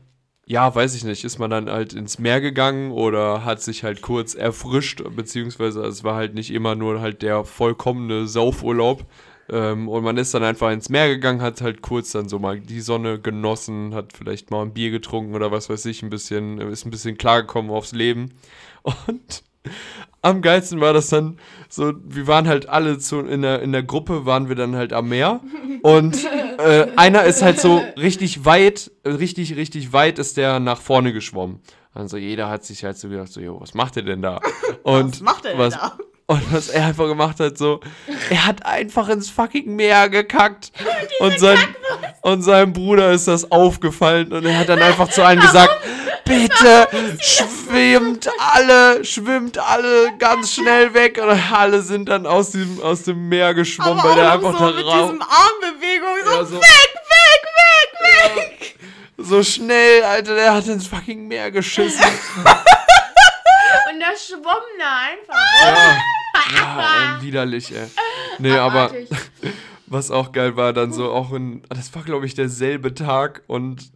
ja, 0.47 0.75
weiß 0.75 0.95
ich 0.95 1.05
nicht, 1.05 1.25
ist 1.25 1.39
man 1.39 1.51
dann 1.51 1.69
halt 1.71 1.93
ins 1.93 2.19
Meer 2.19 2.41
gegangen 2.41 2.93
oder 2.93 3.45
hat 3.45 3.61
sich 3.61 3.83
halt 3.83 4.01
kurz 4.01 4.35
erfrischt, 4.35 5.03
beziehungsweise 5.15 5.83
es 5.83 6.05
war 6.05 6.15
halt 6.15 6.35
nicht 6.35 6.53
immer 6.53 6.75
nur 6.75 7.01
halt 7.01 7.23
der 7.23 7.45
vollkommene 7.45 8.27
Saufurlaub. 8.27 9.05
Ähm, 9.49 9.89
und 9.89 10.03
man 10.03 10.17
ist 10.17 10.35
dann 10.35 10.43
einfach 10.43 10.73
ins 10.73 10.89
Meer 10.89 11.09
gegangen, 11.09 11.41
hat 11.41 11.61
halt 11.61 11.81
kurz 11.81 12.13
dann 12.13 12.29
so 12.29 12.39
mal 12.39 12.59
die 12.61 12.81
Sonne 12.81 13.21
genossen, 13.21 13.95
hat 13.95 14.13
vielleicht 14.13 14.51
mal 14.51 14.63
ein 14.63 14.75
Bier 14.75 14.91
getrunken 14.91 15.35
oder 15.35 15.53
was 15.53 15.69
weiß 15.71 15.85
ich, 15.87 16.03
ein 16.03 16.11
bisschen, 16.11 16.59
ist 16.61 16.85
ein 16.85 16.91
bisschen 16.91 17.17
klargekommen 17.17 17.71
aufs 17.71 17.93
Leben. 17.93 18.33
Und 18.83 19.43
am 20.27 20.43
geilsten 20.43 20.81
war 20.81 20.93
das 20.93 21.09
dann 21.09 21.39
so, 21.69 21.93
wir 22.05 22.27
waren 22.27 22.49
halt 22.49 22.69
alle 22.69 22.99
so 23.01 23.21
in 23.21 23.43
der, 23.43 23.63
in 23.63 23.73
der 23.73 23.83
Gruppe, 23.83 24.27
waren 24.27 24.49
wir 24.49 24.57
dann 24.57 24.77
halt 24.77 24.93
am 24.93 25.09
Meer. 25.09 25.41
Und 25.83 26.27
äh, 26.59 26.89
einer 26.97 27.25
ist 27.25 27.43
halt 27.43 27.61
so 27.61 27.83
richtig 27.97 28.45
weit, 28.45 28.91
richtig, 29.05 29.57
richtig 29.57 29.93
weit 29.93 30.19
ist 30.19 30.37
der 30.37 30.61
nach 30.61 30.81
vorne 30.81 31.13
geschwommen. 31.13 31.61
Also 31.95 32.17
jeder 32.17 32.49
hat 32.49 32.65
sich 32.65 32.85
halt 32.85 32.99
so 32.99 33.09
gedacht, 33.09 33.33
so, 33.33 33.41
jo, 33.41 33.61
was 33.61 33.75
macht 33.75 33.97
er 33.97 34.03
denn 34.03 34.21
da? 34.21 34.41
Und 34.83 35.13
Was 35.13 35.21
macht 35.21 35.45
er 35.45 35.53
denn 35.53 35.61
was, 35.61 35.75
da? 35.75 35.97
Und 36.27 36.53
was 36.53 36.69
er 36.69 36.87
einfach 36.87 37.07
gemacht 37.07 37.39
hat, 37.39 37.57
so, 37.57 37.81
er 38.31 38.47
hat 38.47 38.67
einfach 38.67 39.09
ins 39.09 39.31
fucking 39.31 39.77
Meer 39.77 40.09
gekackt. 40.09 40.73
Und, 41.21 41.39
sein, 41.39 41.59
und 42.23 42.43
seinem 42.43 42.73
Bruder 42.73 43.13
ist 43.13 43.29
das 43.29 43.51
aufgefallen 43.51 44.33
und 44.33 44.45
er 44.45 44.59
hat 44.59 44.69
dann 44.69 44.83
einfach 44.83 45.09
zu 45.09 45.25
allen 45.25 45.41
gesagt, 45.41 45.73
bitte 46.27 46.89
schwimmt 47.21 48.29
alle, 48.39 49.03
schwimmt 49.05 49.57
alle 49.59 50.13
ganz 50.19 50.53
schnell 50.53 50.93
weg. 50.93 51.19
Und 51.23 51.31
alle 51.53 51.81
sind 51.81 52.09
dann 52.11 52.27
aus 52.27 52.51
dem, 52.51 52.81
aus 52.83 53.05
dem 53.05 53.29
Meer 53.29 53.55
geschwommen, 53.55 54.03
weil 54.05 54.17
der 54.17 54.33
einfach 54.33 54.53
so 54.59 54.71
da 54.71 54.73
mit 54.77 54.85
raus. 54.85 55.11
diesem 55.11 55.23
Armbewegung 55.23 56.17
so, 56.25 56.31
Ja, 56.33 56.45
so- 56.45 56.61
weg, 56.61 56.95
weg, 57.09 57.43
weg, 57.57 58.37
weg. 58.37 58.79
So 59.19 59.43
schnell, 59.43 60.03
Alter, 60.05 60.35
der 60.35 60.53
hat 60.55 60.67
ins 60.67 60.87
fucking 60.87 61.27
Meer 61.27 61.51
geschissen. 61.51 62.05
Und 62.45 64.01
das 64.01 64.27
schwamm 64.27 64.63
da 64.79 64.99
einfach. 65.09 65.41
ja, 65.63 65.97
ja 66.57 67.17
ey, 67.19 67.23
widerlich, 67.23 67.73
ey. 67.75 67.87
Nee, 68.39 68.57
aber. 68.59 68.85
Abartig. 68.85 69.09
Was 69.89 70.11
auch 70.11 70.33
geil 70.33 70.57
war, 70.57 70.73
dann 70.73 70.93
so 70.93 71.13
auch 71.13 71.33
in, 71.33 71.63
das 71.69 71.95
war 71.95 72.03
glaube 72.03 72.27
ich 72.27 72.35
derselbe 72.35 72.93
Tag 72.93 73.43
und 73.47 73.89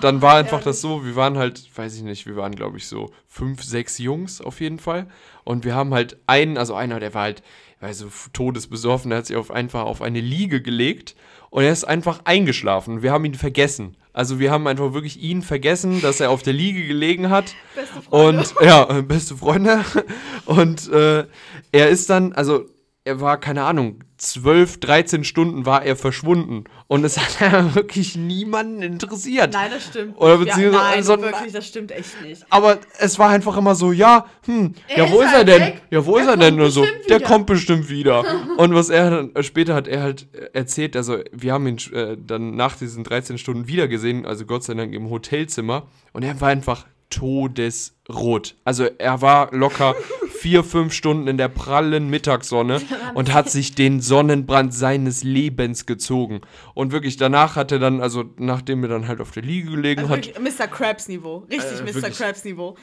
dann 0.00 0.22
war 0.22 0.36
einfach 0.36 0.62
das 0.62 0.80
so, 0.80 1.04
wir 1.04 1.16
waren 1.16 1.38
halt, 1.38 1.68
weiß 1.76 1.96
ich 1.96 2.02
nicht, 2.02 2.26
wir 2.26 2.36
waren 2.36 2.54
glaube 2.54 2.78
ich 2.78 2.86
so 2.86 3.10
fünf, 3.26 3.62
sechs 3.62 3.98
Jungs 3.98 4.40
auf 4.40 4.60
jeden 4.60 4.78
Fall 4.78 5.08
und 5.44 5.64
wir 5.64 5.74
haben 5.74 5.94
halt 5.94 6.18
einen, 6.26 6.58
also 6.58 6.74
einer, 6.74 7.00
der 7.00 7.14
war 7.14 7.22
halt, 7.22 7.42
weiß 7.80 7.98
so 7.98 8.08
todesbesoffen, 8.32 9.10
der 9.10 9.18
hat 9.18 9.26
sich 9.26 9.36
auf 9.36 9.50
einfach 9.50 9.84
auf 9.84 10.02
eine 10.02 10.20
Liege 10.20 10.60
gelegt 10.62 11.14
und 11.50 11.64
er 11.64 11.72
ist 11.72 11.84
einfach 11.84 12.20
eingeschlafen. 12.24 13.02
Wir 13.02 13.12
haben 13.12 13.24
ihn 13.24 13.34
vergessen. 13.34 13.96
Also 14.12 14.38
wir 14.38 14.50
haben 14.50 14.66
einfach 14.66 14.94
wirklich 14.94 15.20
ihn 15.22 15.42
vergessen, 15.42 16.00
dass 16.00 16.20
er 16.20 16.30
auf 16.30 16.42
der 16.42 16.52
Liege 16.52 16.86
gelegen 16.86 17.30
hat. 17.30 17.54
Beste 17.74 18.02
Freunde. 18.02 18.40
Und 18.40 18.54
ja, 18.60 18.84
beste 19.02 19.36
Freunde. 19.36 19.84
Und 20.44 20.90
äh, 20.90 21.24
er 21.72 21.88
ist 21.88 22.10
dann, 22.10 22.32
also 22.32 22.66
er 23.04 23.20
war, 23.20 23.38
keine 23.38 23.64
Ahnung, 23.64 24.02
12, 24.18 24.80
13 24.80 25.24
Stunden 25.24 25.64
war 25.64 25.84
er 25.84 25.96
verschwunden. 25.96 26.64
Und 26.88 27.04
es 27.04 27.18
hat 27.18 27.74
wirklich 27.74 28.16
niemanden 28.16 28.82
interessiert. 28.82 29.52
Nein, 29.52 29.70
das 29.72 29.84
stimmt. 29.86 30.16
Oder 30.18 30.38
beziehungsweise- 30.38 30.72
ja, 30.76 30.82
nein, 30.82 30.96
also- 30.96 31.22
wirklich, 31.22 31.52
das 31.52 31.66
stimmt 31.66 31.92
echt 31.92 32.20
nicht. 32.22 32.44
Aber 32.50 32.78
es 32.98 33.18
war 33.18 33.30
einfach 33.30 33.56
immer 33.56 33.74
so, 33.74 33.92
ja, 33.92 34.26
hm, 34.44 34.74
Er 34.88 35.04
ja, 35.06 35.10
wo 35.12 35.20
ist 35.20 35.26
er 35.30 35.38
halt 35.38 35.48
denn? 35.48 35.60
weg. 35.62 35.82
Ja, 35.90 36.04
wo 36.04 36.14
Der 36.16 36.22
ist 36.24 36.28
er 36.30 36.36
denn? 36.36 36.56
Nur 36.56 36.70
so, 36.70 36.84
der 37.08 37.18
wieder. 37.18 37.20
kommt 37.28 37.46
bestimmt 37.46 37.88
wieder. 37.88 38.24
Und 38.58 38.74
was 38.74 38.90
er 38.90 39.10
dann, 39.10 39.34
äh, 39.34 39.42
später 39.42 39.74
hat 39.74 39.86
er 39.88 40.02
halt 40.02 40.26
äh, 40.32 40.50
erzählt, 40.52 40.96
also 40.96 41.18
wir 41.32 41.52
haben 41.52 41.66
ihn 41.66 41.78
äh, 41.92 42.16
dann 42.18 42.56
nach 42.56 42.76
diesen 42.76 43.04
13 43.04 43.38
Stunden 43.38 43.68
wieder 43.68 43.88
gesehen, 43.88 44.26
also 44.26 44.44
Gott 44.46 44.64
sei 44.64 44.74
Dank 44.74 44.92
im 44.94 45.10
Hotelzimmer. 45.10 45.86
Und 46.12 46.24
er 46.24 46.40
war 46.40 46.48
einfach 46.48 46.86
todesrot. 47.10 48.56
Also 48.64 48.84
er 48.98 49.22
war 49.22 49.54
locker 49.54 49.94
vier, 50.38 50.64
fünf 50.64 50.92
Stunden 50.92 51.28
in 51.28 51.36
der 51.36 51.48
prallen 51.48 52.08
Mittagssonne 52.08 52.80
und 53.14 53.32
hat 53.32 53.50
sich 53.50 53.74
den 53.74 54.00
Sonnenbrand 54.00 54.72
seines 54.72 55.22
Lebens 55.24 55.86
gezogen. 55.86 56.40
Und 56.74 56.92
wirklich, 56.92 57.16
danach 57.16 57.56
hat 57.56 57.72
er 57.72 57.78
dann, 57.78 58.00
also 58.00 58.24
nachdem 58.36 58.82
er 58.84 58.88
dann 58.88 59.08
halt 59.08 59.20
auf 59.20 59.30
der 59.32 59.42
Liege 59.42 59.70
gelegen 59.70 60.00
Also 60.02 60.14
hat, 60.14 60.40
Mr. 60.40 60.66
Krabs-Niveau. 60.68 61.46
Richtig 61.50 61.80
Äh, 61.80 61.82
Mr. 61.82 61.94
wirklich. 61.94 62.18
Krabs-Niveau. 62.18 62.76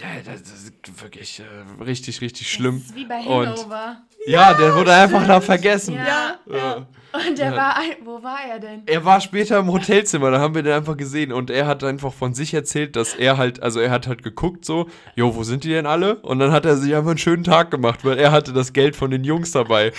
Ja, 0.00 0.06
das, 0.24 0.42
das 0.42 0.52
ist 0.64 1.02
wirklich 1.02 1.40
äh, 1.40 1.82
richtig, 1.84 2.20
richtig 2.20 2.50
schlimm. 2.50 2.78
Das 2.80 2.90
ist 2.90 2.96
wie 2.96 3.04
bei 3.06 3.18
Und 3.20 3.46
Hangover. 3.48 3.96
ja, 4.26 4.54
der 4.54 4.74
wurde 4.76 4.92
einfach 4.94 5.26
da 5.26 5.40
vergessen. 5.40 5.94
Ja. 5.94 6.36
Ja, 6.46 6.56
ja. 6.56 6.86
Und 7.26 7.38
der 7.38 7.56
war, 7.56 7.74
ein- 7.78 7.96
wo 8.04 8.22
war 8.22 8.38
er 8.48 8.58
denn? 8.60 8.82
Er 8.84 9.02
war 9.04 9.20
später 9.22 9.58
im 9.58 9.72
Hotelzimmer, 9.72 10.30
da 10.30 10.40
haben 10.40 10.54
wir 10.54 10.62
den 10.62 10.74
einfach 10.74 10.96
gesehen 10.96 11.32
und 11.32 11.48
er 11.50 11.66
hat 11.66 11.82
einfach 11.82 12.12
von 12.12 12.34
sich 12.34 12.52
erzählt, 12.52 12.96
dass 12.96 13.14
er 13.14 13.38
halt, 13.38 13.62
also 13.62 13.80
er 13.80 13.90
hat 13.90 14.06
halt 14.06 14.22
geguckt 14.22 14.66
so, 14.66 14.88
jo, 15.16 15.34
wo 15.34 15.42
sind 15.42 15.64
die 15.64 15.70
denn 15.70 15.86
alle? 15.86 16.16
Und 16.16 16.38
dann 16.38 16.52
hat 16.52 16.66
er 16.66 16.76
sich 16.76 16.94
einfach 16.94 17.08
einen 17.10 17.18
schönen 17.18 17.44
Tag 17.44 17.70
gemacht, 17.70 18.00
weil 18.04 18.18
er 18.18 18.30
hatte 18.30 18.52
das 18.52 18.74
Geld 18.74 18.94
von 18.94 19.10
den 19.10 19.24
Jungs 19.24 19.52
dabei. 19.52 19.92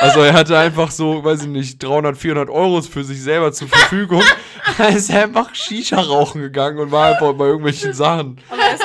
Also 0.00 0.20
er 0.20 0.32
hatte 0.32 0.58
einfach 0.58 0.90
so, 0.90 1.22
weiß 1.22 1.42
ich 1.42 1.48
nicht, 1.48 1.82
300, 1.82 2.16
400 2.16 2.48
Euro 2.48 2.80
für 2.80 3.04
sich 3.04 3.22
selber 3.22 3.52
zur 3.52 3.68
Verfügung. 3.68 4.22
Da 4.78 4.86
ist 4.86 5.10
er 5.10 5.24
einfach 5.24 5.54
Shisha 5.54 6.00
rauchen 6.00 6.40
gegangen 6.40 6.78
und 6.78 6.90
war 6.90 7.12
einfach 7.12 7.34
bei 7.34 7.44
irgendwelchen 7.44 7.92
Sachen. 7.92 8.40
Aber 8.48 8.62
erst- 8.62 8.82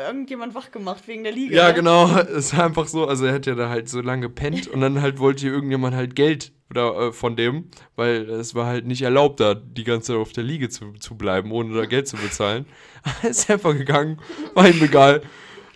irgendjemand 0.00 0.54
wach 0.54 0.70
gemacht 0.70 1.06
wegen 1.06 1.24
der 1.24 1.32
Liga. 1.32 1.56
Ja, 1.56 1.68
ne? 1.68 1.74
genau. 1.74 2.16
Es 2.34 2.56
war 2.56 2.64
einfach 2.64 2.86
so, 2.86 3.06
also 3.06 3.26
er 3.26 3.34
hat 3.34 3.46
ja 3.46 3.54
da 3.54 3.68
halt 3.68 3.88
so 3.88 4.00
lange 4.00 4.22
gepennt 4.22 4.68
und 4.68 4.80
dann 4.80 5.00
halt 5.00 5.18
wollte 5.18 5.42
hier 5.42 5.52
irgendjemand 5.52 5.94
halt 5.94 6.14
Geld 6.16 6.52
oder, 6.70 7.08
äh, 7.08 7.12
von 7.12 7.36
dem, 7.36 7.70
weil 7.96 8.28
es 8.30 8.54
war 8.54 8.66
halt 8.66 8.86
nicht 8.86 9.02
erlaubt, 9.02 9.40
da 9.40 9.54
die 9.54 9.84
ganze 9.84 10.12
Zeit 10.12 10.16
auf 10.16 10.32
der 10.32 10.44
Liege 10.44 10.68
zu, 10.68 10.92
zu 10.94 11.16
bleiben, 11.16 11.52
ohne 11.52 11.74
da 11.74 11.86
Geld 11.86 12.08
zu 12.08 12.16
bezahlen. 12.16 12.66
Ist 13.22 13.50
einfach 13.50 13.76
gegangen, 13.76 14.18
war 14.54 14.68
ihm 14.68 14.82
egal. 14.82 15.22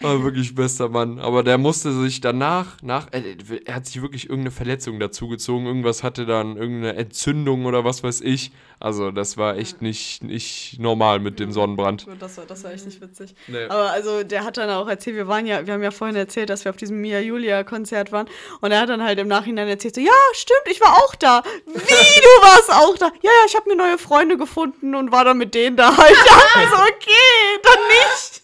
War 0.00 0.22
wirklich 0.22 0.54
bester 0.54 0.88
Mann. 0.88 1.18
Aber 1.18 1.42
der 1.42 1.58
musste 1.58 1.92
sich 1.92 2.20
danach, 2.20 2.76
nach, 2.82 3.12
äh, 3.12 3.36
er 3.64 3.74
hat 3.74 3.86
sich 3.86 4.00
wirklich 4.00 4.24
irgendeine 4.24 4.52
Verletzung 4.52 5.00
dazugezogen. 5.00 5.66
Irgendwas 5.66 6.02
hatte 6.02 6.26
dann, 6.26 6.56
irgendeine 6.56 6.96
Entzündung 6.96 7.66
oder 7.66 7.84
was 7.84 8.02
weiß 8.02 8.20
ich. 8.20 8.52
Also, 8.80 9.10
das 9.10 9.36
war 9.36 9.56
echt 9.56 9.82
nicht, 9.82 10.22
nicht 10.22 10.76
normal 10.78 11.18
mit 11.18 11.40
dem 11.40 11.50
Sonnenbrand. 11.50 12.06
Das 12.20 12.36
war, 12.38 12.46
das 12.46 12.62
war 12.62 12.72
echt 12.72 12.86
nicht 12.86 13.00
witzig. 13.00 13.34
Nee. 13.48 13.64
Aber 13.64 13.90
also 13.90 14.22
der 14.22 14.44
hat 14.44 14.56
dann 14.56 14.70
auch 14.70 14.88
erzählt, 14.88 15.16
wir 15.16 15.26
waren 15.26 15.46
ja, 15.46 15.66
wir 15.66 15.74
haben 15.74 15.82
ja 15.82 15.90
vorhin 15.90 16.14
erzählt, 16.14 16.48
dass 16.48 16.64
wir 16.64 16.70
auf 16.70 16.76
diesem 16.76 17.00
Mia 17.00 17.18
Julia 17.18 17.64
Konzert 17.64 18.12
waren 18.12 18.28
und 18.60 18.70
er 18.70 18.80
hat 18.80 18.88
dann 18.88 19.02
halt 19.02 19.18
im 19.18 19.26
Nachhinein 19.26 19.66
erzählt, 19.66 19.96
so, 19.96 20.00
ja, 20.00 20.12
stimmt, 20.32 20.62
ich 20.70 20.80
war 20.80 20.92
auch 20.92 21.14
da. 21.16 21.42
Wie, 21.66 21.72
du 21.74 22.42
warst 22.42 22.70
auch 22.70 22.96
da? 22.98 23.06
Ja, 23.22 23.30
ja, 23.30 23.46
ich 23.46 23.56
habe 23.56 23.68
mir 23.68 23.76
neue 23.76 23.98
Freunde 23.98 24.36
gefunden 24.36 24.94
und 24.94 25.10
war 25.10 25.24
dann 25.24 25.38
mit 25.38 25.54
denen 25.54 25.76
da 25.76 25.96
halt. 25.96 26.16
Ja, 26.28 26.60
also 26.60 26.74
okay, 26.74 27.60
dann 27.62 27.78
nicht. 27.88 28.42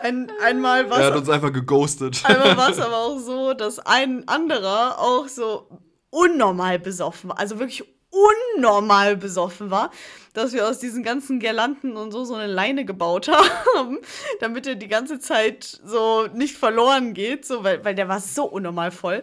Ein, 0.00 0.30
einmal 0.42 0.88
war 0.90 1.00
Er 1.00 1.06
hat 1.08 1.16
uns 1.16 1.28
einfach 1.28 1.52
geghostet. 1.52 2.22
Einmal 2.24 2.56
war 2.56 2.70
es 2.70 2.78
aber 2.80 2.96
auch 2.96 3.18
so, 3.18 3.54
dass 3.54 3.78
ein 3.80 4.26
anderer 4.28 4.98
auch 4.98 5.28
so 5.28 5.68
unnormal 6.10 6.78
besoffen 6.78 7.30
war. 7.30 7.38
Also 7.38 7.58
wirklich 7.58 7.84
unnormal 8.10 9.16
besoffen 9.16 9.70
war, 9.70 9.90
dass 10.32 10.52
wir 10.52 10.66
aus 10.66 10.78
diesen 10.78 11.02
ganzen 11.02 11.40
Girlanden 11.40 11.96
und 11.96 12.10
so 12.10 12.24
so 12.24 12.34
eine 12.34 12.50
Leine 12.50 12.84
gebaut 12.84 13.28
haben, 13.76 13.98
damit 14.40 14.66
er 14.66 14.76
die 14.76 14.88
ganze 14.88 15.18
Zeit 15.18 15.64
so 15.64 16.26
nicht 16.32 16.56
verloren 16.56 17.12
geht, 17.12 17.44
so, 17.44 17.64
weil, 17.64 17.84
weil 17.84 17.94
der 17.94 18.08
war 18.08 18.20
so 18.20 18.44
unnormal 18.44 18.90
voll. 18.90 19.22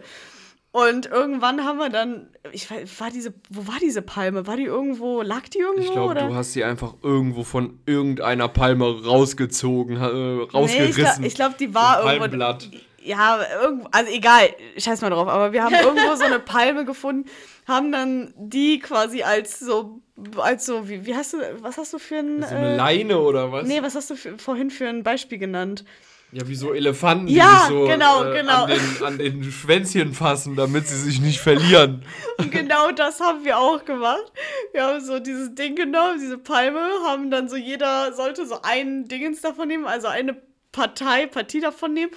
Und 0.76 1.06
irgendwann 1.06 1.64
haben 1.64 1.78
wir 1.78 1.88
dann, 1.88 2.28
ich 2.52 2.70
weiß, 2.70 3.00
war 3.00 3.08
diese, 3.08 3.32
wo 3.48 3.66
war 3.66 3.78
diese 3.80 4.02
Palme? 4.02 4.46
War 4.46 4.58
die 4.58 4.64
irgendwo, 4.64 5.22
lag 5.22 5.48
die 5.48 5.60
irgendwo? 5.60 5.82
Ich 5.82 5.90
glaube, 5.90 6.14
du 6.16 6.34
hast 6.34 6.52
sie 6.52 6.64
einfach 6.64 6.92
irgendwo 7.02 7.44
von 7.44 7.78
irgendeiner 7.86 8.46
Palme 8.48 8.84
rausgezogen, 9.02 9.96
äh, 9.96 10.12
Nee, 10.12 10.42
ich 10.42 10.52
rausgerissen. 10.52 11.22
glaube, 11.22 11.30
glaub, 11.34 11.56
die 11.56 11.74
war 11.74 12.00
irgendwo. 12.00 12.18
Palmblatt. 12.18 12.68
Ja, 13.02 13.38
irgendwo, 13.62 13.88
also 13.90 14.12
egal, 14.12 14.50
scheiß 14.76 15.00
mal 15.00 15.08
drauf, 15.08 15.28
aber 15.28 15.54
wir 15.54 15.64
haben 15.64 15.74
irgendwo 15.82 16.14
so 16.14 16.24
eine 16.24 16.40
Palme 16.40 16.84
gefunden, 16.84 17.26
haben 17.66 17.90
dann 17.90 18.34
die 18.36 18.78
quasi 18.78 19.22
als 19.22 19.58
so, 19.58 20.02
als 20.36 20.66
so, 20.66 20.90
wie, 20.90 21.06
wie 21.06 21.14
hast 21.14 21.32
du, 21.32 21.38
was 21.62 21.78
hast 21.78 21.94
du 21.94 21.98
für 21.98 22.16
ein. 22.16 22.42
So 22.42 22.54
eine 22.54 22.74
äh, 22.74 22.76
Leine 22.76 23.18
oder 23.18 23.50
was? 23.50 23.66
Nee, 23.66 23.80
was 23.80 23.94
hast 23.94 24.10
du 24.10 24.14
für, 24.14 24.36
vorhin 24.36 24.68
für 24.68 24.88
ein 24.88 25.02
Beispiel 25.04 25.38
genannt? 25.38 25.86
Ja, 26.32 26.46
wie 26.48 26.56
so 26.56 26.74
Elefanten, 26.74 27.28
Ja, 27.28 27.44
die 27.44 27.58
sich 27.60 27.68
so 27.68 27.86
genau, 27.86 28.24
äh, 28.24 28.36
genau. 28.36 28.64
An, 28.64 28.70
den, 28.70 29.04
an 29.04 29.18
den 29.18 29.44
Schwänzchen 29.44 30.12
fassen, 30.12 30.56
damit 30.56 30.88
sie 30.88 30.98
sich 30.98 31.20
nicht 31.20 31.40
verlieren. 31.40 32.04
Und 32.38 32.50
genau 32.50 32.90
das 32.90 33.20
haben 33.20 33.44
wir 33.44 33.58
auch 33.58 33.84
gemacht. 33.84 34.32
Wir 34.72 34.84
haben 34.84 35.04
so 35.04 35.20
dieses 35.20 35.54
Ding 35.54 35.76
genommen, 35.76 36.18
diese 36.20 36.38
Palme, 36.38 36.80
haben 37.04 37.30
dann 37.30 37.48
so 37.48 37.56
jeder 37.56 38.12
sollte 38.12 38.44
so 38.44 38.60
ein 38.62 39.06
Dingens 39.06 39.40
davon 39.40 39.68
nehmen, 39.68 39.86
also 39.86 40.08
eine 40.08 40.36
Partei, 40.72 41.26
Partie 41.26 41.60
davon 41.60 41.94
nehmen. 41.94 42.10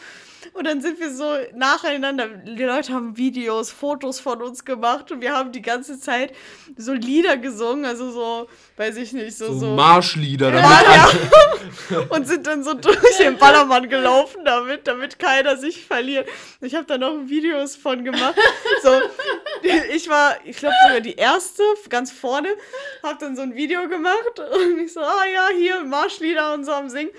Und 0.53 0.65
dann 0.65 0.81
sind 0.81 0.99
wir 0.99 1.11
so 1.13 1.25
nacheinander, 1.53 2.27
die 2.27 2.63
Leute 2.63 2.93
haben 2.93 3.17
Videos, 3.17 3.71
Fotos 3.71 4.19
von 4.19 4.41
uns 4.41 4.65
gemacht 4.65 5.11
und 5.11 5.21
wir 5.21 5.33
haben 5.33 5.51
die 5.51 5.61
ganze 5.61 5.99
Zeit 5.99 6.33
so 6.77 6.93
Lieder 6.93 7.37
gesungen, 7.37 7.85
also 7.85 8.11
so, 8.11 8.49
weiß 8.77 8.97
ich 8.97 9.13
nicht, 9.13 9.37
so, 9.37 9.47
So, 9.47 9.59
so. 9.59 9.67
Marschlieder, 9.75 10.51
damit 10.51 10.69
Ja, 10.69 11.09
ja. 11.91 11.99
und 12.09 12.27
sind 12.27 12.47
dann 12.47 12.63
so 12.63 12.73
durch 12.73 13.17
den 13.17 13.37
Ballermann 13.37 13.89
gelaufen 13.89 14.43
damit, 14.45 14.87
damit 14.87 15.19
keiner 15.19 15.57
sich 15.57 15.85
verliert. 15.85 16.27
Ich 16.61 16.75
habe 16.75 16.85
da 16.85 16.97
noch 16.97 17.15
Videos 17.27 17.75
von 17.75 18.03
gemacht. 18.03 18.35
So, 18.81 18.91
ich 19.93 20.09
war, 20.09 20.37
ich 20.45 20.57
glaube 20.57 20.75
sogar 20.85 21.01
die 21.01 21.15
erste, 21.15 21.63
ganz 21.89 22.11
vorne, 22.11 22.49
habe 23.03 23.17
dann 23.19 23.35
so 23.35 23.41
ein 23.41 23.55
Video 23.55 23.87
gemacht 23.87 24.39
und 24.39 24.79
ich 24.79 24.93
so, 24.93 25.01
ah 25.01 25.25
ja, 25.33 25.47
hier 25.57 25.83
Marschlieder 25.83 26.53
und 26.53 26.65
so 26.65 26.71
am 26.71 26.89
Singen. 26.89 27.11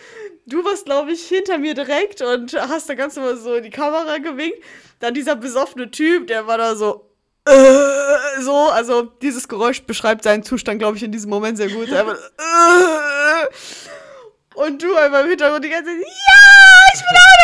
Du 0.50 0.64
warst, 0.64 0.84
glaube 0.84 1.12
ich, 1.12 1.26
hinter 1.28 1.58
mir 1.58 1.74
direkt 1.74 2.22
und 2.22 2.52
hast 2.54 2.88
da 2.88 2.94
ganz 2.94 3.16
immer 3.16 3.36
so 3.36 3.54
in 3.54 3.62
die 3.62 3.70
Kamera 3.70 4.18
gewinkt. 4.18 4.58
Dann 4.98 5.14
dieser 5.14 5.36
besoffene 5.36 5.90
Typ, 5.92 6.26
der 6.26 6.48
war 6.48 6.58
da 6.58 6.74
so, 6.74 7.08
äh, 7.46 8.40
so, 8.40 8.54
also 8.54 9.02
dieses 9.02 9.46
Geräusch 9.48 9.82
beschreibt 9.82 10.24
seinen 10.24 10.42
Zustand, 10.42 10.80
glaube 10.80 10.96
ich, 10.96 11.04
in 11.04 11.12
diesem 11.12 11.30
Moment 11.30 11.56
sehr 11.56 11.68
gut. 11.68 11.92
Einfach, 11.92 12.16
äh, 12.16 13.46
und 14.54 14.82
du 14.82 14.94
einfach 14.96 15.20
im 15.22 15.28
Hintergrund 15.30 15.64
die 15.64 15.70
ganze 15.70 15.90
Zeit, 15.90 16.00
ja, 16.00 16.94
ich 16.94 17.00
bin 17.06 17.16
auch 17.16 17.38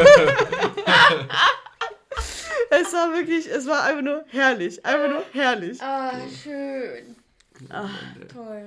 dabei. 0.00 1.26
es 2.80 2.92
war 2.92 3.14
wirklich, 3.14 3.48
es 3.48 3.66
war 3.66 3.84
einfach 3.84 4.02
nur 4.02 4.24
herrlich, 4.30 4.84
einfach 4.84 5.08
nur 5.08 5.22
herrlich. 5.32 5.80
Ah, 5.80 6.14
schön. 6.42 7.14
Ach, 7.70 7.88
Toll. 8.32 8.66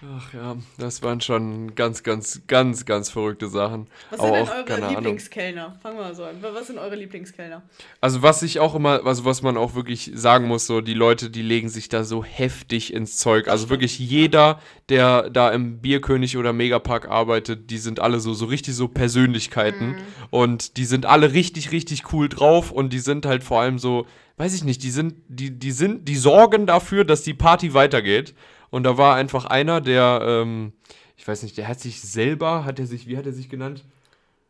Ach 0.00 0.32
ja, 0.32 0.56
das 0.78 1.02
waren 1.02 1.20
schon 1.20 1.74
ganz, 1.74 2.04
ganz, 2.04 2.42
ganz, 2.46 2.84
ganz 2.84 3.10
verrückte 3.10 3.48
Sachen. 3.48 3.88
Was 4.10 4.20
Aber 4.20 4.28
sind 4.28 4.46
denn 4.46 4.54
eure 4.54 4.64
keine 4.64 4.86
Ahnung. 4.86 4.96
Lieblingskellner? 4.96 5.76
Fangen 5.82 5.96
wir 5.96 6.04
mal 6.04 6.14
so 6.14 6.24
an. 6.24 6.36
Was 6.40 6.68
sind 6.68 6.78
eure 6.78 6.94
Lieblingskellner? 6.94 7.62
Also 8.00 8.22
was 8.22 8.42
ich 8.42 8.60
auch 8.60 8.76
immer, 8.76 9.04
also 9.04 9.24
was 9.24 9.42
man 9.42 9.56
auch 9.56 9.74
wirklich 9.74 10.12
sagen 10.14 10.46
muss, 10.46 10.66
so 10.66 10.80
die 10.80 10.94
Leute, 10.94 11.30
die 11.30 11.42
legen 11.42 11.68
sich 11.68 11.88
da 11.88 12.04
so 12.04 12.22
heftig 12.22 12.92
ins 12.92 13.16
Zeug. 13.16 13.48
Also 13.48 13.70
wirklich 13.70 13.98
jeder, 13.98 14.60
der 14.88 15.30
da 15.30 15.50
im 15.50 15.80
Bierkönig 15.80 16.36
oder 16.36 16.52
Megapark 16.52 17.08
arbeitet, 17.08 17.70
die 17.70 17.78
sind 17.78 17.98
alle 17.98 18.20
so, 18.20 18.34
so 18.34 18.46
richtig 18.46 18.76
so 18.76 18.86
Persönlichkeiten. 18.86 19.96
Und 20.30 20.76
die 20.76 20.84
sind 20.84 21.06
alle 21.06 21.32
richtig, 21.32 21.72
richtig 21.72 22.12
cool 22.12 22.28
drauf 22.28 22.70
und 22.70 22.92
die 22.92 23.00
sind 23.00 23.26
halt 23.26 23.42
vor 23.42 23.62
allem 23.62 23.80
so, 23.80 24.06
weiß 24.36 24.54
ich 24.54 24.62
nicht, 24.62 24.84
die 24.84 24.90
sind, 24.90 25.14
die, 25.26 25.50
die 25.50 25.72
sind, 25.72 26.08
die 26.08 26.16
sorgen 26.16 26.66
dafür, 26.66 27.04
dass 27.04 27.22
die 27.22 27.34
Party 27.34 27.74
weitergeht. 27.74 28.34
Und 28.70 28.84
da 28.84 28.98
war 28.98 29.14
einfach 29.14 29.44
einer, 29.46 29.80
der, 29.80 30.20
ähm, 30.22 30.72
ich 31.16 31.26
weiß 31.26 31.42
nicht, 31.42 31.56
der 31.56 31.68
hat 31.68 31.80
sich 31.80 32.00
selber, 32.00 32.64
hat 32.64 32.78
er 32.78 32.86
sich, 32.86 33.06
wie 33.06 33.16
hat 33.16 33.26
er 33.26 33.32
sich 33.32 33.48
genannt? 33.48 33.84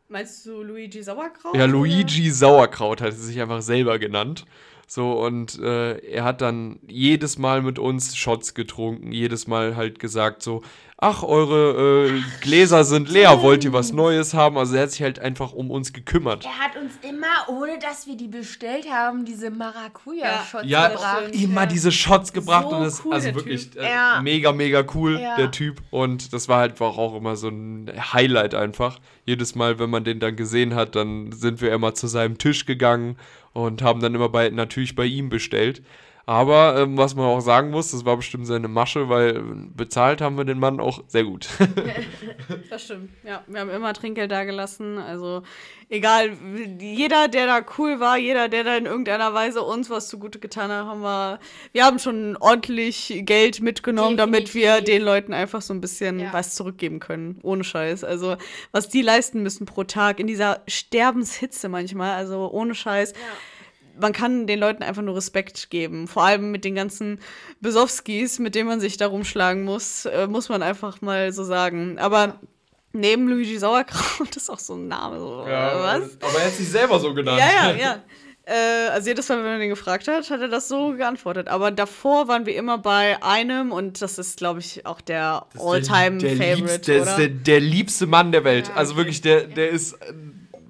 Meinst 0.09 0.47
du 0.47 0.63
Luigi 0.63 1.03
Sauerkraut? 1.03 1.55
Ja, 1.55 1.65
oder? 1.65 1.73
Luigi 1.73 2.31
Sauerkraut 2.31 3.01
hat 3.01 3.09
er 3.09 3.13
sich 3.13 3.41
einfach 3.41 3.61
selber 3.61 3.99
genannt. 3.99 4.47
So, 4.91 5.13
und 5.23 5.59
äh, 5.61 5.99
er 5.99 6.25
hat 6.25 6.41
dann 6.41 6.79
jedes 6.89 7.37
Mal 7.37 7.61
mit 7.61 7.79
uns 7.79 8.17
Shots 8.17 8.55
getrunken, 8.55 9.13
jedes 9.13 9.47
Mal 9.47 9.77
halt 9.77 9.99
gesagt 9.99 10.43
so, 10.43 10.63
ach, 10.97 11.23
eure 11.23 12.09
äh, 12.09 12.23
Gläser 12.41 12.83
sind 12.85 13.11
leer, 13.11 13.43
wollt 13.43 13.65
ihr 13.65 13.75
was 13.75 13.93
Neues 13.93 14.33
haben? 14.33 14.57
Also 14.57 14.77
er 14.77 14.85
hat 14.85 14.91
sich 14.93 15.03
halt 15.03 15.19
einfach 15.19 15.53
um 15.53 15.71
uns 15.71 15.93
gekümmert. 15.93 16.47
Er 16.47 16.59
hat 16.59 16.83
uns 16.83 16.95
immer, 17.07 17.27
ohne 17.55 17.79
dass 17.79 18.07
wir 18.07 18.17
die 18.17 18.29
bestellt 18.29 18.91
haben, 18.91 19.27
diese 19.27 19.51
Maracuja-Shots 19.51 20.65
Ja, 20.67 20.89
gebracht. 20.89 21.35
immer 21.35 21.67
diese 21.67 21.93
Shots 21.93 22.33
gebracht 22.33 22.69
So 22.71 22.77
und 22.77 22.83
das, 22.85 23.05
cool, 23.05 23.13
also 23.13 23.35
wirklich 23.35 23.77
äh, 23.77 23.83
Ja. 23.91 24.21
mega, 24.23 24.53
mega 24.53 24.83
cool, 24.95 25.21
Ja. 25.21 25.37
der 25.37 25.51
Typ. 25.51 25.83
Und 25.91 26.33
das 26.33 26.49
war 26.49 26.61
halt 26.61 26.81
auch 26.81 27.15
immer 27.15 27.37
so 27.37 27.49
ein 27.49 27.93
Highlight 28.15 28.55
einfach. 28.55 28.99
Jedes 29.27 29.55
Mal, 29.55 29.79
wenn 29.79 29.91
man 29.91 30.05
den 30.05 30.19
dann 30.19 30.35
gesehen 30.35 30.75
hat, 30.75 30.97
dann 30.97 31.31
sind 31.33 31.61
wir 31.61 31.73
immer 31.75 31.93
zu 31.95 32.07
seinem 32.07 32.39
Tisch 32.39 32.65
gegangen 32.65 33.17
und 33.59 33.83
haben 33.83 34.01
dann 34.01 34.15
immer 34.15 34.29
bei, 34.29 34.51
natürlich 34.51 34.95
bei 34.95 35.05
ihm 35.05 35.29
bestellt. 35.29 35.83
Aber 36.29 36.77
ähm, 36.79 36.99
was 36.99 37.15
man 37.15 37.25
auch 37.25 37.41
sagen 37.41 37.71
muss, 37.71 37.91
das 37.93 38.05
war 38.05 38.15
bestimmt 38.19 38.47
seine 38.47 38.69
Masche, 38.69 39.09
weil 39.09 39.37
äh, 39.39 39.41
bezahlt 39.75 40.21
haben 40.21 40.37
wir 40.37 40.45
den 40.45 40.59
Mann 40.59 40.79
auch 40.79 41.03
sehr 41.07 41.25
gut. 41.25 41.49
Das 42.71 42.85
stimmt. 42.85 43.11
Ja, 43.25 43.43
wir 43.47 43.61
haben 43.61 43.71
immer 43.71 43.95
Trinkgeld 43.95 44.31
da 44.31 44.45
gelassen. 44.45 44.99
Also 44.99 45.43
egal, 45.89 46.33
jeder, 46.81 47.29
der 47.29 47.47
da 47.47 47.61
cool 47.79 47.99
war, 47.99 48.19
jeder, 48.19 48.49
der 48.49 48.63
da 48.65 48.77
in 48.77 48.85
irgendeiner 48.85 49.33
Weise 49.33 49.63
uns 49.63 49.89
was 49.89 50.09
zugute 50.09 50.39
getan 50.39 50.71
hat, 50.71 50.85
haben 50.85 51.01
wir. 51.01 51.39
Wir 51.73 51.85
haben 51.87 51.99
schon 51.99 52.37
ordentlich 52.39 53.23
Geld 53.25 53.61
mitgenommen, 53.63 54.19
damit 54.19 54.55
wir 54.55 54.73
Definitiv. 54.81 54.95
den 54.95 55.03
Leuten 55.03 55.33
einfach 55.33 55.63
so 55.63 55.73
ein 55.73 55.81
bisschen 55.81 56.21
Ja. 56.21 56.33
was 56.35 56.55
zurückgeben 56.55 57.01
können. 57.01 57.39
Ohne 57.43 57.65
Scheiß. 57.65 58.05
Also, 58.05 58.37
was 58.73 58.89
die 58.91 59.01
leisten 59.03 59.43
müssen 59.43 59.65
pro 59.65 59.85
Tag 59.85 60.21
in 60.21 60.27
dieser 60.27 60.61
Sterbenshitze 60.69 61.69
manchmal, 61.71 62.13
also 62.17 62.51
ohne 62.53 62.75
Scheiß. 62.75 63.15
Man 64.01 64.13
kann 64.13 64.47
den 64.47 64.59
Leuten 64.59 64.83
einfach 64.83 65.03
nur 65.03 65.17
Respekt 65.17 65.71
geben. 65.71 66.09
Vor 66.09 66.25
allem 66.25 66.51
mit 66.51 66.65
den 66.65 66.75
ganzen 66.75 67.21
Besowskis, 67.61 68.39
mit 68.39 68.55
denen 68.55 68.69
man 68.69 68.81
sich 68.81 68.97
da 68.97 69.07
rumschlagen 69.07 69.65
muss, 69.65 70.05
äh, 70.07 70.27
muss 70.27 70.49
man 70.49 70.63
einfach 70.63 71.01
mal 71.01 71.33
so 71.33 71.45
sagen. 71.45 71.99
Aber 71.99 72.39
neben 72.93 73.29
Luigi 73.29 73.59
Sauerkraut 73.59 74.37
ist 74.37 74.51
auch 74.51 74.59
so 74.59 74.75
ein 74.75 74.89
Name. 74.89 75.19
So, 75.19 75.45
äh, 75.47 75.51
was? 75.51 76.19
Aber 76.21 76.39
er 76.39 76.47
hat 76.47 76.53
sich 76.53 76.69
selber 76.69 76.99
so 76.99 77.15
genannt. 77.15 77.39
Ja, 77.39 77.71
ja, 77.71 77.77
ja. 77.81 78.03
Äh, 78.49 78.89
also 78.89 79.11
jedes 79.11 79.29
Mal, 79.29 79.39
wenn 79.39 79.45
man 79.45 79.61
den 79.61 79.69
gefragt 79.69 80.09
hat, 80.09 80.31
hat 80.31 80.41
er 80.41 80.49
das 80.49 80.69
so 80.69 80.95
geantwortet. 80.95 81.49
Aber 81.49 81.71
davor 81.71 82.29
waren 82.29 82.47
wir 82.47 82.57
immer 82.57 82.79
bei 82.79 83.23
einem 83.23 83.73
und 83.73 84.01
das 84.01 84.19
ist, 84.19 84.39
glaube 84.39 84.61
ich, 84.61 84.87
auch 84.87 85.03
der 85.03 85.47
All-Time-Favorite, 85.59 86.39
der 86.39 86.57
liebste, 86.57 87.05
der 87.05 87.29
der, 87.29 87.61
liebste 87.61 88.07
Mann 88.07 88.33
der 88.33 88.45
Welt. 88.45 88.69
Ja, 88.69 88.75
also 88.75 88.97
wirklich, 88.97 89.21
der, 89.21 89.43
der 89.43 89.69
ist, 89.69 89.93
äh, 89.95 90.15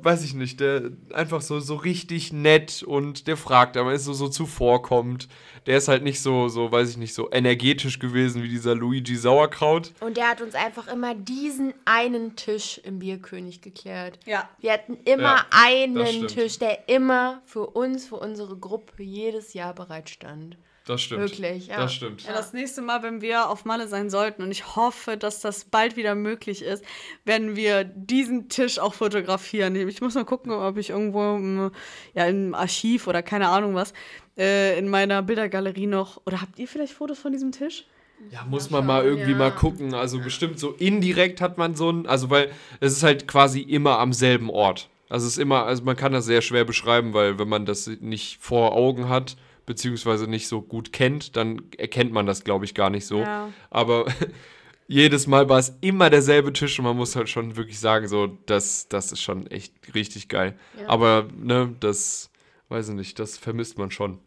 weiß 0.01 0.24
ich 0.24 0.34
nicht, 0.34 0.61
der 0.61 0.90
einfach 1.12 1.40
so, 1.40 1.61
so 1.61 1.74
richtig 1.76 2.32
nett 2.32 2.82
und 2.82 3.26
der 3.26 3.36
fragt, 3.36 3.76
aber 3.76 3.92
ist 3.92 4.05
so, 4.05 4.12
so 4.12 4.28
zuvorkommt. 4.28 5.28
Der 5.66 5.76
ist 5.76 5.88
halt 5.88 6.03
nicht 6.03 6.20
so, 6.22 6.49
so, 6.49 6.70
weiß 6.72 6.90
ich 6.90 6.96
nicht, 6.96 7.14
so 7.14 7.30
energetisch 7.30 7.99
gewesen 7.99 8.42
wie 8.42 8.49
dieser 8.49 8.74
Luigi 8.74 9.16
Sauerkraut. 9.16 9.92
Und 10.01 10.16
der 10.16 10.28
hat 10.28 10.40
uns 10.40 10.55
einfach 10.55 10.88
immer 10.88 11.14
diesen 11.14 11.74
einen 11.84 12.36
Tisch 12.36 12.80
im 12.84 13.01
Bierkönig 13.01 13.61
geklärt. 13.61 14.18
ja. 14.24 14.49
Wir 14.61 14.72
hatten 14.72 14.96
immer 15.05 15.22
Ja, 15.22 15.46
einen. 15.51 16.28
Tisch, 16.28 16.59
der 16.59 16.88
immer 16.88 17.42
für 17.44 17.66
uns, 17.66 18.07
für 18.07 18.16
unsere 18.16 18.57
Gruppe 18.57 19.03
jedes 19.03 19.55
Jahr 19.55 19.74
bereit 19.74 20.09
stand. 20.11 20.57
Das 20.89 21.03
stimmt. 21.03 21.20
Wirklich, 21.20 21.66
ja. 21.66 21.76
Das 21.76 21.93
stimmt. 21.93 22.24
Ja, 22.24 22.32
das 22.32 22.55
nächste 22.55 22.80
Mal, 22.80 23.03
wenn 23.03 23.20
wir 23.20 23.51
auf 23.51 23.66
Malle 23.66 23.89
sein 23.89 24.09
sollten, 24.09 24.43
und 24.43 24.51
ich 24.51 24.74
hoffe, 24.74 25.18
dass 25.18 25.41
das 25.41 25.66
bald 25.66 25.97
wieder 25.97 26.14
möglich 26.14 26.62
ist, 26.62 26.82
werden 27.26 27.57
wir 27.57 27.84
diesen 27.84 28.49
Tisch 28.49 28.78
auch 28.78 28.95
fotografieren. 28.95 29.76
Ich 29.76 30.01
muss 30.01 30.14
mal 30.14 30.24
gucken, 30.24 30.51
ob 30.51 30.78
ich 30.78 30.89
irgendwo 30.89 31.36
im, 31.36 31.70
ja, 32.14 32.24
im 32.24 32.55
Archiv 32.55 33.07
oder 33.07 33.22
keine 33.22 33.49
Ahnung 33.49 33.74
was 33.74 33.93
äh, 34.39 34.78
in 34.78 34.89
meiner 34.89 35.22
Bildergalerie 35.22 35.86
noch. 35.86 36.22
Oder 36.24 36.41
habt 36.41 36.59
ihr 36.59 36.66
vielleicht 36.66 36.95
Fotos 36.95 37.18
von 37.18 37.32
diesem 37.32 37.53
Tisch? 37.53 37.84
Ja, 38.30 38.47
muss 38.49 38.70
man 38.70 38.86
mal 38.86 39.05
irgendwie 39.05 39.32
ja. 39.32 39.36
mal 39.36 39.51
gucken. 39.51 39.93
Also 39.93 40.18
bestimmt 40.20 40.59
so 40.59 40.72
indirekt 40.72 41.43
hat 41.43 41.59
man 41.59 41.74
so 41.74 41.91
ein, 41.91 42.07
also 42.07 42.30
weil 42.30 42.51
es 42.80 42.95
ist 42.95 43.03
halt 43.03 43.28
quasi 43.28 43.61
immer 43.61 43.99
am 43.99 44.14
selben 44.14 44.49
Ort. 44.49 44.89
Also 45.11 45.26
es 45.26 45.34
ist 45.34 45.39
immer, 45.39 45.64
also 45.66 45.84
man 45.84 45.97
kann 45.97 46.12
das 46.12 46.24
sehr 46.24 46.41
schwer 46.41 46.64
beschreiben, 46.64 47.12
weil 47.12 47.39
wenn 47.39 47.49
man 47.49 47.66
das 47.66 47.86
nicht 48.01 48.39
vor 48.41 48.72
Augen 48.72 49.11
hat, 49.11 49.36
beziehungsweise 49.68 50.26
nicht 50.26 50.48
so 50.48 50.62
gut 50.62 50.94
kennt, 50.94 51.36
dann 51.36 51.60
erkennt 51.76 52.10
man 52.10 52.24
das, 52.24 52.42
glaube 52.42 52.64
ich, 52.64 52.72
gar 52.74 52.88
nicht 52.88 53.04
so. 53.04 53.20
Ja. 53.20 53.52
Aber 53.68 54.06
jedes 54.88 55.26
Mal 55.26 55.50
war 55.50 55.58
es 55.58 55.74
immer 55.82 56.08
derselbe 56.08 56.54
Tisch 56.54 56.78
und 56.78 56.86
man 56.86 56.96
muss 56.96 57.14
halt 57.14 57.28
schon 57.28 57.54
wirklich 57.56 57.78
sagen, 57.78 58.08
so, 58.08 58.38
das, 58.46 58.88
das 58.88 59.12
ist 59.12 59.20
schon 59.20 59.46
echt 59.48 59.74
richtig 59.94 60.30
geil. 60.30 60.58
Ja. 60.80 60.88
Aber, 60.88 61.28
ne, 61.36 61.74
das, 61.80 62.30
weiß 62.70 62.88
ich 62.88 62.94
nicht, 62.94 63.18
das 63.18 63.36
vermisst 63.36 63.76
man 63.76 63.90
schon. 63.90 64.18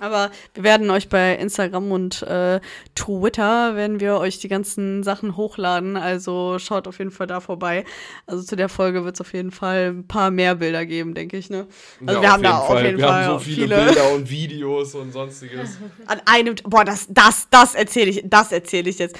Aber 0.00 0.30
wir 0.54 0.62
werden 0.62 0.90
euch 0.90 1.08
bei 1.08 1.34
Instagram 1.36 1.90
und 1.90 2.22
äh, 2.22 2.60
Twitter 2.94 3.74
werden 3.76 4.00
wir 4.00 4.18
euch 4.18 4.38
die 4.38 4.48
ganzen 4.48 5.02
Sachen 5.02 5.36
hochladen. 5.36 5.96
Also 5.96 6.58
schaut 6.58 6.86
auf 6.86 6.98
jeden 6.98 7.10
Fall 7.10 7.26
da 7.26 7.40
vorbei. 7.40 7.84
Also 8.26 8.42
zu 8.42 8.56
der 8.56 8.68
Folge 8.68 9.04
wird 9.04 9.16
es 9.16 9.20
auf 9.20 9.32
jeden 9.32 9.50
Fall 9.50 9.88
ein 9.88 10.06
paar 10.06 10.30
mehr 10.30 10.54
Bilder 10.54 10.86
geben, 10.86 11.14
denke 11.14 11.36
ich. 11.36 11.50
Ne? 11.50 11.66
Also 12.06 12.14
Ja, 12.14 12.22
wir 12.22 12.32
haben 12.32 12.42
da 12.42 12.58
auf 12.58 12.82
jeden 12.82 12.98
wir 12.98 13.06
Fall 13.06 13.24
haben 13.24 13.32
so 13.34 13.38
viele, 13.40 13.76
viele. 13.76 13.84
Bilder 13.86 14.12
und 14.12 14.30
Videos 14.30 14.94
und 14.94 15.12
sonstiges. 15.12 15.78
An 16.06 16.20
einem, 16.26 16.54
boah, 16.64 16.84
das, 16.84 17.06
das, 17.08 17.48
das 17.50 17.74
erzähle 17.74 18.10
ich, 18.10 18.22
das 18.24 18.52
erzähle 18.52 18.90
ich 18.90 18.98
jetzt. 18.98 19.16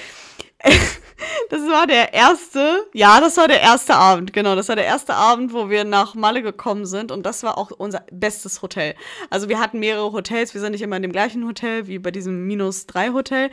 Das 1.49 1.61
war 1.61 1.87
der 1.87 2.13
erste, 2.13 2.85
ja, 2.93 3.19
das 3.19 3.35
war 3.37 3.47
der 3.47 3.61
erste 3.61 3.95
Abend, 3.95 4.31
genau. 4.33 4.55
Das 4.55 4.69
war 4.69 4.75
der 4.75 4.85
erste 4.85 5.15
Abend, 5.15 5.51
wo 5.53 5.69
wir 5.69 5.83
nach 5.83 6.15
Malle 6.15 6.41
gekommen 6.41 6.85
sind 6.85 7.11
und 7.11 7.25
das 7.25 7.43
war 7.43 7.57
auch 7.57 7.71
unser 7.71 8.03
bestes 8.11 8.61
Hotel. 8.61 8.95
Also 9.29 9.49
wir 9.49 9.59
hatten 9.59 9.79
mehrere 9.79 10.11
Hotels, 10.11 10.53
wir 10.53 10.61
sind 10.61 10.71
nicht 10.73 10.81
immer 10.81 10.95
in 10.95 11.01
dem 11.01 11.11
gleichen 11.11 11.45
Hotel 11.47 11.87
wie 11.87 11.99
bei 11.99 12.11
diesem 12.11 12.45
Minus 12.47 12.85
3 12.87 13.09
Hotel. 13.11 13.49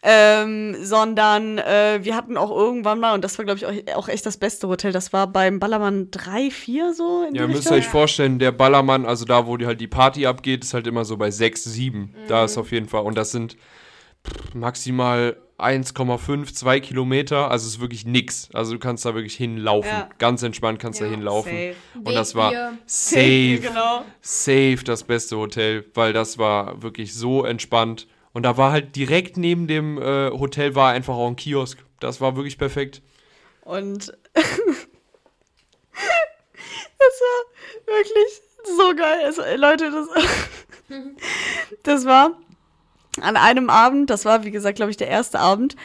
Ähm, 0.00 0.76
sondern 0.80 1.58
äh, 1.58 1.98
wir 2.02 2.14
hatten 2.14 2.36
auch 2.36 2.52
irgendwann 2.52 3.00
mal, 3.00 3.14
und 3.14 3.24
das 3.24 3.36
war, 3.36 3.44
glaube 3.44 3.58
ich, 3.58 3.66
auch, 3.66 3.96
auch 3.96 4.08
echt 4.08 4.24
das 4.26 4.36
beste 4.36 4.68
Hotel, 4.68 4.92
das 4.92 5.12
war 5.12 5.26
beim 5.26 5.58
Ballermann 5.58 6.12
3, 6.12 6.52
4 6.52 6.94
so 6.94 7.24
in 7.24 7.34
Ja, 7.34 7.48
müsst 7.48 7.68
ihr 7.68 7.72
euch 7.78 7.88
vorstellen, 7.88 8.38
der 8.38 8.52
Ballermann, 8.52 9.04
also 9.06 9.24
da, 9.24 9.48
wo 9.48 9.56
die 9.56 9.66
halt 9.66 9.80
die 9.80 9.88
Party 9.88 10.24
abgeht, 10.24 10.62
ist 10.62 10.72
halt 10.72 10.86
immer 10.86 11.04
so 11.04 11.16
bei 11.16 11.32
6, 11.32 11.64
7. 11.64 12.14
Da 12.28 12.40
Mhm. 12.40 12.44
ist 12.44 12.58
auf 12.58 12.70
jeden 12.70 12.88
Fall. 12.88 13.02
Und 13.02 13.18
das 13.18 13.32
sind 13.32 13.56
pff, 14.24 14.54
maximal 14.54 15.36
1,5, 15.58 16.54
2 16.54 16.80
Kilometer. 16.80 17.50
Also 17.50 17.66
es 17.66 17.74
ist 17.74 17.80
wirklich 17.80 18.04
nix. 18.06 18.48
Also 18.52 18.74
du 18.74 18.78
kannst 18.78 19.04
da 19.04 19.14
wirklich 19.14 19.34
hinlaufen. 19.34 19.90
Ja. 19.90 20.08
Ganz 20.18 20.42
entspannt 20.42 20.78
kannst 20.78 21.00
du 21.00 21.04
Ja, 21.04 21.10
da 21.10 21.16
hinlaufen. 21.16 21.52
safe. 21.52 21.74
Und 22.04 22.14
das 22.14 22.34
war 22.34 22.52
safe, 22.86 23.58
Genau. 23.60 24.04
safe 24.20 24.78
das 24.84 25.04
beste 25.04 25.36
Hotel, 25.36 25.84
weil 25.94 26.12
das 26.12 26.38
war 26.38 26.82
wirklich 26.82 27.14
so 27.14 27.44
entspannt. 27.44 28.06
Und 28.32 28.42
da 28.44 28.56
war 28.56 28.72
halt 28.72 28.94
direkt 28.94 29.36
neben 29.36 29.66
dem 29.66 30.00
äh, 30.00 30.30
Hotel 30.30 30.74
war 30.74 30.92
einfach 30.92 31.14
auch 31.14 31.26
ein 31.28 31.36
Kiosk. 31.36 31.78
Das 31.98 32.20
war 32.20 32.36
wirklich 32.36 32.58
perfekt. 32.58 33.02
Und 33.62 34.12
das 34.34 34.44
war 37.20 37.96
wirklich 37.96 38.40
so 38.64 38.94
geil. 38.94 39.20
Also, 39.24 39.42
Leute, 39.56 39.90
das, 39.90 40.06
das 41.82 42.06
war 42.06 42.38
an 43.20 43.36
einem 43.36 43.70
Abend, 43.70 44.10
das 44.10 44.24
war, 44.24 44.44
wie 44.44 44.50
gesagt, 44.50 44.76
glaube 44.76 44.90
ich, 44.90 44.96
der 44.96 45.08
erste 45.08 45.38
Abend. 45.40 45.76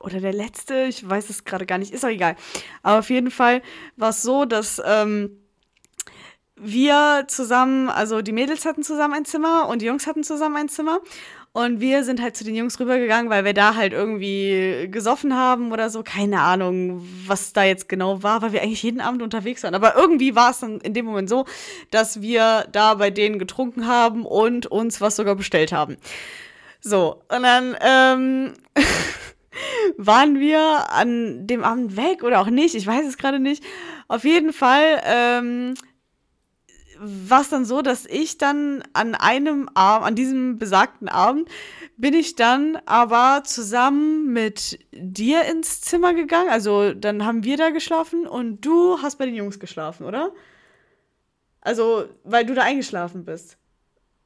Oder 0.00 0.20
der 0.20 0.32
letzte, 0.32 0.84
ich 0.84 1.08
weiß 1.08 1.30
es 1.30 1.44
gerade 1.44 1.66
gar 1.66 1.78
nicht, 1.78 1.92
ist 1.92 2.04
auch 2.04 2.10
egal. 2.10 2.36
Aber 2.82 2.98
auf 3.00 3.10
jeden 3.10 3.30
Fall 3.30 3.62
war 3.96 4.10
es 4.10 4.22
so, 4.22 4.44
dass 4.44 4.80
ähm, 4.84 5.40
wir 6.56 7.24
zusammen, 7.28 7.88
also 7.88 8.22
die 8.22 8.32
Mädels 8.32 8.64
hatten 8.64 8.82
zusammen 8.82 9.14
ein 9.14 9.24
Zimmer 9.24 9.68
und 9.68 9.82
die 9.82 9.86
Jungs 9.86 10.06
hatten 10.06 10.24
zusammen 10.24 10.56
ein 10.56 10.68
Zimmer. 10.68 11.00
Und 11.56 11.80
wir 11.80 12.04
sind 12.04 12.20
halt 12.20 12.36
zu 12.36 12.44
den 12.44 12.54
Jungs 12.54 12.78
rübergegangen, 12.78 13.30
weil 13.30 13.46
wir 13.46 13.54
da 13.54 13.76
halt 13.76 13.94
irgendwie 13.94 14.88
gesoffen 14.90 15.34
haben 15.34 15.72
oder 15.72 15.88
so. 15.88 16.02
Keine 16.02 16.42
Ahnung, 16.42 17.08
was 17.26 17.54
da 17.54 17.64
jetzt 17.64 17.88
genau 17.88 18.22
war, 18.22 18.42
weil 18.42 18.52
wir 18.52 18.60
eigentlich 18.60 18.82
jeden 18.82 19.00
Abend 19.00 19.22
unterwegs 19.22 19.62
waren. 19.62 19.74
Aber 19.74 19.96
irgendwie 19.96 20.36
war 20.36 20.50
es 20.50 20.60
dann 20.60 20.80
in 20.80 20.92
dem 20.92 21.06
Moment 21.06 21.30
so, 21.30 21.46
dass 21.90 22.20
wir 22.20 22.66
da 22.72 22.92
bei 22.92 23.08
denen 23.08 23.38
getrunken 23.38 23.86
haben 23.86 24.26
und 24.26 24.66
uns 24.66 25.00
was 25.00 25.16
sogar 25.16 25.34
bestellt 25.34 25.72
haben. 25.72 25.96
So, 26.82 27.22
und 27.34 27.42
dann 27.42 27.74
ähm, 27.80 28.52
waren 29.96 30.38
wir 30.38 30.92
an 30.92 31.46
dem 31.46 31.64
Abend 31.64 31.96
weg 31.96 32.22
oder 32.22 32.42
auch 32.42 32.50
nicht, 32.50 32.74
ich 32.74 32.86
weiß 32.86 33.06
es 33.06 33.16
gerade 33.16 33.40
nicht. 33.40 33.64
Auf 34.08 34.24
jeden 34.24 34.52
Fall 34.52 35.00
ähm, 35.06 35.72
war 36.98 37.40
es 37.40 37.48
dann 37.48 37.64
so, 37.64 37.82
dass 37.82 38.06
ich 38.06 38.38
dann 38.38 38.82
an 38.92 39.14
einem 39.14 39.68
Abend, 39.74 40.06
an 40.06 40.14
diesem 40.14 40.58
besagten 40.58 41.08
Abend, 41.08 41.48
bin 41.96 42.14
ich 42.14 42.36
dann 42.36 42.78
aber 42.86 43.42
zusammen 43.44 44.32
mit 44.32 44.78
dir 44.92 45.44
ins 45.44 45.80
Zimmer 45.80 46.14
gegangen. 46.14 46.50
Also 46.50 46.92
dann 46.92 47.24
haben 47.24 47.44
wir 47.44 47.56
da 47.56 47.70
geschlafen 47.70 48.26
und 48.26 48.60
du 48.60 49.00
hast 49.02 49.16
bei 49.16 49.26
den 49.26 49.34
Jungs 49.34 49.58
geschlafen, 49.58 50.04
oder? 50.04 50.32
Also, 51.60 52.08
weil 52.22 52.46
du 52.46 52.54
da 52.54 52.62
eingeschlafen 52.62 53.24
bist. 53.24 53.58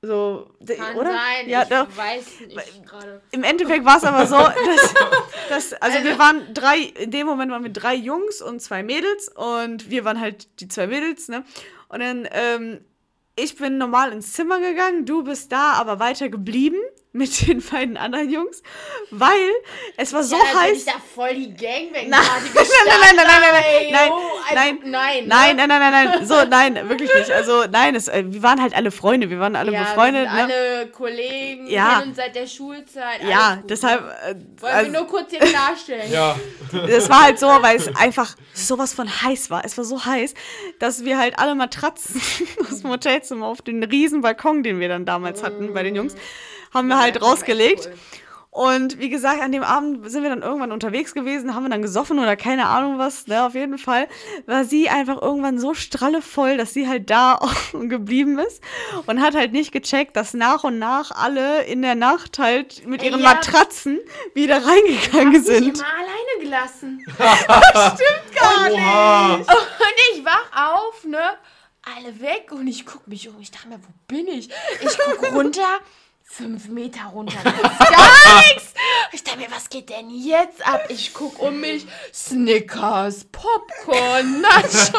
So, 0.02 0.50
Kann 0.66 0.96
oder? 0.96 1.10
sein, 1.10 1.48
Ja, 1.48 1.62
ich 1.62 1.68
doch. 1.68 1.86
weiß 1.94 2.40
nicht 2.48 2.86
gerade. 2.86 3.20
Im 3.32 3.42
Endeffekt 3.42 3.84
war 3.84 3.98
es 3.98 4.04
aber 4.04 4.26
so, 4.26 4.36
dass, 5.48 5.70
dass 5.70 5.72
also, 5.74 6.02
wir 6.04 6.18
waren 6.18 6.54
drei, 6.54 6.78
in 6.78 7.10
dem 7.10 7.26
Moment 7.26 7.52
waren 7.52 7.62
wir 7.62 7.72
drei 7.72 7.94
Jungs 7.94 8.40
und 8.40 8.60
zwei 8.60 8.82
Mädels 8.82 9.28
und 9.28 9.90
wir 9.90 10.06
waren 10.06 10.18
halt 10.18 10.60
die 10.60 10.68
zwei 10.68 10.86
Mädels, 10.86 11.28
ne? 11.28 11.44
Und 11.90 12.00
dann, 12.00 12.28
ähm, 12.30 12.80
ich 13.36 13.56
bin 13.56 13.76
normal 13.76 14.12
ins 14.12 14.32
Zimmer 14.32 14.60
gegangen, 14.60 15.04
du 15.06 15.24
bist 15.24 15.50
da 15.52 15.72
aber 15.72 15.98
weiter 15.98 16.28
geblieben 16.28 16.78
mit 17.12 17.48
den 17.48 17.60
beiden 17.60 17.96
anderen 17.96 18.30
Jungs, 18.30 18.62
weil 19.10 19.50
es 19.96 20.12
war 20.12 20.22
so 20.22 20.36
ja, 20.36 20.60
heiß. 20.60 20.78
ich 20.78 20.84
da 20.84 20.92
voll 21.14 21.34
die 21.34 21.52
Gangbang 21.54 22.08
Nein, 22.08 22.08
nein, 22.08 22.20
nein, 22.54 23.16
nein, 23.16 23.16
nein, 23.16 23.26
nein, 23.26 23.52
nein, 23.52 23.92
nein, 23.92 24.10
also, 24.12 24.54
nein, 24.54 24.78
nein, 24.84 24.90
nein, 24.90 25.26
Nein, 25.26 25.56
nein, 25.56 25.68
nein, 25.68 25.92
nein, 25.92 26.08
nein, 26.18 26.26
so, 26.26 26.44
nein, 26.44 26.88
wirklich 26.88 27.12
nicht. 27.12 27.30
Also, 27.30 27.64
nein, 27.70 27.94
es, 27.96 28.08
äh, 28.08 28.24
wir 28.26 28.42
waren 28.42 28.62
halt 28.62 28.74
alle 28.74 28.90
Freunde, 28.90 29.28
wir 29.28 29.40
waren 29.40 29.56
alle 29.56 29.72
ja, 29.72 29.82
befreundet. 29.82 30.30
wir 30.30 30.38
sind 30.38 30.48
ne? 30.48 30.54
alle 30.54 30.86
Kollegen, 30.88 31.66
Ja. 31.66 31.94
kennen 31.96 32.08
uns 32.08 32.16
seit 32.16 32.34
der 32.36 32.46
Schulzeit. 32.46 33.24
Ja, 33.28 33.56
gut. 33.56 33.70
deshalb. 33.70 34.02
Äh, 34.02 34.34
Wollen 34.60 34.72
also, 34.72 34.92
wir 34.92 34.98
nur 35.00 35.08
kurz 35.08 35.30
hier 35.30 35.40
klarstellen. 35.40 36.12
Ja. 36.12 36.36
das 36.72 37.08
war 37.10 37.24
halt 37.24 37.38
so, 37.38 37.48
weil 37.48 37.76
es 37.76 37.94
einfach 37.96 38.36
sowas 38.54 38.94
von 38.94 39.08
heiß 39.08 39.50
war. 39.50 39.64
Es 39.64 39.76
war 39.76 39.84
so 39.84 40.04
heiß, 40.04 40.34
dass 40.78 41.04
wir 41.04 41.18
halt 41.18 41.38
alle 41.38 41.54
Matratzen 41.54 42.20
aus 42.60 42.82
dem 42.82 42.90
Hotelzimmer 42.90 43.46
auf 43.46 43.62
den 43.62 43.82
riesen 43.82 44.20
Balkon, 44.20 44.62
den 44.62 44.78
wir 44.78 44.88
dann 44.88 45.04
damals 45.04 45.42
hatten 45.42 45.74
bei 45.74 45.82
den 45.82 45.96
Jungs, 45.96 46.14
haben 46.72 46.88
wir 46.88 46.98
halt 46.98 47.16
das 47.16 47.22
rausgelegt. 47.22 47.86
cool. 47.86 47.98
Und 48.52 48.98
wie 48.98 49.10
gesagt, 49.10 49.40
an 49.40 49.52
dem 49.52 49.62
Abend 49.62 50.10
sind 50.10 50.24
wir 50.24 50.30
dann 50.30 50.42
irgendwann 50.42 50.72
unterwegs 50.72 51.14
gewesen, 51.14 51.54
haben 51.54 51.62
wir 51.62 51.70
dann 51.70 51.82
gesoffen 51.82 52.18
oder 52.18 52.34
keine 52.34 52.66
Ahnung 52.66 52.98
was, 52.98 53.28
ne, 53.28 53.44
auf 53.46 53.54
jeden 53.54 53.78
Fall 53.78 54.08
war 54.46 54.64
sie 54.64 54.88
einfach 54.88 55.22
irgendwann 55.22 55.60
so 55.60 55.72
strallevoll, 55.72 56.56
dass 56.56 56.74
sie 56.74 56.88
halt 56.88 57.10
da 57.10 57.38
geblieben 57.72 58.40
ist 58.40 58.60
und 59.06 59.22
hat 59.22 59.36
halt 59.36 59.52
nicht 59.52 59.70
gecheckt, 59.70 60.16
dass 60.16 60.34
nach 60.34 60.64
und 60.64 60.80
nach 60.80 61.12
alle 61.12 61.62
in 61.62 61.80
der 61.80 61.94
Nacht 61.94 62.40
halt 62.40 62.84
mit 62.88 63.04
ihren 63.04 63.20
Ja. 63.20 63.34
Matratzen 63.34 64.00
wieder 64.34 64.56
reingegangen 64.66 65.36
Hab 65.36 65.44
sind. 65.44 65.66
mich 65.68 65.78
immer 65.78 65.86
alleine 65.94 66.42
gelassen. 66.42 67.04
Gar 67.18 68.72
Oha. 68.72 69.34
Und 69.36 69.46
ich 70.12 70.24
wach 70.24 70.74
auf, 70.74 71.04
ne? 71.04 71.20
Alle 71.96 72.20
weg 72.20 72.50
und 72.50 72.66
ich 72.66 72.84
guck 72.84 73.06
mich 73.06 73.28
um. 73.28 73.40
Ich 73.40 73.52
dachte 73.52 73.68
mir, 73.68 73.78
wo 73.78 73.88
bin 74.08 74.26
ich? 74.26 74.48
Ich 74.80 74.98
guck 74.98 75.32
runter. 75.32 75.78
Fünf 76.32 76.68
Meter 76.68 77.06
runter. 77.12 77.42
Gar 77.42 77.52
nichts. 78.54 78.72
Ich 79.12 79.24
dachte 79.24 79.38
mir, 79.40 79.50
was 79.50 79.68
geht 79.68 79.90
denn 79.90 80.08
jetzt 80.10 80.64
ab? 80.66 80.84
Ich 80.88 81.12
guck 81.12 81.40
um 81.40 81.60
mich. 81.60 81.86
Snickers, 82.14 83.24
Popcorn, 83.32 84.40
Nachos. 84.42 84.92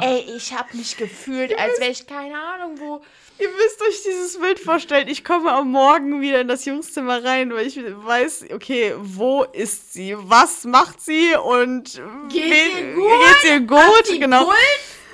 Ey, 0.00 0.24
ich 0.36 0.54
hab 0.54 0.72
mich 0.72 0.96
gefühlt, 0.96 1.58
als 1.58 1.80
wäre 1.80 1.90
ich 1.90 2.06
keine 2.06 2.40
Ahnung 2.40 2.78
wo. 2.78 3.02
Ihr 3.38 3.48
müsst 3.50 3.82
euch 3.82 4.02
dieses 4.04 4.38
Bild 4.38 4.60
vorstellen. 4.60 5.08
Ich 5.08 5.24
komme 5.24 5.50
am 5.52 5.70
Morgen 5.72 6.20
wieder 6.20 6.40
in 6.42 6.48
das 6.48 6.64
Jungszimmer 6.64 7.24
rein, 7.24 7.52
weil 7.52 7.66
ich 7.66 7.78
weiß, 7.82 8.44
okay, 8.54 8.94
wo 8.98 9.42
ist 9.44 9.92
sie? 9.94 10.14
Was 10.16 10.64
macht 10.64 11.00
sie? 11.00 11.34
Und 11.36 12.00
Geht's 12.28 12.50
wen- 12.76 12.88
ihr 12.88 12.94
gut? 12.94 13.10
Geht's 13.26 13.44
ihr 13.44 13.60
gut? 13.60 14.20
Genau. 14.20 14.44
Puls? 14.44 14.56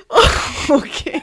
Okay. 0.69 1.23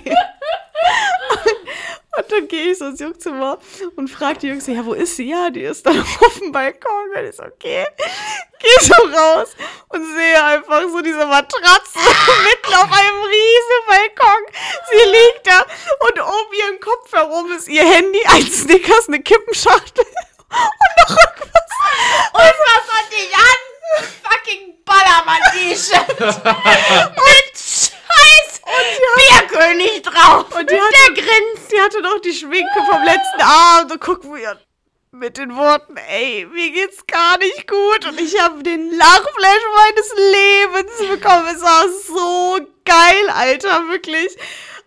Und 2.16 2.32
dann 2.32 2.48
gehe 2.48 2.72
ich 2.72 2.78
so 2.78 2.86
ins 2.86 3.00
Jungzimmer 3.00 3.58
und 3.96 4.08
frage 4.08 4.40
die 4.40 4.48
Jungs, 4.50 4.68
ja, 4.68 4.86
wo 4.86 4.94
ist 4.94 5.16
sie? 5.16 5.30
Ja, 5.30 5.50
die 5.50 5.62
ist 5.64 5.86
dann 5.86 6.00
auf 6.22 6.38
dem 6.38 6.52
Balkon. 6.52 7.12
Dann 7.14 7.26
ist 7.26 7.40
okay. 7.40 7.88
Gehe 8.60 8.88
so 8.88 8.94
raus 8.94 9.50
und 9.90 10.06
sehe 10.16 10.44
einfach 10.44 10.82
so 10.84 11.02
diese 11.02 11.26
Matratze 11.26 11.98
mitten 12.44 12.74
auf 12.76 12.92
einem 12.92 13.22
riesen 13.24 13.82
Balkon. 13.88 14.46
Sie 14.92 15.10
liegt 15.10 15.48
da 15.48 15.66
und 16.08 16.20
um 16.20 16.54
ihren 16.54 16.80
Kopf 16.80 17.12
herum 17.12 17.52
ist 17.52 17.68
ihr 17.68 17.84
Handy, 17.84 18.24
ein 18.28 18.46
Snickers, 18.46 19.08
eine 19.08 19.22
Kippenschachtel 19.22 20.06
und 20.06 21.10
noch 21.10 21.18
irgendwas. 21.18 21.74
Und 22.34 22.42
was 22.42 22.86
hatte 22.96 23.16
ich 23.18 23.36
an? 23.36 23.60
Fucking 24.24 24.84
Ballermann-T-Shirt. 24.86 26.20
Mit 26.20 27.58
scheiß 28.14 28.62
Bierkönig 29.16 30.02
drauf. 30.02 30.46
Und 30.58 30.70
die 30.70 30.80
hatte, 30.80 30.94
der 31.08 31.24
grinst. 31.24 31.72
Die 31.72 31.82
hatte 31.82 32.02
noch 32.02 32.20
die 32.20 32.34
Schminke 32.34 32.80
vom 32.90 33.04
letzten 33.04 33.42
Abend 33.42 33.92
und 33.92 34.02
guckt 34.02 34.26
mir 34.26 34.60
mit 35.12 35.38
den 35.38 35.56
Worten, 35.56 35.96
ey, 35.96 36.48
mir 36.52 36.72
geht's 36.72 37.06
gar 37.06 37.38
nicht 37.38 37.68
gut 37.68 38.06
und 38.08 38.20
ich 38.20 38.42
habe 38.42 38.64
den 38.64 38.90
Lachflash 38.90 39.64
meines 39.76 40.14
Lebens 40.34 40.98
bekommen. 40.98 41.48
Es 41.56 41.62
war 41.62 41.88
so 41.88 42.60
geil, 42.84 43.30
Alter, 43.30 43.90
wirklich. 43.90 44.36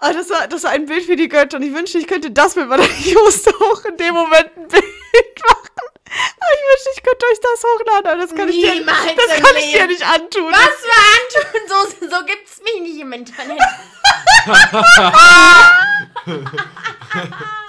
Aber 0.00 0.14
das 0.14 0.28
war, 0.28 0.48
das 0.48 0.64
war 0.64 0.72
ein 0.72 0.86
Bild 0.86 1.04
für 1.04 1.16
die 1.16 1.28
Götter 1.28 1.56
und 1.58 1.62
ich 1.62 1.72
wünschte, 1.72 1.98
ich 1.98 2.08
könnte 2.08 2.32
das 2.32 2.56
mit 2.56 2.68
meiner 2.68 2.82
Just 3.04 3.48
auch 3.54 3.84
in 3.84 3.96
dem 3.96 4.14
Moment 4.14 4.50
ein 4.56 4.68
Bild 4.68 4.84
machen. 5.48 5.55
Ich 6.16 6.62
wünschte, 6.68 6.90
ich 6.94 7.02
könnte 7.02 7.26
euch 7.26 7.40
das 7.40 7.64
hochladen, 7.64 8.10
aber 8.10 8.20
das 8.22 8.34
kann 8.34 8.48
ich 8.48 8.56
dir, 8.56 8.84
das 8.84 9.40
kann 9.42 9.56
ich 9.56 9.72
dir 9.72 9.86
nicht 9.86 10.06
antun. 10.06 10.52
Was 10.52 10.82
für 10.82 11.00
antun? 11.16 11.68
So, 11.68 11.76
so 12.08 12.24
gibt's 12.24 12.60
mich 12.62 12.80
nicht 12.82 13.00
im 13.00 13.12
Internet. 13.12 13.56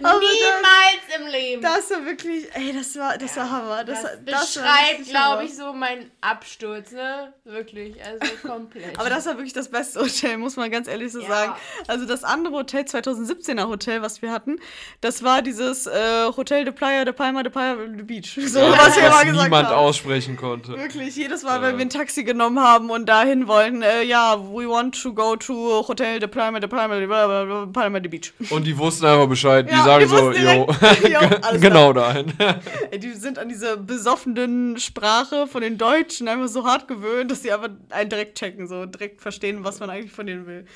Niemals 0.00 1.16
im 1.18 1.26
Leben. 1.26 1.62
Das 1.62 1.90
war 1.90 2.04
wirklich, 2.04 2.46
ey, 2.54 2.72
das 2.72 2.96
war, 2.96 3.18
das 3.18 3.36
war 3.36 3.50
Hammer. 3.50 3.84
Das, 3.84 4.02
Das, 4.02 4.10
das 4.24 4.54
beschreibt, 4.54 5.08
glaube 5.08 5.44
ich, 5.44 5.56
so 5.56 5.72
meinen 5.72 6.10
Absturz, 6.20 6.92
ne? 6.92 7.32
Wirklich, 7.44 7.96
also 8.04 8.20
komplett. 8.46 8.98
Aber 8.98 9.08
das 9.10 9.26
war 9.26 9.34
wirklich 9.36 9.52
das 9.52 9.68
beste 9.68 10.00
Hotel, 10.00 10.36
muss 10.38 10.56
man 10.56 10.70
ganz 10.70 10.88
ehrlich 10.88 11.12
so 11.12 11.20
Ja. 11.20 11.28
sagen. 11.28 11.52
Also 11.86 12.06
das 12.06 12.24
andere 12.24 12.54
Hotel, 12.54 12.82
2017er 12.82 13.68
Hotel, 13.68 14.02
was 14.02 14.22
wir 14.22 14.30
hatten, 14.30 14.58
das 15.00 15.22
war 15.22 15.42
dieses 15.42 15.86
äh, 15.86 16.26
Hotel 16.36 16.64
de 16.64 16.72
Playa 16.72 17.04
de 17.04 17.12
Palma 17.12 17.42
de 17.42 17.50
Playa 17.50 17.74
de 17.76 18.02
Beach. 18.02 18.38
So, 18.46 18.58
Ja, 18.60 18.72
was 18.72 18.96
wir 18.96 19.04
was 19.04 19.10
mal 19.14 19.24
gesagt 19.24 19.42
niemand 19.44 19.68
haben. 19.68 19.76
aussprechen 19.76 20.36
konnte. 20.36 20.76
Wirklich, 20.76 21.16
jedes 21.16 21.42
Mal, 21.42 21.62
wenn 21.62 21.76
wir 21.78 21.84
ein 21.84 21.90
Taxi 21.90 22.24
genommen 22.24 22.60
haben 22.60 22.90
und 22.90 23.06
dahin 23.06 23.48
wollten, 23.48 23.82
äh, 23.82 24.02
ja, 24.02 24.36
we 24.38 24.68
want 24.68 25.00
to 25.00 25.12
go 25.12 25.36
to 25.36 25.84
Hotel 25.88 26.18
de 26.18 26.28
Palma 26.28 26.60
de 26.60 26.68
Palma 26.68 26.96
de 26.98 27.06
Palma 27.06 27.44
de, 27.64 27.72
Palma 27.72 28.00
de 28.00 28.08
Beach. 28.08 28.32
Und 28.50 28.64
die 28.64 28.76
wussten 28.78 28.97
einfach 29.04 29.28
Bescheid. 29.28 29.68
Die 29.68 29.72
Ja, 29.72 29.84
sagen 29.84 30.04
die 30.04 30.10
so, 30.10 30.16
wussten 30.26 30.44
jo, 30.44 30.66
direkt, 30.66 31.52
jo, 31.52 31.58
genau 31.60 31.92
dahin. 31.92 32.32
Ey, 32.90 32.98
die 32.98 33.12
sind 33.12 33.38
an 33.38 33.48
diese 33.48 33.76
besoffenen 33.76 34.78
Sprache 34.78 35.46
von 35.46 35.62
den 35.62 35.78
Deutschen 35.78 36.28
einfach 36.28 36.48
so 36.48 36.64
hart 36.66 36.88
gewöhnt, 36.88 37.30
dass 37.30 37.42
sie 37.42 37.52
einfach 37.52 37.70
einen 37.90 38.10
direkt 38.10 38.38
checken, 38.38 38.66
so 38.68 38.86
direkt 38.86 39.20
verstehen, 39.20 39.64
was 39.64 39.80
man 39.80 39.90
eigentlich 39.90 40.12
von 40.12 40.26
denen 40.26 40.46
will. 40.46 40.66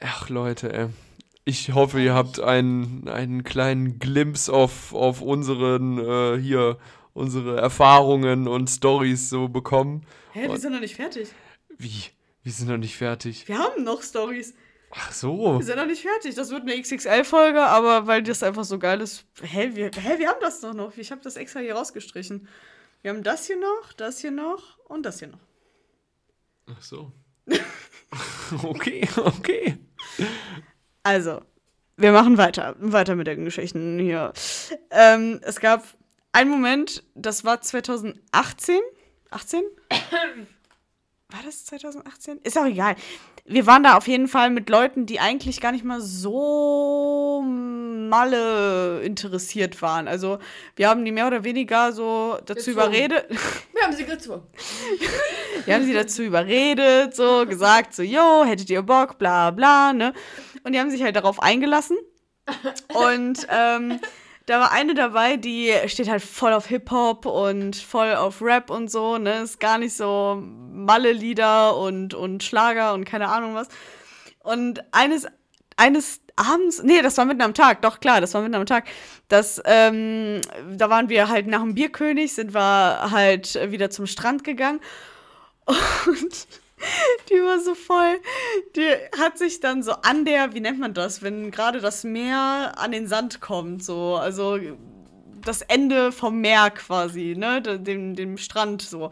Ach 0.00 0.28
Leute, 0.28 0.72
ey. 0.72 0.88
Ich 1.44 1.72
hoffe, 1.72 2.00
ihr 2.00 2.14
habt 2.14 2.38
einen, 2.38 3.08
einen 3.08 3.42
kleinen 3.42 3.98
Glimpse 3.98 4.52
auf, 4.52 4.94
auf 4.94 5.20
unseren, 5.20 5.98
äh, 5.98 6.40
hier, 6.40 6.78
unsere 7.14 7.60
Erfahrungen 7.60 8.46
und 8.46 8.70
Stories 8.70 9.28
so 9.28 9.48
bekommen. 9.48 10.06
Hä, 10.32 10.48
wir 10.48 10.58
sind 10.58 10.72
noch 10.72 10.80
nicht 10.80 10.94
fertig. 10.94 11.28
Wie? 11.78 12.04
Wir 12.44 12.52
sind 12.52 12.68
noch 12.68 12.76
nicht 12.76 12.96
fertig. 12.96 13.48
Wir 13.48 13.58
haben 13.58 13.82
noch 13.82 14.02
Stories. 14.02 14.54
Ach 14.94 15.10
so. 15.12 15.58
Wir 15.58 15.64
sind 15.64 15.76
noch 15.76 15.86
nicht 15.86 16.02
fertig. 16.02 16.34
Das 16.34 16.50
wird 16.50 16.62
eine 16.62 16.80
XXL-Folge, 16.80 17.62
aber 17.62 18.06
weil 18.06 18.22
das 18.22 18.42
einfach 18.42 18.64
so 18.64 18.78
geil 18.78 19.00
ist. 19.00 19.24
Hä, 19.40 19.70
wir, 19.72 19.90
hä, 19.94 20.18
wir 20.18 20.28
haben 20.28 20.40
das 20.40 20.60
doch 20.60 20.74
noch. 20.74 20.96
Ich 20.98 21.10
habe 21.10 21.22
das 21.22 21.36
extra 21.36 21.60
hier 21.60 21.74
rausgestrichen. 21.74 22.46
Wir 23.00 23.10
haben 23.10 23.22
das 23.22 23.46
hier 23.46 23.58
noch, 23.58 23.92
das 23.96 24.18
hier 24.18 24.30
noch 24.30 24.78
und 24.84 25.04
das 25.04 25.18
hier 25.18 25.28
noch. 25.28 25.40
Ach 26.66 26.82
so. 26.82 27.10
okay, 28.62 29.08
okay. 29.16 29.78
Also, 31.02 31.40
wir 31.96 32.12
machen 32.12 32.36
weiter. 32.36 32.76
Weiter 32.78 33.16
mit 33.16 33.26
den 33.26 33.44
Geschichten 33.44 33.98
hier. 33.98 34.32
Ähm, 34.90 35.40
es 35.42 35.58
gab 35.58 35.84
einen 36.32 36.50
Moment, 36.50 37.02
das 37.14 37.44
war 37.44 37.60
2018. 37.60 38.80
18? 39.30 39.62
War 41.32 41.40
das 41.44 41.64
2018? 41.64 42.40
Ist 42.44 42.58
auch 42.58 42.66
egal. 42.66 42.94
Wir 43.46 43.66
waren 43.66 43.82
da 43.82 43.96
auf 43.96 44.06
jeden 44.06 44.28
Fall 44.28 44.50
mit 44.50 44.68
Leuten, 44.68 45.06
die 45.06 45.18
eigentlich 45.18 45.60
gar 45.62 45.72
nicht 45.72 45.84
mal 45.84 46.00
so 46.00 47.42
Malle 47.42 49.00
interessiert 49.00 49.80
waren. 49.80 50.06
Also, 50.08 50.38
wir 50.76 50.90
haben 50.90 51.04
die 51.04 51.12
mehr 51.12 51.26
oder 51.26 51.42
weniger 51.42 51.92
so 51.92 52.38
dazu 52.44 52.70
Gezwungen. 52.70 52.74
überredet. 52.74 53.26
Wir 53.72 53.82
haben 53.82 53.96
sie 53.96 54.04
gezwungen. 54.04 54.42
Wir 55.64 55.74
haben 55.74 55.84
sie 55.84 55.94
dazu 55.94 56.22
überredet, 56.22 57.14
so 57.14 57.46
gesagt, 57.46 57.94
so, 57.94 58.02
yo, 58.02 58.44
hättet 58.44 58.68
ihr 58.68 58.82
Bock, 58.82 59.16
bla 59.16 59.52
bla, 59.52 59.92
ne? 59.92 60.12
Und 60.64 60.72
die 60.72 60.80
haben 60.80 60.90
sich 60.90 61.02
halt 61.02 61.14
darauf 61.14 61.40
eingelassen. 61.40 61.96
Und 62.94 63.46
ähm, 63.48 64.00
da 64.46 64.60
war 64.60 64.72
eine 64.72 64.94
dabei, 64.94 65.36
die 65.36 65.72
steht 65.86 66.08
halt 66.08 66.22
voll 66.22 66.52
auf 66.52 66.66
Hip-Hop 66.66 67.26
und 67.26 67.76
voll 67.76 68.14
auf 68.14 68.42
Rap 68.42 68.70
und 68.70 68.90
so, 68.90 69.18
ne? 69.18 69.42
Ist 69.42 69.60
gar 69.60 69.78
nicht 69.78 69.96
so 69.96 70.42
Malle-Lieder 70.42 71.76
und, 71.76 72.14
und 72.14 72.42
Schlager 72.42 72.94
und 72.94 73.04
keine 73.04 73.28
Ahnung 73.28 73.54
was. 73.54 73.68
Und 74.40 74.82
eines, 74.92 75.26
eines 75.76 76.20
abends, 76.36 76.82
nee, 76.82 77.02
das 77.02 77.16
war 77.18 77.24
mitten 77.24 77.42
am 77.42 77.54
Tag, 77.54 77.82
doch 77.82 78.00
klar, 78.00 78.20
das 78.20 78.34
war 78.34 78.42
mitten 78.42 78.54
am 78.54 78.66
Tag. 78.66 78.86
Das, 79.28 79.62
ähm, 79.64 80.40
da 80.74 80.90
waren 80.90 81.08
wir 81.08 81.28
halt 81.28 81.46
nach 81.46 81.60
dem 81.60 81.74
Bierkönig, 81.74 82.34
sind 82.34 82.54
wir 82.54 83.10
halt 83.10 83.54
wieder 83.70 83.90
zum 83.90 84.06
Strand 84.06 84.44
gegangen. 84.44 84.80
Und 85.66 86.48
die 87.30 87.34
war 87.42 87.60
so 87.60 87.74
voll. 87.74 88.20
Die 88.76 88.88
hat 89.18 89.38
sich 89.38 89.60
dann 89.60 89.82
so 89.82 89.92
an 89.92 90.24
der, 90.24 90.54
wie 90.54 90.60
nennt 90.60 90.78
man 90.78 90.94
das, 90.94 91.22
wenn 91.22 91.50
gerade 91.50 91.80
das 91.80 92.04
Meer 92.04 92.74
an 92.76 92.92
den 92.92 93.06
Sand 93.06 93.40
kommt, 93.40 93.84
so, 93.84 94.16
also 94.16 94.58
das 95.44 95.62
Ende 95.62 96.12
vom 96.12 96.40
Meer 96.40 96.70
quasi, 96.70 97.34
ne, 97.36 97.60
de- 97.62 97.78
dem, 97.78 98.14
dem 98.14 98.38
Strand 98.38 98.82
so. 98.82 99.10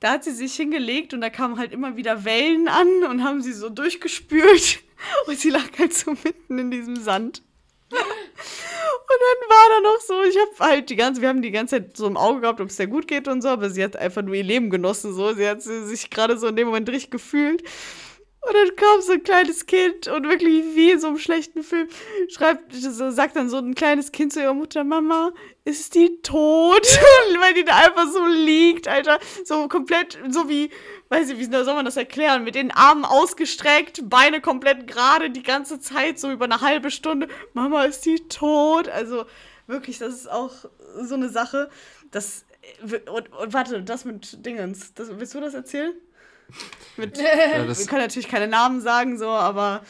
Da 0.00 0.12
hat 0.12 0.24
sie 0.24 0.32
sich 0.32 0.54
hingelegt 0.54 1.12
und 1.12 1.20
da 1.20 1.28
kamen 1.30 1.58
halt 1.58 1.72
immer 1.72 1.96
wieder 1.96 2.24
Wellen 2.24 2.68
an 2.68 3.04
und 3.08 3.22
haben 3.22 3.42
sie 3.42 3.52
so 3.52 3.68
durchgespült. 3.68 4.80
Und 5.26 5.38
sie 5.38 5.48
lag 5.48 5.64
halt 5.78 5.94
so 5.94 6.10
mitten 6.10 6.58
in 6.58 6.70
diesem 6.70 6.96
Sand. 6.96 7.42
Und 7.90 9.18
dann 9.20 9.48
war 9.48 9.68
da 9.68 9.80
noch 9.80 10.00
so, 10.00 10.22
ich 10.22 10.38
habe 10.38 10.70
halt 10.70 10.90
die 10.90 10.96
ganze, 10.96 11.20
wir 11.20 11.28
haben 11.28 11.42
die 11.42 11.50
ganze 11.50 11.76
Zeit 11.76 11.96
so 11.96 12.06
im 12.06 12.16
Auge 12.16 12.42
gehabt, 12.42 12.60
ob 12.60 12.68
es 12.68 12.76
der 12.76 12.86
gut 12.86 13.08
geht 13.08 13.26
und 13.26 13.42
so, 13.42 13.48
aber 13.48 13.70
sie 13.70 13.82
hat 13.82 13.96
einfach 13.96 14.22
nur 14.22 14.34
ihr 14.34 14.44
Leben 14.44 14.70
genossen, 14.70 15.12
so. 15.12 15.34
Sie 15.34 15.46
hat 15.46 15.62
sich 15.62 16.10
gerade 16.10 16.38
so 16.38 16.46
in 16.46 16.56
dem 16.56 16.68
Moment 16.68 16.88
richtig 16.88 17.10
gefühlt. 17.10 17.62
Und 18.42 18.54
dann 18.54 18.74
kam 18.74 19.02
so 19.02 19.12
ein 19.12 19.22
kleines 19.22 19.66
Kind 19.66 20.08
und 20.08 20.26
wirklich 20.26 20.64
wie 20.74 20.92
in 20.92 21.00
so 21.00 21.08
einem 21.08 21.18
schlechten 21.18 21.62
Film 21.62 21.88
schreibt, 22.28 22.72
sagt 22.72 23.36
dann 23.36 23.50
so 23.50 23.58
ein 23.58 23.74
kleines 23.74 24.12
Kind 24.12 24.32
zu 24.32 24.40
ihrer 24.40 24.54
Mutter, 24.54 24.82
Mama, 24.82 25.32
ist 25.64 25.94
die 25.94 26.22
tot? 26.22 26.86
Weil 27.40 27.52
die 27.52 27.64
da 27.64 27.76
einfach 27.76 28.10
so 28.10 28.24
liegt, 28.26 28.88
Alter. 28.88 29.18
So 29.44 29.68
komplett, 29.68 30.18
so 30.30 30.48
wie, 30.48 30.70
weiß 31.10 31.30
ich, 31.30 31.38
wie 31.38 31.44
soll 31.44 31.74
man 31.74 31.84
das 31.84 31.96
erklären? 31.96 32.44
Mit 32.44 32.54
den 32.54 32.70
Armen 32.70 33.04
ausgestreckt, 33.04 34.08
Beine 34.08 34.40
komplett 34.40 34.86
gerade 34.86 35.30
die 35.30 35.42
ganze 35.42 35.80
Zeit, 35.80 36.18
so 36.18 36.30
über 36.30 36.44
eine 36.46 36.60
halbe 36.60 36.90
Stunde. 36.90 37.28
Mama, 37.52 37.84
ist 37.84 38.06
die 38.06 38.20
tot? 38.28 38.88
Also 38.88 39.26
wirklich, 39.66 39.98
das 39.98 40.14
ist 40.14 40.30
auch 40.30 40.52
so 41.02 41.14
eine 41.14 41.28
Sache. 41.28 41.68
Das, 42.12 42.44
und, 42.82 43.32
und 43.32 43.52
warte, 43.52 43.82
das 43.82 44.04
mit 44.04 44.46
Dingens, 44.46 44.94
das, 44.94 45.08
willst 45.18 45.34
du 45.34 45.40
das 45.40 45.54
erzählen? 45.54 45.94
Mit, 46.96 47.18
ja, 47.18 47.66
wir 47.66 47.86
können 47.86 48.02
natürlich 48.02 48.28
keine 48.28 48.48
Namen 48.48 48.80
sagen, 48.80 49.18
so, 49.18 49.28
aber 49.28 49.82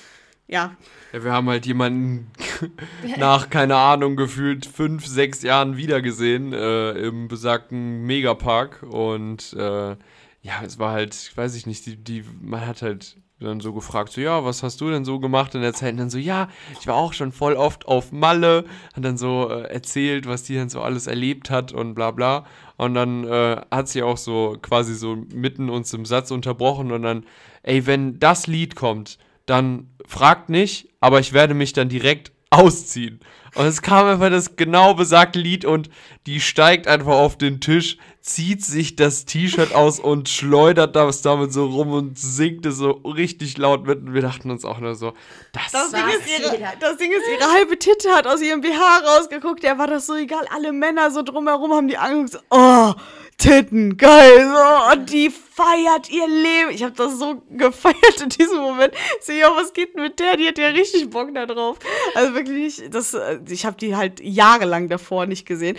ja. 0.46 0.74
Ja, 1.12 1.22
wir 1.22 1.32
haben 1.32 1.50
halt 1.50 1.66
jemanden 1.66 2.30
nach, 3.18 3.50
keine 3.50 3.76
Ahnung, 3.76 4.16
gefühlt 4.16 4.64
fünf, 4.64 5.06
sechs 5.06 5.42
Jahren 5.42 5.76
wiedergesehen 5.76 6.54
äh, 6.54 6.92
im 6.92 7.28
besagten 7.28 8.06
Megapark 8.06 8.82
und 8.82 9.52
äh, 9.52 9.96
ja, 10.42 10.62
es 10.64 10.78
war 10.78 10.92
halt, 10.92 11.32
weiß 11.36 11.54
ich 11.54 11.66
nicht, 11.66 11.86
die, 11.86 11.96
die, 11.96 12.24
man 12.40 12.66
hat 12.66 12.82
halt 12.82 13.16
dann 13.40 13.60
so 13.60 13.72
gefragt, 13.72 14.12
so, 14.12 14.20
ja, 14.20 14.44
was 14.44 14.62
hast 14.62 14.80
du 14.80 14.90
denn 14.90 15.04
so 15.04 15.18
gemacht 15.18 15.54
in 15.54 15.62
der 15.62 15.72
Zeit? 15.72 15.92
Und 15.92 15.98
dann 15.98 16.10
so, 16.10 16.18
ja, 16.18 16.48
ich 16.78 16.86
war 16.86 16.94
auch 16.94 17.12
schon 17.12 17.32
voll 17.32 17.54
oft 17.54 17.86
auf 17.86 18.12
Malle, 18.12 18.64
hat 18.94 19.04
dann 19.04 19.16
so 19.16 19.48
äh, 19.50 19.62
erzählt, 19.62 20.26
was 20.26 20.42
die 20.42 20.56
dann 20.56 20.68
so 20.68 20.82
alles 20.82 21.06
erlebt 21.06 21.50
hat 21.50 21.72
und 21.72 21.94
bla 21.94 22.10
bla. 22.10 22.44
Und 22.76 22.94
dann 22.94 23.24
äh, 23.24 23.60
hat 23.70 23.88
sie 23.88 24.02
auch 24.02 24.18
so 24.18 24.56
quasi 24.60 24.94
so 24.94 25.16
mitten 25.34 25.70
uns 25.70 25.92
im 25.94 26.04
Satz 26.04 26.30
unterbrochen 26.30 26.92
und 26.92 27.02
dann, 27.02 27.24
ey, 27.62 27.86
wenn 27.86 28.18
das 28.18 28.46
Lied 28.46 28.76
kommt, 28.76 29.18
dann 29.46 29.88
fragt 30.06 30.50
nicht, 30.50 30.88
aber 31.00 31.18
ich 31.20 31.32
werde 31.32 31.54
mich 31.54 31.72
dann 31.72 31.88
direkt 31.88 32.32
ausziehen. 32.50 33.20
Und 33.54 33.66
es 33.66 33.82
kam 33.82 34.06
einfach 34.06 34.30
das 34.30 34.56
genau 34.56 34.94
besagte 34.94 35.38
Lied 35.38 35.64
und 35.64 35.88
die 36.26 36.40
steigt 36.40 36.86
einfach 36.86 37.14
auf 37.14 37.38
den 37.38 37.60
Tisch, 37.60 37.96
zieht 38.20 38.62
sich 38.62 38.96
das 38.96 39.24
T-Shirt 39.24 39.74
aus 39.74 39.98
und 39.98 40.28
schleudert 40.28 40.94
das 40.94 41.22
damit 41.22 41.52
so 41.52 41.66
rum 41.66 41.92
und 41.92 42.18
singt 42.18 42.66
es 42.66 42.76
so 42.76 42.90
richtig 42.90 43.56
laut 43.56 43.86
mit. 43.86 44.00
Und 44.00 44.14
wir 44.14 44.20
dachten 44.20 44.50
uns 44.50 44.64
auch 44.64 44.78
nur 44.78 44.94
so, 44.94 45.14
das, 45.52 45.72
das, 45.72 45.90
Ding 45.90 46.06
ist, 46.08 46.28
ihre, 46.28 46.58
das 46.78 46.96
Ding 46.98 47.12
ist, 47.12 47.22
ihre 47.32 47.50
halbe 47.50 47.78
Titte 47.78 48.10
hat 48.10 48.26
aus 48.26 48.42
ihrem 48.42 48.60
BH 48.60 48.98
rausgeguckt. 49.06 49.62
Der 49.62 49.78
war 49.78 49.86
das 49.86 50.06
so 50.06 50.14
egal. 50.14 50.46
Alle 50.54 50.72
Männer 50.72 51.10
so 51.10 51.22
drumherum 51.22 51.72
haben 51.72 51.88
die 51.88 51.96
angeguckt. 51.96 52.32
So, 52.32 52.38
oh, 52.50 52.92
Titten, 53.38 53.96
geil. 53.96 54.52
So. 54.52 54.92
Und 54.92 55.10
die 55.10 55.30
feiert 55.30 56.10
ihr 56.10 56.28
Leben. 56.28 56.70
Ich 56.72 56.82
habe 56.82 56.92
das 56.92 57.18
so 57.18 57.42
gefeiert 57.50 58.20
in 58.22 58.28
diesem 58.28 58.58
Moment. 58.58 58.92
Ich 59.18 59.26
so, 59.26 59.32
ja, 59.32 59.50
was 59.56 59.72
geht 59.72 59.94
denn 59.94 60.02
mit 60.02 60.20
der? 60.20 60.36
Die 60.36 60.46
hat 60.46 60.58
ja 60.58 60.68
richtig 60.68 61.08
Bock 61.08 61.32
da 61.34 61.46
drauf. 61.46 61.78
Also 62.14 62.34
wirklich, 62.34 62.82
das, 62.90 63.16
ich 63.48 63.64
habe 63.64 63.78
die 63.78 63.96
halt 63.96 64.20
jahrelang 64.20 64.90
davor 64.90 65.24
nicht 65.24 65.46
gesehen. 65.46 65.78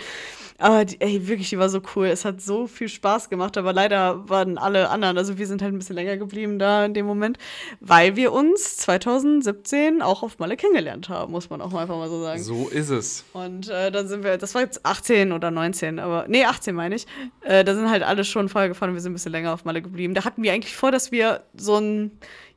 Aber 0.62 0.84
die, 0.84 1.00
ey, 1.00 1.26
wirklich, 1.26 1.50
die 1.50 1.58
war 1.58 1.68
so 1.68 1.82
cool. 1.96 2.06
Es 2.06 2.24
hat 2.24 2.40
so 2.40 2.68
viel 2.68 2.88
Spaß 2.88 3.28
gemacht, 3.28 3.58
aber 3.58 3.72
leider 3.72 4.28
waren 4.28 4.58
alle 4.58 4.90
anderen, 4.90 5.18
also 5.18 5.36
wir 5.36 5.48
sind 5.48 5.60
halt 5.60 5.74
ein 5.74 5.78
bisschen 5.78 5.96
länger 5.96 6.16
geblieben 6.16 6.60
da 6.60 6.84
in 6.84 6.94
dem 6.94 7.04
Moment, 7.04 7.36
weil 7.80 8.14
wir 8.14 8.32
uns 8.32 8.76
2017 8.76 10.02
auch 10.02 10.22
auf 10.22 10.38
Malle 10.38 10.56
kennengelernt 10.56 11.08
haben, 11.08 11.32
muss 11.32 11.50
man 11.50 11.60
auch 11.60 11.72
mal 11.72 11.82
einfach 11.82 11.96
mal 11.96 12.08
so 12.08 12.22
sagen. 12.22 12.40
So 12.40 12.68
ist 12.68 12.90
es. 12.90 13.24
Und 13.32 13.70
äh, 13.70 13.90
dann 13.90 14.06
sind 14.06 14.22
wir, 14.22 14.38
das 14.38 14.54
war 14.54 14.62
jetzt 14.62 14.86
18 14.86 15.32
oder 15.32 15.50
19, 15.50 15.98
aber, 15.98 16.26
nee, 16.28 16.44
18 16.44 16.76
meine 16.76 16.94
ich. 16.94 17.06
Äh, 17.40 17.64
da 17.64 17.74
sind 17.74 17.90
halt 17.90 18.04
alle 18.04 18.22
schon 18.22 18.48
vorher 18.48 18.68
gefahren 18.68 18.90
und 18.90 18.94
wir 18.94 19.00
sind 19.00 19.10
ein 19.10 19.14
bisschen 19.14 19.32
länger 19.32 19.52
auf 19.52 19.64
Malle 19.64 19.82
geblieben. 19.82 20.14
Da 20.14 20.24
hatten 20.24 20.44
wir 20.44 20.52
eigentlich 20.52 20.76
vor, 20.76 20.92
dass 20.92 21.10
wir 21.10 21.42
so 21.56 21.76
ein, 21.76 22.12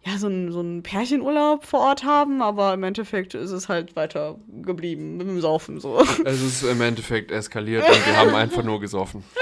ja, 0.06 0.20
so 0.20 0.28
ein, 0.28 0.52
so 0.52 0.62
ein 0.62 0.84
Pärchenurlaub 0.84 1.66
vor 1.66 1.80
Ort 1.80 2.04
haben, 2.04 2.44
aber 2.44 2.76
im 2.76 2.84
Endeffekt 2.84 3.34
ist 3.34 3.50
es 3.50 3.70
halt 3.70 3.96
weiter 3.96 4.38
geblieben 4.62 5.18
mit 5.18 5.28
dem 5.28 5.42
Saufen 5.42 5.80
so. 5.80 6.00
Es 6.26 6.42
ist 6.42 6.62
im 6.64 6.80
Endeffekt 6.82 7.32
eskaliert 7.32 7.90
und 7.90 8.06
wir 8.06 8.16
haben 8.16 8.36
einfach 8.36 8.64
nur 8.64 8.80
gesoffen. 8.80 9.24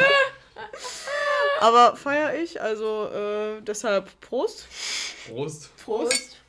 Aber 1.60 1.96
feier 1.96 2.34
ich, 2.36 2.62
also 2.62 3.06
äh, 3.06 3.62
deshalb 3.62 4.20
Prost. 4.20 4.68
Prost. 5.28 5.78
Prost. 5.78 6.42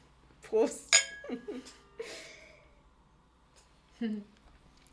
Prost. 0.43 0.91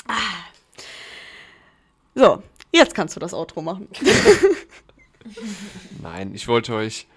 ah. 0.07 0.43
So, 2.13 2.43
jetzt 2.71 2.93
kannst 2.93 3.15
du 3.15 3.19
das 3.19 3.33
Outro 3.33 3.63
machen. 3.63 3.87
Nein, 6.03 6.35
ich 6.35 6.47
wollte 6.47 6.75
euch 6.75 7.07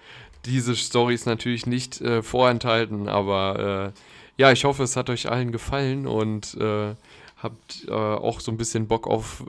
diese 0.45 0.75
Stories 0.75 1.25
natürlich 1.25 1.65
nicht 1.65 2.01
äh, 2.01 2.21
vorenthalten, 2.21 3.07
aber 3.07 3.93
äh, 3.95 3.99
ja, 4.41 4.51
ich 4.51 4.65
hoffe, 4.65 4.83
es 4.83 4.95
hat 4.95 5.09
euch 5.09 5.29
allen 5.29 5.51
gefallen 5.51 6.07
und 6.07 6.55
äh, 6.59 6.95
habt 7.41 7.85
äh, 7.87 7.91
auch 7.91 8.39
so 8.39 8.51
ein 8.51 8.57
bisschen 8.57 8.87
Bock 8.87 9.07
auf 9.07 9.43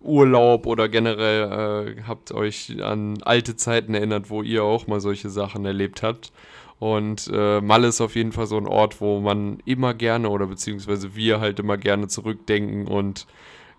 Urlaub 0.00 0.66
oder 0.66 0.88
generell 0.88 1.96
äh, 1.98 2.02
habt 2.06 2.32
euch 2.32 2.82
an 2.82 3.22
alte 3.22 3.56
Zeiten 3.56 3.94
erinnert, 3.94 4.30
wo 4.30 4.42
ihr 4.42 4.62
auch 4.62 4.86
mal 4.86 5.00
solche 5.00 5.30
Sachen 5.30 5.64
erlebt 5.64 6.02
habt. 6.02 6.32
Und 6.78 7.28
äh, 7.32 7.60
Malle 7.60 7.88
ist 7.88 8.00
auf 8.00 8.14
jeden 8.14 8.30
Fall 8.30 8.46
so 8.46 8.56
ein 8.56 8.68
Ort, 8.68 9.00
wo 9.00 9.18
man 9.18 9.58
immer 9.64 9.94
gerne 9.94 10.28
oder 10.30 10.46
beziehungsweise 10.46 11.16
wir 11.16 11.40
halt 11.40 11.58
immer 11.58 11.76
gerne 11.76 12.06
zurückdenken 12.06 12.86
und 12.86 13.26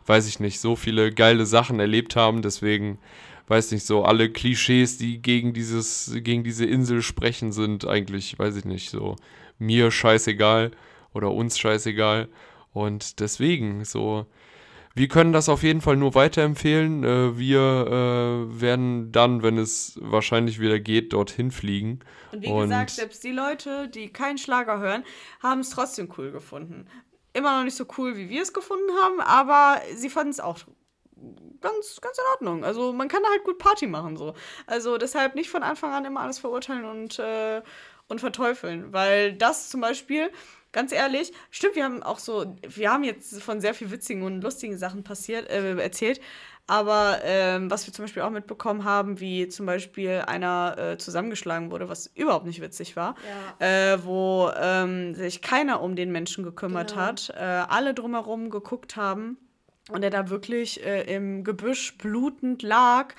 weiß 0.06 0.28
ich 0.28 0.42
nicht, 0.42 0.60
so 0.60 0.76
viele 0.76 1.14
geile 1.14 1.46
Sachen 1.46 1.80
erlebt 1.80 2.18
haben. 2.18 2.42
Deswegen 2.42 2.98
weiß 3.50 3.72
nicht, 3.72 3.86
so 3.86 4.04
alle 4.04 4.30
Klischees, 4.30 4.98
die 4.98 5.22
gegen 5.22 5.54
dieses, 5.54 6.12
gegen 6.16 6.44
diese 6.44 6.66
Insel 6.66 7.02
sprechen, 7.02 7.52
sind 7.52 7.88
eigentlich, 7.88 8.38
weiß 8.38 8.56
ich 8.58 8.66
nicht, 8.66 8.90
so 8.90 9.16
mir 9.58 9.92
scheißegal 9.92 10.72
oder 11.14 11.32
uns 11.32 11.58
scheißegal. 11.58 12.30
Und 12.72 13.20
deswegen, 13.20 13.84
so, 13.84 14.28
wir 14.94 15.08
können 15.08 15.34
das 15.34 15.50
auf 15.50 15.64
jeden 15.64 15.82
Fall 15.82 15.98
nur 15.98 16.16
weiterempfehlen. 16.16 17.04
Äh, 17.04 17.38
wir 17.38 17.60
äh, 17.60 18.62
werden 18.62 19.12
dann, 19.12 19.44
wenn 19.44 19.58
es 19.58 19.98
wahrscheinlich 20.02 20.60
wieder 20.60 20.80
geht, 20.80 21.14
dorthin 21.14 21.52
fliegen. 21.52 22.00
Und 22.32 22.42
wie 22.44 22.48
Und 22.48 22.64
gesagt, 22.64 22.92
selbst 22.92 23.24
die 23.24 23.32
Leute, 23.32 23.88
die 23.88 24.10
keinen 24.10 24.38
Schlager 24.38 24.80
hören, 24.80 25.04
haben 25.42 25.62
es 25.62 25.70
trotzdem 25.70 26.10
cool 26.18 26.32
gefunden. 26.32 26.88
Immer 27.34 27.58
noch 27.58 27.64
nicht 27.64 27.76
so 27.76 27.86
cool, 27.98 28.18
wie 28.18 28.30
wir 28.30 28.42
es 28.42 28.54
gefunden 28.54 28.92
haben, 29.04 29.22
aber 29.22 29.82
sie 29.96 30.10
fanden 30.10 30.32
es 30.32 30.40
auch 30.40 30.60
ganz, 31.62 32.00
ganz 32.02 32.18
in 32.18 32.24
Ordnung. 32.32 32.64
Also 32.64 32.94
man 32.94 33.08
kann 33.08 33.24
da 33.24 33.30
halt 33.30 33.44
gut 33.44 33.58
Party 33.58 33.88
machen 33.88 34.18
so. 34.18 34.34
Also 34.68 34.98
deshalb 34.98 35.36
nicht 35.36 35.50
von 35.50 35.64
Anfang 35.64 35.92
an 35.94 36.06
immer 36.06 36.22
alles 36.22 36.40
verurteilen 36.40 36.86
und, 36.86 37.20
äh, 37.20 37.62
und 38.08 38.20
verteufeln. 38.20 38.94
Weil 38.94 39.34
das 39.34 39.70
zum 39.70 39.82
Beispiel, 39.82 40.32
ganz 40.72 40.92
ehrlich, 40.92 41.34
stimmt, 41.52 41.76
wir 41.76 41.84
haben 41.84 42.04
auch 42.04 42.20
so, 42.20 42.56
wir 42.68 42.92
haben 42.92 43.04
jetzt 43.04 43.42
von 43.42 43.62
sehr 43.62 43.74
viel 43.74 43.92
witzigen 43.92 44.24
und 44.24 44.42
lustigen 44.42 44.78
Sachen 44.78 45.04
passiert, 45.04 45.50
äh, 45.50 45.76
erzählt. 45.78 46.22
Aber 46.68 47.22
ähm, 47.24 47.72
was 47.72 47.88
wir 47.88 47.94
zum 47.96 48.06
Beispiel 48.06 48.22
auch 48.22 48.30
mitbekommen 48.30 48.84
haben, 48.84 49.20
wie 49.20 49.48
zum 49.48 49.66
Beispiel 49.66 50.24
einer 50.28 50.76
äh, 50.78 50.98
zusammengeschlagen 51.00 51.72
wurde, 51.72 51.90
was 51.90 52.12
überhaupt 52.14 52.46
nicht 52.46 52.62
witzig 52.62 52.96
war, 52.96 53.16
ja. 53.60 53.94
äh, 53.94 54.06
wo 54.06 54.52
ähm, 54.56 55.16
sich 55.16 55.42
keiner 55.42 55.82
um 55.82 55.96
den 55.96 56.12
Menschen 56.12 56.44
gekümmert 56.44 56.92
genau. 56.92 57.02
hat, 57.02 57.34
äh, 57.36 57.42
alle 57.42 57.96
drumherum 57.96 58.52
geguckt 58.52 58.98
haben 58.98 59.38
und 59.90 60.04
er 60.04 60.10
da 60.10 60.30
wirklich 60.30 60.84
äh, 60.86 61.14
im 61.14 61.44
Gebüsch 61.44 61.98
blutend 61.98 62.62
lag. 62.62 63.14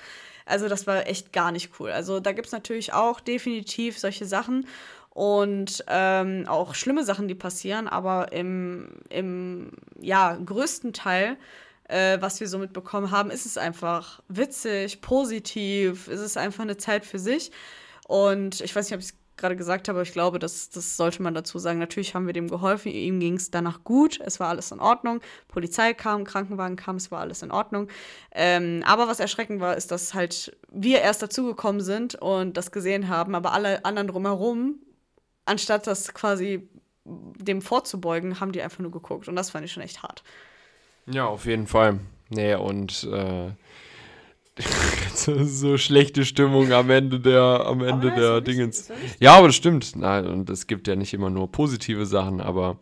Also 0.45 0.67
das 0.67 0.87
war 0.87 1.07
echt 1.07 1.33
gar 1.33 1.51
nicht 1.51 1.71
cool. 1.79 1.91
Also 1.91 2.19
da 2.19 2.31
gibt 2.31 2.47
es 2.47 2.51
natürlich 2.51 2.93
auch 2.93 3.19
definitiv 3.19 3.99
solche 3.99 4.25
Sachen 4.25 4.65
und 5.11 5.83
ähm, 5.87 6.45
auch 6.47 6.73
schlimme 6.73 7.03
Sachen, 7.03 7.27
die 7.27 7.35
passieren, 7.35 7.87
aber 7.87 8.31
im, 8.31 8.89
im 9.09 9.71
ja, 9.99 10.35
größten 10.37 10.93
Teil, 10.93 11.37
äh, 11.89 12.17
was 12.21 12.39
wir 12.39 12.47
so 12.47 12.57
mitbekommen 12.57 13.11
haben, 13.11 13.29
ist 13.29 13.45
es 13.45 13.57
einfach 13.57 14.21
witzig, 14.29 15.01
positiv, 15.01 16.07
ist 16.07 16.21
es 16.21 16.37
einfach 16.37 16.63
eine 16.63 16.77
Zeit 16.77 17.05
für 17.05 17.19
sich. 17.19 17.51
Und 18.07 18.61
ich 18.61 18.75
weiß 18.75 18.89
nicht, 18.89 18.95
ob 18.95 19.01
ich 19.01 19.07
es 19.07 19.20
gerade 19.37 19.55
gesagt 19.55 19.87
habe, 19.87 20.01
ich 20.03 20.11
glaube, 20.11 20.39
das, 20.39 20.69
das 20.69 20.97
sollte 20.97 21.21
man 21.23 21.33
dazu 21.33 21.59
sagen. 21.59 21.79
Natürlich 21.79 22.13
haben 22.15 22.27
wir 22.27 22.33
dem 22.33 22.47
geholfen, 22.47 22.91
ihm 22.91 23.19
ging 23.19 23.35
es 23.35 23.51
danach 23.51 23.83
gut, 23.83 24.19
es 24.23 24.39
war 24.39 24.49
alles 24.49 24.71
in 24.71 24.79
Ordnung. 24.79 25.21
Polizei 25.47 25.93
kam, 25.93 26.23
Krankenwagen 26.23 26.75
kam, 26.75 26.97
es 26.97 27.11
war 27.11 27.21
alles 27.21 27.41
in 27.41 27.51
Ordnung. 27.51 27.87
Ähm, 28.31 28.83
aber 28.85 29.07
was 29.07 29.19
erschreckend 29.19 29.59
war, 29.59 29.75
ist, 29.75 29.91
dass 29.91 30.13
halt 30.13 30.55
wir 30.71 31.01
erst 31.01 31.21
dazugekommen 31.21 31.81
sind 31.81 32.15
und 32.15 32.57
das 32.57 32.71
gesehen 32.71 33.07
haben, 33.07 33.35
aber 33.35 33.53
alle 33.53 33.83
anderen 33.85 34.07
drumherum, 34.07 34.75
anstatt 35.45 35.87
das 35.87 36.13
quasi 36.13 36.69
dem 37.03 37.61
vorzubeugen, 37.61 38.39
haben 38.39 38.51
die 38.51 38.61
einfach 38.61 38.79
nur 38.79 38.91
geguckt. 38.91 39.27
Und 39.27 39.35
das 39.35 39.49
fand 39.49 39.65
ich 39.65 39.71
schon 39.71 39.83
echt 39.83 40.03
hart. 40.03 40.23
Ja, 41.07 41.25
auf 41.25 41.45
jeden 41.45 41.67
Fall. 41.67 41.99
Nee, 42.29 42.55
und 42.55 43.03
äh, 43.11 43.51
so, 45.13 45.77
schlechte 45.77 46.25
Stimmung 46.25 46.71
am 46.73 46.89
Ende 46.89 47.19
der, 47.19 47.65
am 47.65 47.81
Ende 47.81 48.09
das 48.09 48.19
der 48.19 48.41
Dingens. 48.41 48.91
Ja, 49.19 49.37
aber 49.37 49.47
das 49.47 49.55
stimmt. 49.55 49.95
Nein, 49.95 50.27
und 50.27 50.49
es 50.49 50.67
gibt 50.67 50.87
ja 50.87 50.95
nicht 50.95 51.13
immer 51.13 51.29
nur 51.29 51.51
positive 51.51 52.05
Sachen, 52.05 52.41
aber 52.41 52.79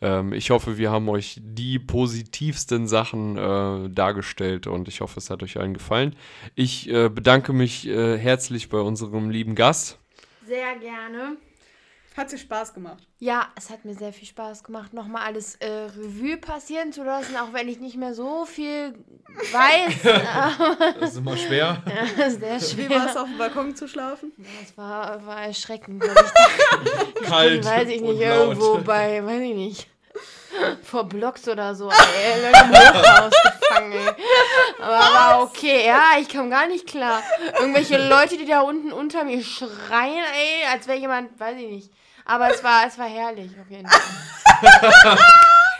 ähm, 0.00 0.32
ich 0.32 0.50
hoffe, 0.50 0.78
wir 0.78 0.90
haben 0.90 1.08
euch 1.08 1.40
die 1.42 1.78
positivsten 1.78 2.86
Sachen 2.86 3.36
äh, 3.36 3.90
dargestellt 3.90 4.66
und 4.66 4.86
ich 4.86 5.00
hoffe, 5.00 5.18
es 5.18 5.30
hat 5.30 5.42
euch 5.42 5.58
allen 5.58 5.74
gefallen. 5.74 6.14
Ich 6.54 6.88
äh, 6.88 7.08
bedanke 7.08 7.52
mich 7.52 7.86
äh, 7.88 8.16
herzlich 8.16 8.68
bei 8.68 8.78
unserem 8.78 9.30
lieben 9.30 9.54
Gast. 9.54 9.98
Sehr 10.46 10.76
gerne. 10.76 11.36
Hat 12.18 12.30
sich 12.30 12.40
Spaß 12.40 12.74
gemacht. 12.74 13.04
Ja, 13.20 13.46
es 13.54 13.70
hat 13.70 13.84
mir 13.84 13.94
sehr 13.94 14.12
viel 14.12 14.26
Spaß 14.26 14.64
gemacht, 14.64 14.92
nochmal 14.92 15.22
alles 15.22 15.54
äh, 15.56 15.68
Revue 15.68 16.36
passieren 16.36 16.92
zu 16.92 17.04
lassen, 17.04 17.36
auch 17.36 17.52
wenn 17.52 17.68
ich 17.68 17.78
nicht 17.78 17.96
mehr 17.96 18.12
so 18.12 18.44
viel 18.44 18.92
weiß. 19.52 20.96
Das 21.00 21.10
ist 21.12 21.18
immer 21.18 21.36
schwer. 21.36 21.80
sehr 22.16 22.60
Wie 22.76 22.90
war 22.90 23.06
es 23.06 23.12
schwer. 23.12 23.22
auf 23.22 23.28
dem 23.28 23.38
Balkon 23.38 23.76
zu 23.76 23.86
schlafen? 23.86 24.32
Das 24.36 24.76
war, 24.76 25.24
war 25.24 25.42
erschreckend. 25.44 26.02
Ich 26.04 27.26
Kalt. 27.28 27.64
weiß 27.64 27.88
ich 27.88 28.00
nicht, 28.00 28.10
und 28.10 28.18
laut. 28.20 28.48
irgendwo 28.48 28.78
bei, 28.78 29.24
weiß 29.24 29.40
ich 29.40 29.54
nicht, 29.54 29.86
vor 30.82 31.04
Blocks 31.04 31.46
oder 31.46 31.76
so, 31.76 31.88
ey, 31.88 32.50
gefangen, 33.78 33.92
ey. 33.92 34.08
Aber 34.80 34.92
war 34.92 35.42
okay, 35.44 35.86
ja, 35.86 36.02
ich 36.20 36.28
kam 36.28 36.50
gar 36.50 36.66
nicht 36.66 36.88
klar. 36.88 37.22
Irgendwelche 37.60 38.08
Leute, 38.08 38.36
die 38.36 38.46
da 38.46 38.62
unten 38.62 38.92
unter 38.92 39.22
mir 39.22 39.42
schreien, 39.42 40.24
ey, 40.34 40.66
als 40.72 40.88
wäre 40.88 40.98
jemand, 40.98 41.38
weiß 41.38 41.56
ich 41.58 41.68
nicht. 41.68 41.90
Aber 42.28 42.54
es 42.54 42.62
war, 42.62 42.86
es 42.86 42.96
war 42.98 43.08
herrlich, 43.08 43.50
auf 43.58 43.70
jeden 43.70 43.88
Fall. 43.88 45.18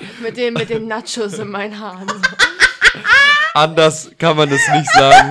mit, 0.20 0.36
den, 0.36 0.54
mit 0.54 0.70
den 0.70 0.88
Nachos 0.88 1.34
in 1.34 1.50
meinen 1.50 1.78
Haaren. 1.78 2.10
Anders 3.52 4.10
kann 4.18 4.36
man 4.36 4.50
es 4.50 4.66
nicht 4.68 4.90
sagen. 4.92 5.30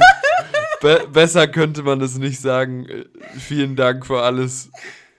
Be 0.79 1.07
besser 1.11 1.47
könnte 1.47 1.81
man 1.81 1.99
es 2.01 2.17
nicht 2.17 2.39
sagen. 2.39 2.87
Vielen 3.39 3.75
Dank 3.75 4.05
für 4.05 4.21
alles. 4.21 4.69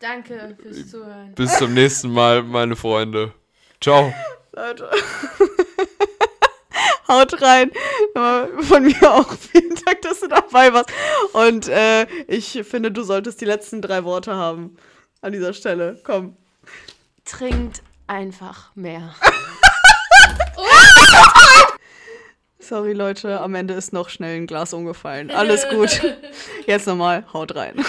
Danke 0.01 0.57
fürs 0.63 0.89
Zuhören. 0.89 1.35
Bis 1.35 1.59
zum 1.59 1.75
nächsten 1.75 2.13
Mal, 2.13 2.45
meine 2.45 2.77
Freunde. 2.77 3.33
Ciao. 3.81 4.15
Leute. 4.53 4.89
Haut 7.09 7.43
rein. 7.43 7.73
Von 8.61 8.85
mir 8.85 9.03
auch 9.03 9.33
vielen 9.33 9.75
Dank, 9.85 10.03
dass 10.03 10.21
du 10.21 10.29
dabei 10.29 10.73
warst. 10.73 10.93
Und 11.33 11.67
äh, 11.67 12.07
ich 12.29 12.61
finde, 12.63 12.93
du 12.93 13.03
solltest 13.03 13.41
die 13.41 13.47
letzten 13.47 13.83
drei 13.83 14.05
Worte 14.05 14.37
haben. 14.37 14.77
An 15.21 15.33
dieser 15.33 15.53
Stelle. 15.53 16.01
Komm. 16.05 16.37
Trinkt 17.25 17.83
einfach 18.07 18.75
mehr. 18.75 19.15
Sorry, 22.61 22.93
Leute. 22.93 23.41
Am 23.41 23.55
Ende 23.55 23.75
ist 23.75 23.93
noch 23.93 24.11
schnell 24.11 24.37
ein 24.37 24.47
Glas 24.47 24.73
umgefallen. 24.73 25.31
Alles 25.31 25.69
gut. 25.69 26.03
Jetzt 26.67 26.87
nochmal. 26.87 27.25
Haut 27.33 27.55
rein. 27.57 27.75